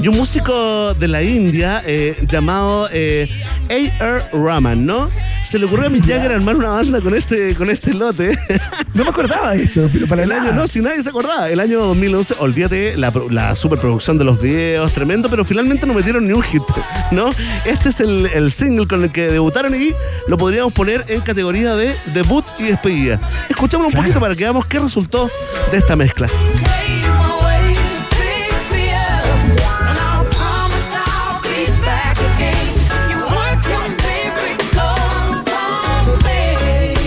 Y 0.00 0.08
un 0.08 0.16
músico 0.16 0.94
de 0.94 1.08
la 1.08 1.22
India 1.22 1.82
eh, 1.86 2.16
llamado 2.26 2.88
eh, 2.92 3.28
A.R. 3.68 4.22
Rahman, 4.32 4.84
¿no? 4.86 5.10
Se 5.44 5.58
le 5.58 5.64
ocurrió 5.64 5.86
a 5.86 5.88
Mick 5.88 6.04
Jagger 6.06 6.32
armar 6.32 6.54
una 6.56 6.68
banda 6.70 7.00
con 7.00 7.14
este, 7.14 7.54
con 7.54 7.70
este 7.70 7.94
lote. 7.94 8.36
No 8.92 9.04
me 9.04 9.10
acordaba 9.10 9.52
de 9.52 9.62
esto, 9.62 9.88
pero 9.92 10.08
para 10.08 10.24
el 10.24 10.28
nada. 10.30 10.42
año, 10.42 10.52
no, 10.52 10.66
si 10.66 10.80
nadie 10.80 11.00
se 11.00 11.10
acordaba. 11.10 11.48
El 11.48 11.60
año 11.60 11.78
2011, 11.86 12.34
olvídate 12.40 12.96
la, 12.96 13.12
la 13.30 13.54
superproducción 13.54 14.18
de 14.18 14.24
los 14.24 14.42
videos, 14.42 14.92
tremendo, 14.92 15.30
pero 15.30 15.44
finalmente 15.44 15.86
no 15.86 15.94
metieron 15.94 16.26
ni 16.26 16.32
un 16.32 16.42
hit, 16.42 16.62
¿no? 17.12 17.30
Este 17.64 17.90
es 17.90 18.00
el, 18.00 18.26
el 18.34 18.50
single 18.50 18.88
con 18.88 19.04
el 19.04 19.12
que 19.12 19.28
debutaron 19.30 19.80
y 19.80 19.92
lo 20.26 20.36
podríamos 20.36 20.72
poner 20.72 21.04
en 21.06 21.20
categoría 21.20 21.76
de 21.76 21.89
debut 22.06 22.44
y 22.58 22.64
despedida. 22.64 23.20
Escuchamos 23.48 23.88
un 23.88 23.92
poquito 23.92 24.20
para 24.20 24.34
que 24.34 24.44
veamos 24.44 24.66
qué 24.66 24.78
resultó 24.78 25.30
de 25.70 25.78
esta 25.78 25.96
mezcla. 25.96 26.28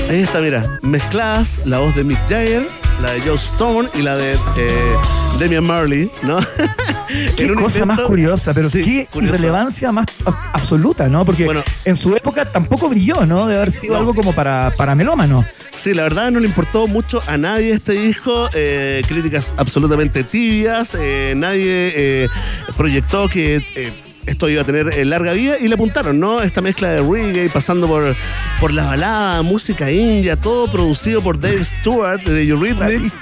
Ahí 0.09 0.21
está, 0.21 0.41
mira, 0.41 0.61
mezcladas 0.83 1.61
la 1.65 1.79
voz 1.79 1.95
de 1.95 2.03
Mick 2.03 2.19
Jagger, 2.29 2.67
la 3.03 3.11
de 3.13 3.21
Joe 3.21 3.35
Stone 3.35 3.89
y 3.95 4.01
la 4.01 4.15
de 4.15 4.33
eh, 4.57 4.95
Damian 5.39 5.63
Marley, 5.63 6.09
¿no? 6.23 6.39
Qué 7.35 7.53
cosa 7.53 7.85
más 7.85 7.99
curiosa, 7.99 8.53
pero 8.53 8.69
Sí, 8.69 8.81
qué 8.81 9.05
curioso. 9.11 9.35
irrelevancia 9.35 9.91
más 9.91 10.05
absoluta, 10.53 11.07
¿no? 11.09 11.25
Porque 11.25 11.47
en 11.85 11.95
su 11.95 12.15
época 12.15 12.49
tampoco 12.51 12.89
brilló, 12.89 13.25
¿no? 13.25 13.45
De 13.47 13.55
haber 13.57 13.71
sido 13.71 13.93
No. 13.93 13.99
algo 13.99 14.13
como 14.13 14.33
para, 14.33 14.73
para 14.77 14.95
melómano. 14.95 15.45
Sí, 15.75 15.93
la 15.93 16.03
verdad 16.03 16.31
no 16.31 16.39
le 16.39 16.47
importó 16.47 16.87
mucho 16.87 17.19
a 17.27 17.37
nadie 17.37 17.73
este 17.73 17.91
disco. 17.93 18.49
eh, 18.53 19.01
críticas 19.07 19.53
absolutamente 19.57 20.23
tibias. 20.23 20.95
eh, 20.99 21.33
nadie 21.35 21.63
eh, 21.95 22.29
proyectó 22.77 23.27
que 23.27 23.91
esto 24.25 24.49
iba 24.49 24.61
a 24.61 24.65
tener 24.65 24.93
eh, 24.93 25.05
larga 25.05 25.33
vida 25.33 25.57
y 25.59 25.67
le 25.67 25.75
apuntaron, 25.75 26.19
¿no? 26.19 26.41
Esta 26.41 26.61
mezcla 26.61 26.89
de 26.89 27.01
reggae 27.01 27.49
pasando 27.49 27.87
por, 27.87 28.15
por 28.59 28.73
la 28.73 28.85
balada, 28.85 29.41
música 29.41 29.91
india, 29.91 30.35
todo 30.35 30.69
producido 30.71 31.21
por 31.21 31.39
Dave 31.39 31.63
Stewart 31.63 32.21
de 32.23 32.47
Eurythmics. 32.47 33.13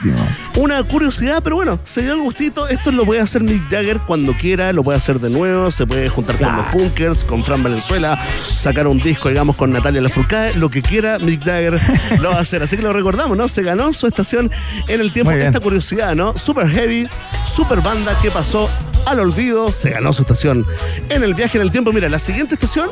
Una 0.56 0.84
curiosidad, 0.84 1.41
pero 1.43 1.56
bueno, 1.56 1.80
se 1.84 2.02
dio 2.02 2.14
el 2.14 2.22
gustito. 2.22 2.68
Esto 2.68 2.91
lo 2.91 3.06
puede 3.06 3.22
hacer 3.22 3.43
Mick 3.43 3.70
Jagger 3.70 3.99
cuando 3.99 4.34
quiera, 4.34 4.72
lo 4.74 4.84
puede 4.84 4.97
hacer 4.97 5.20
de 5.20 5.30
nuevo, 5.30 5.72
se 5.72 5.86
puede 5.86 6.10
juntar 6.10 6.38
con 6.38 6.56
los 6.56 6.66
Punkers, 6.68 7.24
con 7.24 7.43
Fran 7.43 7.64
Valenzuela, 7.64 8.24
sacar 8.39 8.88
un 8.88 8.97
disco, 8.97 9.30
digamos, 9.30 9.56
con 9.56 9.72
Natalia 9.72 10.02
Lafourcade, 10.02 10.56
lo 10.56 10.70
que 10.70 10.82
quiera 10.82 11.20
Mick 11.20 11.43
Jagger 11.43 11.80
lo 12.20 12.32
va 12.32 12.38
a 12.38 12.41
hacer. 12.41 12.64
Así 12.64 12.78
que 12.78 12.84
lo 12.84 12.93
recordamos, 12.93 13.38
¿no? 13.38 13.47
Se 13.47 13.64
ganó 13.64 13.91
su 13.93 14.08
estación 14.08 14.52
en 14.88 15.02
el 15.02 15.12
tiempo. 15.12 15.32
Esta 15.32 15.60
curiosidad, 15.60 16.16
¿no? 16.16 16.38
Super 16.38 16.70
heavy, 16.70 17.08
super 17.45 17.82
banda 17.82 18.18
que 18.22 18.30
pasó 18.30 18.70
al 19.06 19.20
olvido, 19.20 19.72
se 19.72 19.91
ganó 19.91 20.14
su 20.14 20.22
estación 20.22 20.66
en 21.10 21.24
el 21.24 21.34
viaje 21.34 21.58
en 21.58 21.64
el 21.64 21.72
tiempo. 21.72 21.91
Mira, 21.91 22.10
la 22.10 22.20
siguiente 22.20 22.56
estación, 22.56 22.89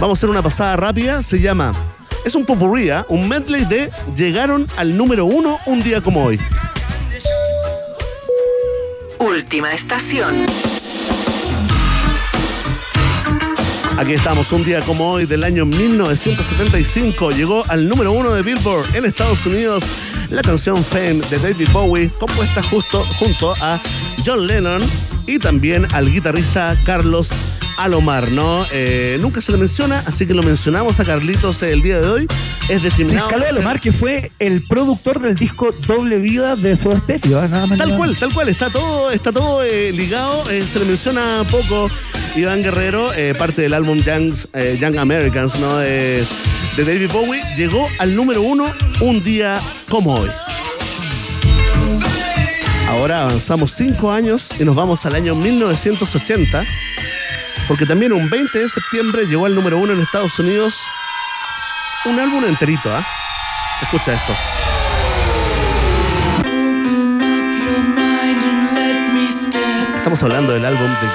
vamos 0.00 0.10
a 0.10 0.18
hacer 0.18 0.30
una 0.30 0.42
pasada 0.42 0.76
rápida, 0.76 1.22
se 1.22 1.40
llama. 1.40 1.72
Es 2.24 2.34
un 2.34 2.44
popurrí, 2.44 2.90
¿ah? 2.90 3.04
un 3.08 3.28
medley 3.28 3.64
de 3.64 3.90
Llegaron 4.16 4.66
al 4.76 4.96
número 4.96 5.24
uno 5.26 5.58
un 5.66 5.82
día 5.82 6.00
como 6.00 6.24
hoy. 6.24 6.40
Última 9.18 9.72
estación. 9.72 10.46
Aquí 13.98 14.12
estamos, 14.12 14.52
un 14.52 14.62
día 14.62 14.80
como 14.80 15.10
hoy 15.10 15.26
del 15.26 15.42
año 15.44 15.64
1975. 15.64 17.30
Llegó 17.30 17.64
al 17.68 17.88
número 17.88 18.12
uno 18.12 18.32
de 18.32 18.42
Billboard 18.42 18.94
en 18.94 19.06
Estados 19.06 19.46
Unidos 19.46 19.84
la 20.30 20.42
canción 20.42 20.84
Fame 20.84 21.20
de 21.30 21.38
David 21.38 21.68
Bowie, 21.72 22.10
compuesta 22.10 22.62
justo 22.62 23.04
junto 23.18 23.54
a 23.60 23.80
John 24.24 24.46
Lennon 24.46 24.82
y 25.26 25.38
también 25.38 25.86
al 25.94 26.10
guitarrista 26.10 26.78
Carlos 26.84 27.30
Alomar, 27.76 28.30
¿no? 28.30 28.66
Eh, 28.72 29.18
nunca 29.20 29.40
se 29.40 29.52
le 29.52 29.58
menciona, 29.58 30.02
así 30.06 30.26
que 30.26 30.34
lo 30.34 30.42
mencionamos 30.42 30.98
a 30.98 31.04
Carlitos 31.04 31.62
el 31.62 31.82
día 31.82 32.00
de 32.00 32.06
hoy. 32.06 32.26
Es 32.68 32.80
Sí, 32.80 32.84
discriminado. 32.86 33.28
Carlos 33.28 33.48
Alomar, 33.50 33.80
que 33.80 33.92
fue 33.92 34.32
el 34.38 34.62
productor 34.66 35.20
del 35.20 35.36
disco 35.36 35.72
Doble 35.86 36.18
Vida 36.18 36.56
de 36.56 36.76
Soda 36.76 36.98
Stereo. 36.98 37.44
¿eh? 37.44 37.48
Nada 37.48 37.66
más 37.66 37.78
Tal 37.78 37.88
nada 37.88 37.98
cual, 37.98 38.16
tal 38.16 38.32
cual, 38.32 38.48
está 38.48 38.70
todo, 38.70 39.10
está 39.10 39.32
todo 39.32 39.62
eh, 39.62 39.92
ligado. 39.92 40.44
se 40.46 40.78
le 40.78 40.84
menciona 40.84 41.44
poco 41.50 41.90
Iván 42.34 42.62
Guerrero, 42.62 43.10
parte 43.38 43.62
del 43.62 43.74
álbum 43.74 43.98
Young, 43.98 44.34
Young 44.80 44.98
Americans, 44.98 45.58
¿no? 45.58 45.78
De 45.78 46.24
David 46.76 47.10
Bowie, 47.12 47.42
llegó 47.56 47.86
al 47.98 48.14
número 48.14 48.42
uno 48.42 48.72
un 49.00 49.22
día 49.22 49.60
como 49.88 50.14
hoy. 50.14 50.30
Ahora 52.96 53.22
avanzamos 53.24 53.72
cinco 53.72 54.10
años 54.10 54.54
y 54.58 54.64
nos 54.64 54.74
vamos 54.74 55.04
al 55.04 55.14
año 55.14 55.34
1980, 55.34 56.64
porque 57.68 57.84
también 57.84 58.14
un 58.14 58.30
20 58.30 58.58
de 58.58 58.68
septiembre 58.70 59.26
llegó 59.26 59.44
al 59.44 59.54
número 59.54 59.78
uno 59.78 59.92
en 59.92 60.00
Estados 60.00 60.38
Unidos 60.38 60.80
un 62.06 62.18
álbum 62.18 62.42
enterito, 62.46 62.90
¿ah? 62.90 63.06
Escucha 63.82 64.14
esto. 64.14 64.32
Estamos 69.94 70.22
hablando 70.22 70.52
del 70.54 70.64
álbum 70.64 70.90
The 71.00 71.06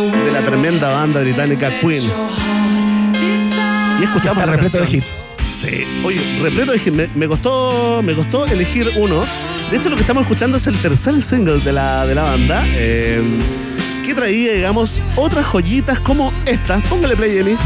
Game, 0.00 0.24
de 0.24 0.32
la 0.32 0.40
tremenda 0.40 0.88
banda 0.88 1.20
británica 1.20 1.68
Queen. 1.80 2.02
Y 4.00 4.04
escuchamos 4.04 4.38
Está 4.42 4.52
repleto 4.52 4.80
de 4.80 4.96
hits. 4.96 5.20
Sí, 5.52 5.84
oye, 6.02 6.22
repleto 6.40 6.72
de 6.72 6.78
hits. 6.78 6.92
Me, 6.92 7.08
me 7.14 7.28
costó, 7.28 8.00
me 8.02 8.14
costó 8.14 8.46
elegir 8.46 8.90
uno. 8.96 9.26
De 9.70 9.76
hecho, 9.78 9.88
lo 9.90 9.96
que 9.96 10.02
estamos 10.02 10.22
escuchando 10.22 10.56
es 10.56 10.66
el 10.68 10.76
tercer 10.78 11.20
single 11.20 11.58
de 11.60 11.72
la, 11.72 12.06
de 12.06 12.14
la 12.14 12.22
banda. 12.22 12.62
eh, 12.68 13.22
que 14.04 14.14
traía, 14.14 14.52
digamos, 14.52 15.00
otras 15.16 15.44
joyitas 15.44 15.98
como 16.00 16.32
esta. 16.46 16.78
Póngale 16.88 17.16
play, 17.16 17.38
Emi. 17.38 17.56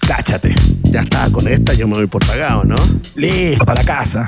Cáchate. 0.00 0.54
Ya 0.84 1.00
está, 1.00 1.28
con 1.30 1.46
esta 1.46 1.74
yo 1.74 1.86
me 1.86 1.94
voy 1.96 2.06
por 2.06 2.24
pagado, 2.26 2.64
¿no? 2.64 2.76
Listo, 3.14 3.66
para 3.66 3.82
la 3.82 3.86
casa. 3.86 4.26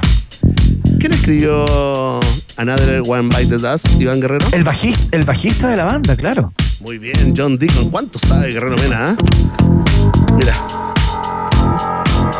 ¿Quién 1.00 1.12
escribió 1.14 2.20
Another 2.56 3.02
One 3.06 3.28
Bite 3.34 3.46
the 3.46 3.58
Dust? 3.58 3.86
Iván 3.98 4.20
Guerrero. 4.20 4.46
El 4.52 4.64
bajista, 4.64 5.16
el 5.16 5.24
bajista 5.24 5.68
de 5.68 5.76
la 5.76 5.84
banda, 5.84 6.14
claro. 6.16 6.52
Muy 6.80 6.98
bien, 6.98 7.32
John 7.34 7.56
Deacon. 7.56 7.88
¿Cuánto 7.90 8.18
sabe 8.18 8.52
Guerrero 8.52 8.76
Mena? 8.76 9.16
ah? 9.16 10.32
Mira. 10.36 10.62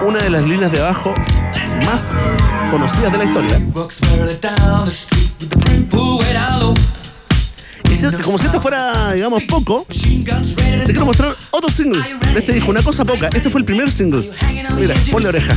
Una 0.06 0.18
de 0.22 0.30
las 0.30 0.44
líneas 0.44 0.70
de 0.72 0.80
abajo 0.80 1.14
más 1.84 2.18
conocidas 2.70 3.12
de 3.12 3.18
la 3.18 3.24
historia. 3.24 3.60
Y 7.90 8.22
como 8.22 8.38
si 8.38 8.46
esto 8.46 8.60
fuera, 8.60 9.12
digamos, 9.12 9.42
poco, 9.44 9.86
te 9.88 10.84
quiero 10.84 11.06
mostrar 11.06 11.34
otro 11.50 11.70
single 11.70 12.00
de 12.32 12.38
este 12.38 12.52
disco, 12.52 12.70
una 12.70 12.82
cosa 12.82 13.04
poca. 13.04 13.28
Este 13.34 13.50
fue 13.50 13.60
el 13.60 13.64
primer 13.64 13.90
single. 13.90 14.30
Mira, 14.76 14.94
ponle 15.10 15.28
oreja. 15.28 15.56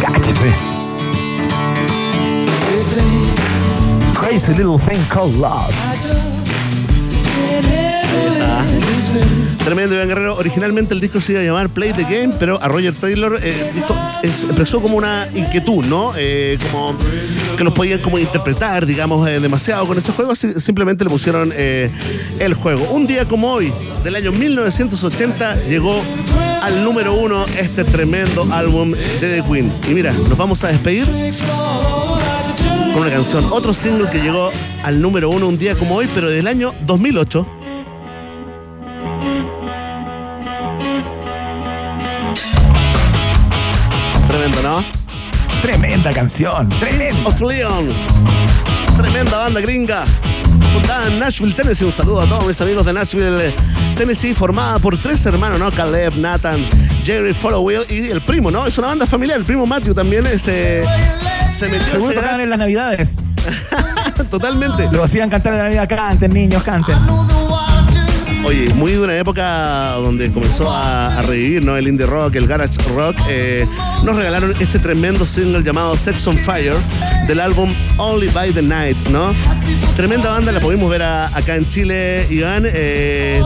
Cáchate. 0.00 0.52
Crazy 4.14 4.54
little 4.54 4.78
thing 4.78 5.02
called 5.08 5.34
love. 5.34 5.72
Tremendo, 9.64 9.94
Iván 9.94 10.08
Guerrero. 10.08 10.36
Originalmente 10.36 10.92
el 10.94 11.00
disco 11.00 11.20
se 11.20 11.32
iba 11.32 11.40
a 11.40 11.44
llamar 11.44 11.68
Play 11.68 11.92
the 11.92 12.02
Game, 12.02 12.34
pero 12.38 12.60
a 12.60 12.68
Roger 12.68 12.94
Taylor 12.94 13.38
eh, 13.42 13.70
expresó 14.22 14.80
como 14.80 14.96
una 14.96 15.28
inquietud, 15.34 15.84
¿no? 15.84 16.12
Eh, 16.16 16.58
como 16.70 16.96
que 17.56 17.62
los 17.64 17.72
podían 17.72 18.00
como 18.00 18.18
interpretar, 18.18 18.84
digamos, 18.86 19.26
eh, 19.28 19.38
demasiado 19.38 19.86
con 19.86 19.96
ese 19.98 20.10
juego, 20.12 20.32
así- 20.32 20.58
simplemente 20.60 21.04
le 21.04 21.10
pusieron 21.10 21.52
el 21.56 22.54
juego. 22.54 22.90
Un 22.90 23.06
día 23.06 23.24
como 23.26 23.52
hoy, 23.52 23.72
del 24.02 24.16
año 24.16 24.32
1980, 24.32 25.54
llegó 25.68 26.02
al 26.60 26.82
número 26.84 27.14
uno 27.14 27.44
este 27.58 27.84
tremendo 27.84 28.46
álbum 28.52 28.92
de 28.92 29.20
The 29.20 29.42
Queen. 29.48 29.72
Y 29.88 29.94
mira, 29.94 30.12
nos 30.12 30.36
vamos 30.36 30.62
a 30.64 30.68
despedir 30.68 31.06
con 32.92 33.02
una 33.02 33.10
canción, 33.10 33.44
otro 33.50 33.72
single 33.72 34.10
que 34.10 34.18
llegó 34.18 34.50
al 34.82 35.00
número 35.00 35.30
uno 35.30 35.46
un 35.48 35.56
día 35.58 35.74
como 35.76 35.94
hoy, 35.96 36.08
pero 36.14 36.28
del 36.30 36.46
año 36.48 36.74
2008. 36.86 37.46
Tremendo, 44.26 44.62
¿no? 44.62 44.84
Tremenda 45.60 46.10
canción. 46.12 46.68
Tremendo. 46.80 47.28
Of 47.28 47.40
Leon. 47.42 47.90
Tremenda 48.96 49.36
banda 49.36 49.60
gringa. 49.60 50.04
Fundada 50.72 51.08
en 51.08 51.18
Nashville, 51.18 51.54
Tennessee. 51.54 51.84
Un 51.84 51.92
saludo 51.92 52.22
a 52.22 52.26
todos 52.26 52.46
mis 52.46 52.60
amigos 52.60 52.86
de 52.86 52.92
Nashville, 52.92 53.54
Tennessee. 53.94 54.34
Formada 54.34 54.78
por 54.78 54.96
tres 54.98 55.24
hermanos, 55.26 55.58
¿no? 55.58 55.70
Caleb, 55.70 56.16
Nathan, 56.16 56.66
Jerry 57.04 57.34
Followell 57.34 57.86
y 57.88 58.08
el 58.08 58.20
primo, 58.22 58.50
¿no? 58.50 58.66
Es 58.66 58.78
una 58.78 58.88
banda 58.88 59.06
familiar. 59.06 59.38
El 59.38 59.44
primo 59.44 59.66
Matthew 59.66 59.94
también 59.94 60.26
es, 60.26 60.48
eh, 60.48 60.84
se 61.52 61.68
metió 61.68 61.92
Seguro 61.92 62.14
tocaban 62.14 62.40
en 62.40 62.50
las 62.50 62.58
navidades. 62.58 63.16
totalmente. 64.30 64.88
Lo 64.92 65.04
hacían 65.04 65.30
cantar 65.30 65.52
en 65.52 65.58
la 65.58 65.64
Navidad. 65.64 65.88
Canten, 65.88 66.32
niños, 66.32 66.62
canten. 66.62 66.96
Oye, 68.44 68.74
muy 68.74 68.92
de 68.92 69.00
una 69.00 69.16
época 69.16 69.92
donde 69.92 70.30
comenzó 70.32 70.68
a, 70.68 71.22
revivir 71.22 71.64
¿no? 71.64 71.76
el 71.76 71.86
indie 71.86 72.06
rock, 72.06 72.34
el 72.34 72.48
garage 72.48 72.74
rock. 72.94 73.16
eh, 73.28 73.64
nos 74.04 74.16
regalaron 74.16 74.54
este 74.60 74.80
tremendo 74.80 75.24
single 75.24 75.62
llamado 75.62 75.96
Sex 75.96 76.26
on 76.26 76.36
Fire 76.36 76.74
del 77.28 77.38
álbum 77.38 77.72
Only 77.98 78.28
by 78.28 78.52
the 78.52 78.62
Night, 78.62 78.96
¿no? 79.10 79.32
Tremenda 79.96 80.30
banda, 80.30 80.50
la 80.50 80.58
pudimos 80.58 80.90
ver 80.90 81.02
acá 81.02 81.54
en 81.54 81.68
Chile, 81.68 82.26
Iván. 82.30 82.64
eh, 82.66 83.40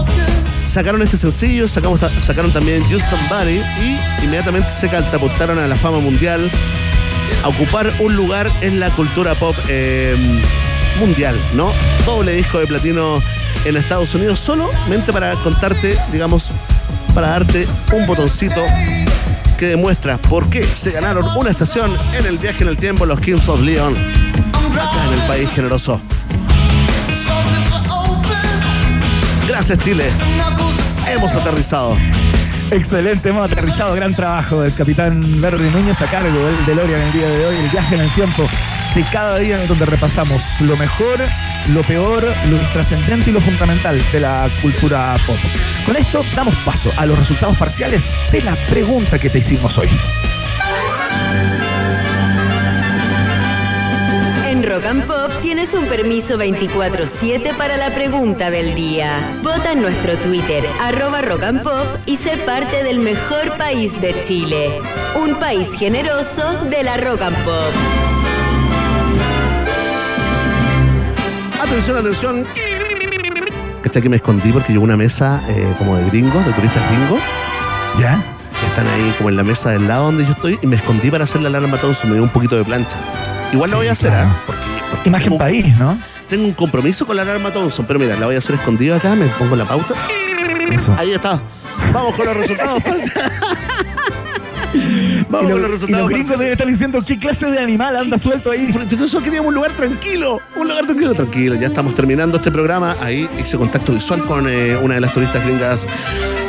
sacaron 0.64 1.02
este 1.02 1.18
sencillo, 1.18 1.68
sacamos, 1.68 2.00
sacaron 2.20 2.50
también 2.50 2.82
Just 2.90 3.10
Somebody 3.10 3.60
y 3.82 4.24
inmediatamente 4.24 4.70
se 4.70 4.88
catapultaron 4.88 5.58
a 5.58 5.66
la 5.66 5.76
fama 5.76 5.98
mundial, 5.98 6.50
a 7.44 7.48
ocupar 7.48 7.92
un 8.00 8.16
lugar 8.16 8.50
en 8.62 8.80
la 8.80 8.88
cultura 8.90 9.34
pop 9.34 9.54
eh, 9.68 10.16
mundial, 10.98 11.38
¿no? 11.54 11.70
Doble 12.06 12.32
disco 12.32 12.58
de 12.58 12.66
platino 12.66 13.20
en 13.66 13.76
Estados 13.76 14.14
Unidos, 14.14 14.38
solamente 14.38 15.12
para 15.12 15.34
contarte, 15.36 15.98
digamos, 16.12 16.50
para 17.14 17.28
darte 17.28 17.66
un 17.92 18.06
botoncito 18.06 18.62
que 19.58 19.66
demuestra 19.66 20.18
por 20.18 20.48
qué 20.48 20.62
se 20.62 20.90
ganaron 20.92 21.24
una 21.36 21.50
estación 21.50 21.90
en 22.16 22.26
el 22.26 22.38
viaje 22.38 22.62
en 22.62 22.68
el 22.68 22.76
tiempo 22.76 23.06
los 23.06 23.18
Kings 23.20 23.48
of 23.48 23.60
Leon, 23.60 23.96
acá 24.72 25.06
en 25.08 25.14
el 25.14 25.26
país 25.26 25.50
generoso. 25.50 26.00
Gracias 29.48 29.78
Chile, 29.78 30.04
hemos 31.08 31.32
aterrizado. 31.32 31.96
Excelente, 32.70 33.28
hemos 33.28 33.50
aterrizado. 33.50 33.94
Gran 33.94 34.14
trabajo 34.14 34.60
del 34.60 34.74
capitán 34.74 35.40
Berry 35.40 35.70
Núñez 35.70 36.02
a 36.02 36.06
cargo 36.06 36.28
del 36.28 36.66
DeLorean 36.66 37.00
el 37.00 37.12
día 37.12 37.28
de 37.28 37.46
hoy. 37.46 37.56
El 37.56 37.70
viaje 37.70 37.94
en 37.94 38.00
el 38.00 38.10
tiempo 38.10 38.48
de 38.96 39.04
cada 39.12 39.38
día 39.38 39.60
en 39.60 39.68
donde 39.68 39.84
repasamos 39.84 40.42
lo 40.62 40.74
mejor, 40.78 41.20
lo 41.68 41.82
peor, 41.82 42.24
lo 42.48 42.56
trascendente 42.72 43.28
y 43.28 43.32
lo 43.34 43.42
fundamental 43.42 44.02
de 44.10 44.20
la 44.20 44.48
cultura 44.62 45.18
pop. 45.26 45.36
Con 45.84 45.96
esto 45.96 46.24
damos 46.34 46.54
paso 46.64 46.90
a 46.96 47.04
los 47.04 47.18
resultados 47.18 47.58
parciales 47.58 48.10
de 48.32 48.40
la 48.40 48.56
pregunta 48.70 49.18
que 49.18 49.28
te 49.28 49.40
hicimos 49.40 49.76
hoy. 49.76 49.90
En 54.48 54.62
Rock 54.62 54.86
and 54.86 55.04
Pop 55.04 55.30
tienes 55.42 55.74
un 55.74 55.84
permiso 55.84 56.38
24-7 56.38 57.54
para 57.54 57.76
la 57.76 57.94
pregunta 57.94 58.50
del 58.50 58.74
día. 58.74 59.36
Vota 59.42 59.72
en 59.72 59.82
nuestro 59.82 60.16
Twitter, 60.16 60.64
arroba 60.80 61.20
Rock 61.20 61.42
y 62.06 62.16
sé 62.16 62.38
parte 62.38 62.82
del 62.82 63.00
mejor 63.00 63.58
país 63.58 64.00
de 64.00 64.18
Chile. 64.22 64.80
Un 65.16 65.34
país 65.38 65.68
generoso 65.78 66.64
de 66.70 66.82
la 66.82 66.96
Rock 66.96 67.20
and 67.20 67.44
Pop. 67.44 68.15
Atención, 71.66 71.96
atención. 71.98 72.46
¿Cachai 73.82 74.02
que 74.02 74.08
me 74.08 74.16
escondí 74.16 74.52
porque 74.52 74.72
llegó 74.72 74.84
una 74.84 74.96
mesa 74.96 75.42
eh, 75.48 75.74
como 75.78 75.96
de 75.96 76.06
gringos, 76.06 76.44
de 76.46 76.52
turistas 76.52 76.88
gringos? 76.88 77.20
¿Ya? 77.98 78.22
Están 78.68 78.86
ahí 78.88 79.14
como 79.18 79.30
en 79.30 79.36
la 79.36 79.42
mesa 79.42 79.70
del 79.70 79.86
lado 79.86 80.04
donde 80.06 80.24
yo 80.24 80.32
estoy 80.32 80.58
y 80.62 80.66
me 80.66 80.76
escondí 80.76 81.10
para 81.10 81.24
hacer 81.24 81.40
la 81.42 81.48
alarma 81.48 81.76
Thompson. 81.78 82.10
Me 82.10 82.16
dio 82.16 82.22
un 82.22 82.30
poquito 82.30 82.56
de 82.56 82.64
plancha. 82.64 82.96
Igual 83.52 83.70
la 83.70 83.76
voy 83.76 83.88
a 83.88 83.92
hacer, 83.92 84.10
claro. 84.10 84.28
¿ah? 84.30 84.42
Porque, 84.46 84.62
porque 84.90 85.08
Imagen 85.08 85.28
tengo, 85.28 85.38
país, 85.38 85.76
¿no? 85.76 85.98
tengo 86.28 86.46
un 86.46 86.52
compromiso 86.52 87.06
con 87.06 87.16
la 87.16 87.22
alarma 87.22 87.52
Thompson, 87.52 87.86
pero 87.86 87.98
mira, 87.98 88.16
la 88.16 88.26
voy 88.26 88.34
a 88.34 88.38
hacer 88.38 88.56
escondido 88.56 88.96
acá, 88.96 89.14
me 89.14 89.26
pongo 89.26 89.56
la 89.56 89.64
pauta. 89.64 89.94
Eso. 90.70 90.94
Ahí 90.98 91.12
está. 91.12 91.40
Vamos 91.92 92.14
con 92.14 92.26
los 92.26 92.36
resultados. 92.36 92.82
Vamos 95.30 95.48
Y, 95.48 95.52
con 95.52 95.62
lo- 95.62 95.68
los 95.68 95.68
y 95.68 95.72
resultados. 95.72 96.02
los 96.02 96.10
gringos 96.10 96.38
deben 96.38 96.52
estar 96.52 96.66
diciendo 96.66 97.02
qué 97.06 97.18
clase 97.18 97.46
de 97.46 97.58
animal 97.58 97.96
anda 97.96 98.18
suelto 98.18 98.50
ahí. 98.50 98.72
Por 98.72 98.84
por 98.86 99.02
eso 99.02 99.22
queríamos 99.22 99.48
un 99.48 99.54
lugar 99.54 99.72
tranquilo, 99.72 100.40
un 100.56 100.68
lugar 100.68 100.86
tranquilo, 100.86 101.14
tranquilo. 101.14 101.54
Ya 101.56 101.66
estamos 101.68 101.94
terminando 101.94 102.36
este 102.38 102.50
programa. 102.50 102.96
Ahí 103.00 103.28
hice 103.40 103.56
contacto 103.56 103.92
visual 103.92 104.24
con 104.24 104.48
eh, 104.48 104.76
una 104.76 104.94
de 104.96 105.00
las 105.00 105.12
turistas 105.12 105.44
gringas 105.44 105.86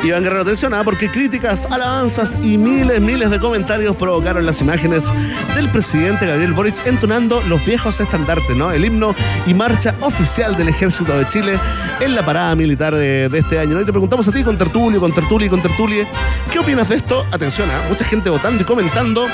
Iván 0.04 0.24
Guerrero, 0.24 0.44
atención, 0.44 0.74
¿ah? 0.74 0.84
porque 0.86 1.10
críticas, 1.10 1.66
alabanzas 1.70 2.38
y 2.42 2.58
miles, 2.58 3.02
miles 3.02 3.30
de 3.30 3.40
comentarios 3.40 3.96
provocaron 3.96 4.46
las 4.46 4.62
imágenes 4.62 5.12
del 5.56 5.68
presidente 5.70 6.26
Gabriel 6.28 6.54
Boric 6.54 6.86
entonando 6.86 7.42
los 7.50 7.66
viejos 7.66 8.00
estandartes, 8.00 8.56
¿no? 8.56 8.72
El 8.72 8.86
himno 8.86 9.14
y 9.48 9.54
marcha 9.54 9.96
oficial 10.02 10.56
del 10.56 10.70
Ejército 10.70 11.18
de 11.18 11.28
Chile 11.28 11.60
en 12.00 12.16
la 12.16 12.24
parada 12.24 12.56
militar 12.56 12.96
de, 12.96 13.26
este 13.34 13.60
año. 13.60 13.76
¿no? 13.76 13.82
Y 13.82 13.86
te 13.86 13.92
preguntamos 13.92 14.26
a 14.28 14.32
ti, 14.32 14.44
con 14.44 14.58
Tertulio, 14.58 15.00
con 15.02 15.12
Tertulio 15.14 15.50
con 15.50 15.62
Tertulie, 15.62 16.08
¿qué 16.52 16.60
opinas 16.60 16.88
de 16.88 16.96
esto? 16.96 17.26
Atención, 17.32 17.68
¿ah? 17.72 17.82
mucha 17.90 18.06
gente 18.06 18.30
votando 18.30 18.62
y 18.62 18.66
comentando. 18.66 19.26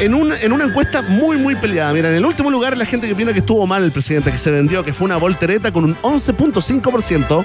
En, 0.00 0.14
un- 0.14 0.32
en 0.32 0.52
una 0.52 0.64
encuesta 0.64 1.02
muy, 1.02 1.36
muy 1.38 1.56
peleada. 1.56 1.92
Mira, 1.92 2.08
en 2.08 2.14
el 2.14 2.24
último 2.24 2.50
lugar 2.50 2.76
la 2.76 2.84
gente 2.86 3.08
que 3.08 3.12
opina 3.14 3.32
que 3.32 3.40
estuvo 3.40 3.66
mal 3.66 3.82
el 3.82 3.90
presidente, 3.90 4.30
que 4.30 4.38
se 4.38 4.50
vendió, 4.52 4.84
que 4.84 4.92
fue 4.92 5.04
una 5.06 5.16
voltereta 5.16 5.72
con 5.72 5.84
un 5.84 5.96
11.5%. 5.96 7.44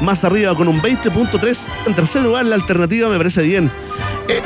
Más 0.00 0.24
arriba 0.24 0.54
con 0.54 0.68
un 0.68 0.80
20.3%. 0.80 1.68
En 1.86 1.94
tercer 1.94 2.22
lugar, 2.22 2.44
la 2.46 2.54
alternativa 2.54 3.08
me 3.08 3.16
parece 3.16 3.42
bien. 3.42 3.70
Eh, 4.28 4.40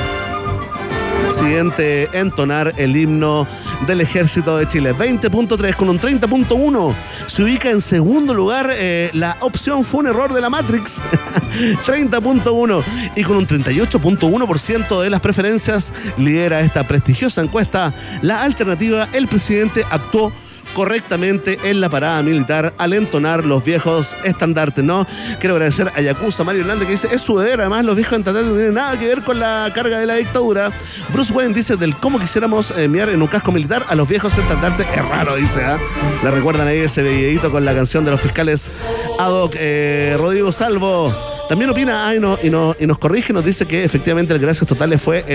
presidente 1.23 2.11
entonar 2.13 2.75
el 2.77 2.95
himno 2.95 3.47
del 3.87 4.01
ejército 4.03 4.59
de 4.59 4.67
Chile. 4.69 4.95
20.3 4.95 5.75
con 5.77 5.89
un 5.89 5.99
30.1. 5.99 6.95
Se 7.27 7.43
ubica 7.43 7.71
en 7.71 7.81
segundo 7.81 8.35
lugar. 8.35 8.71
eh, 8.73 9.11
la 9.15 9.37
opción 9.41 9.83
fue 9.83 10.01
un 10.01 10.09
error 10.09 10.33
de 10.33 10.41
la 10.41 10.51
Matrix. 10.51 11.01
30.1. 11.87 12.83
Y 13.17 13.23
con 13.25 13.37
un 13.37 13.47
38.1% 13.47 15.01
de 15.01 15.11
las 15.11 15.21
preferencias 15.21 15.93
lidera 16.19 16.61
esta 16.61 16.87
prestigiosa 16.87 17.41
encuesta. 17.41 17.95
La 18.21 18.43
alternativa, 18.43 19.09
el 19.13 19.27
presidente 19.27 19.85
actuó 19.91 20.33
correctamente 20.75 21.59
en 21.65 21.81
la 21.81 21.89
parada 21.89 22.23
militar 22.23 22.73
al 22.79 22.93
entonar 22.93 23.45
los 23.45 23.63
viejos 23.65 24.17
estandartes, 24.25 24.85
¿no? 24.85 25.07
Quiero 25.41 25.55
agradecer 25.55 25.91
a 25.95 26.01
Yakuza 26.01 26.45
Mario 26.45 26.63
Hernández 26.63 26.87
que 26.87 26.93
dice, 26.93 27.09
es 27.13 27.21
su 27.23 27.39
deber, 27.39 27.61
además 27.61 27.85
los 27.85 27.97
viejos 27.97 28.19
estandartes 28.19 28.51
no 28.51 28.57
tienen 28.57 28.75
nada 28.75 28.99
que 28.99 29.07
ver 29.07 29.23
con 29.23 29.39
la 29.39 29.71
carga 29.75 29.99
de 29.99 30.07
la 30.07 30.15
dictadura. 30.17 30.71
Bruce 31.13 31.33
Wayne 31.33 31.55
dice, 31.55 31.77
del 31.77 31.95
cómo 31.97 32.19
quisiéramos 32.19 32.71
eh, 32.73 32.85
enviar 32.85 33.09
en 33.09 33.21
un 33.23 33.29
casco 33.29 33.53
militar 33.53 33.85
a 33.89 33.95
los 33.95 34.09
viejos 34.09 34.37
estandartes, 34.37 34.87
es 34.95 35.09
raro, 35.09 35.37
dice, 35.37 35.65
¿ah? 35.65 35.79
Le 36.23 36.31
recuerdan 36.31 36.67
ahí 36.69 36.79
ese 36.79 37.03
videíto 37.03 37.51
con 37.51 37.65
la 37.65 37.75
canción 37.75 38.05
de 38.05 38.11
los 38.11 38.21
fiscales 38.21 38.71
ad 39.19 39.31
hoc. 39.31 39.55
Eh, 39.57 40.17
Rodrigo 40.19 40.53
Salvo 40.53 41.13
también 41.49 41.71
opina 41.71 42.07
ah, 42.09 42.15
y, 42.15 42.21
no- 42.21 42.39
y 42.43 42.47
y 42.83 42.87
nos 42.87 42.99
corrige, 42.99 43.33
nos 43.33 43.45
dice 43.45 43.67
que 43.67 43.85
efectivamente 43.85 44.33
el 44.33 44.39
gracias 44.39 44.67
totales 44.67 45.01
fue 45.03 45.25
el 45.27 45.31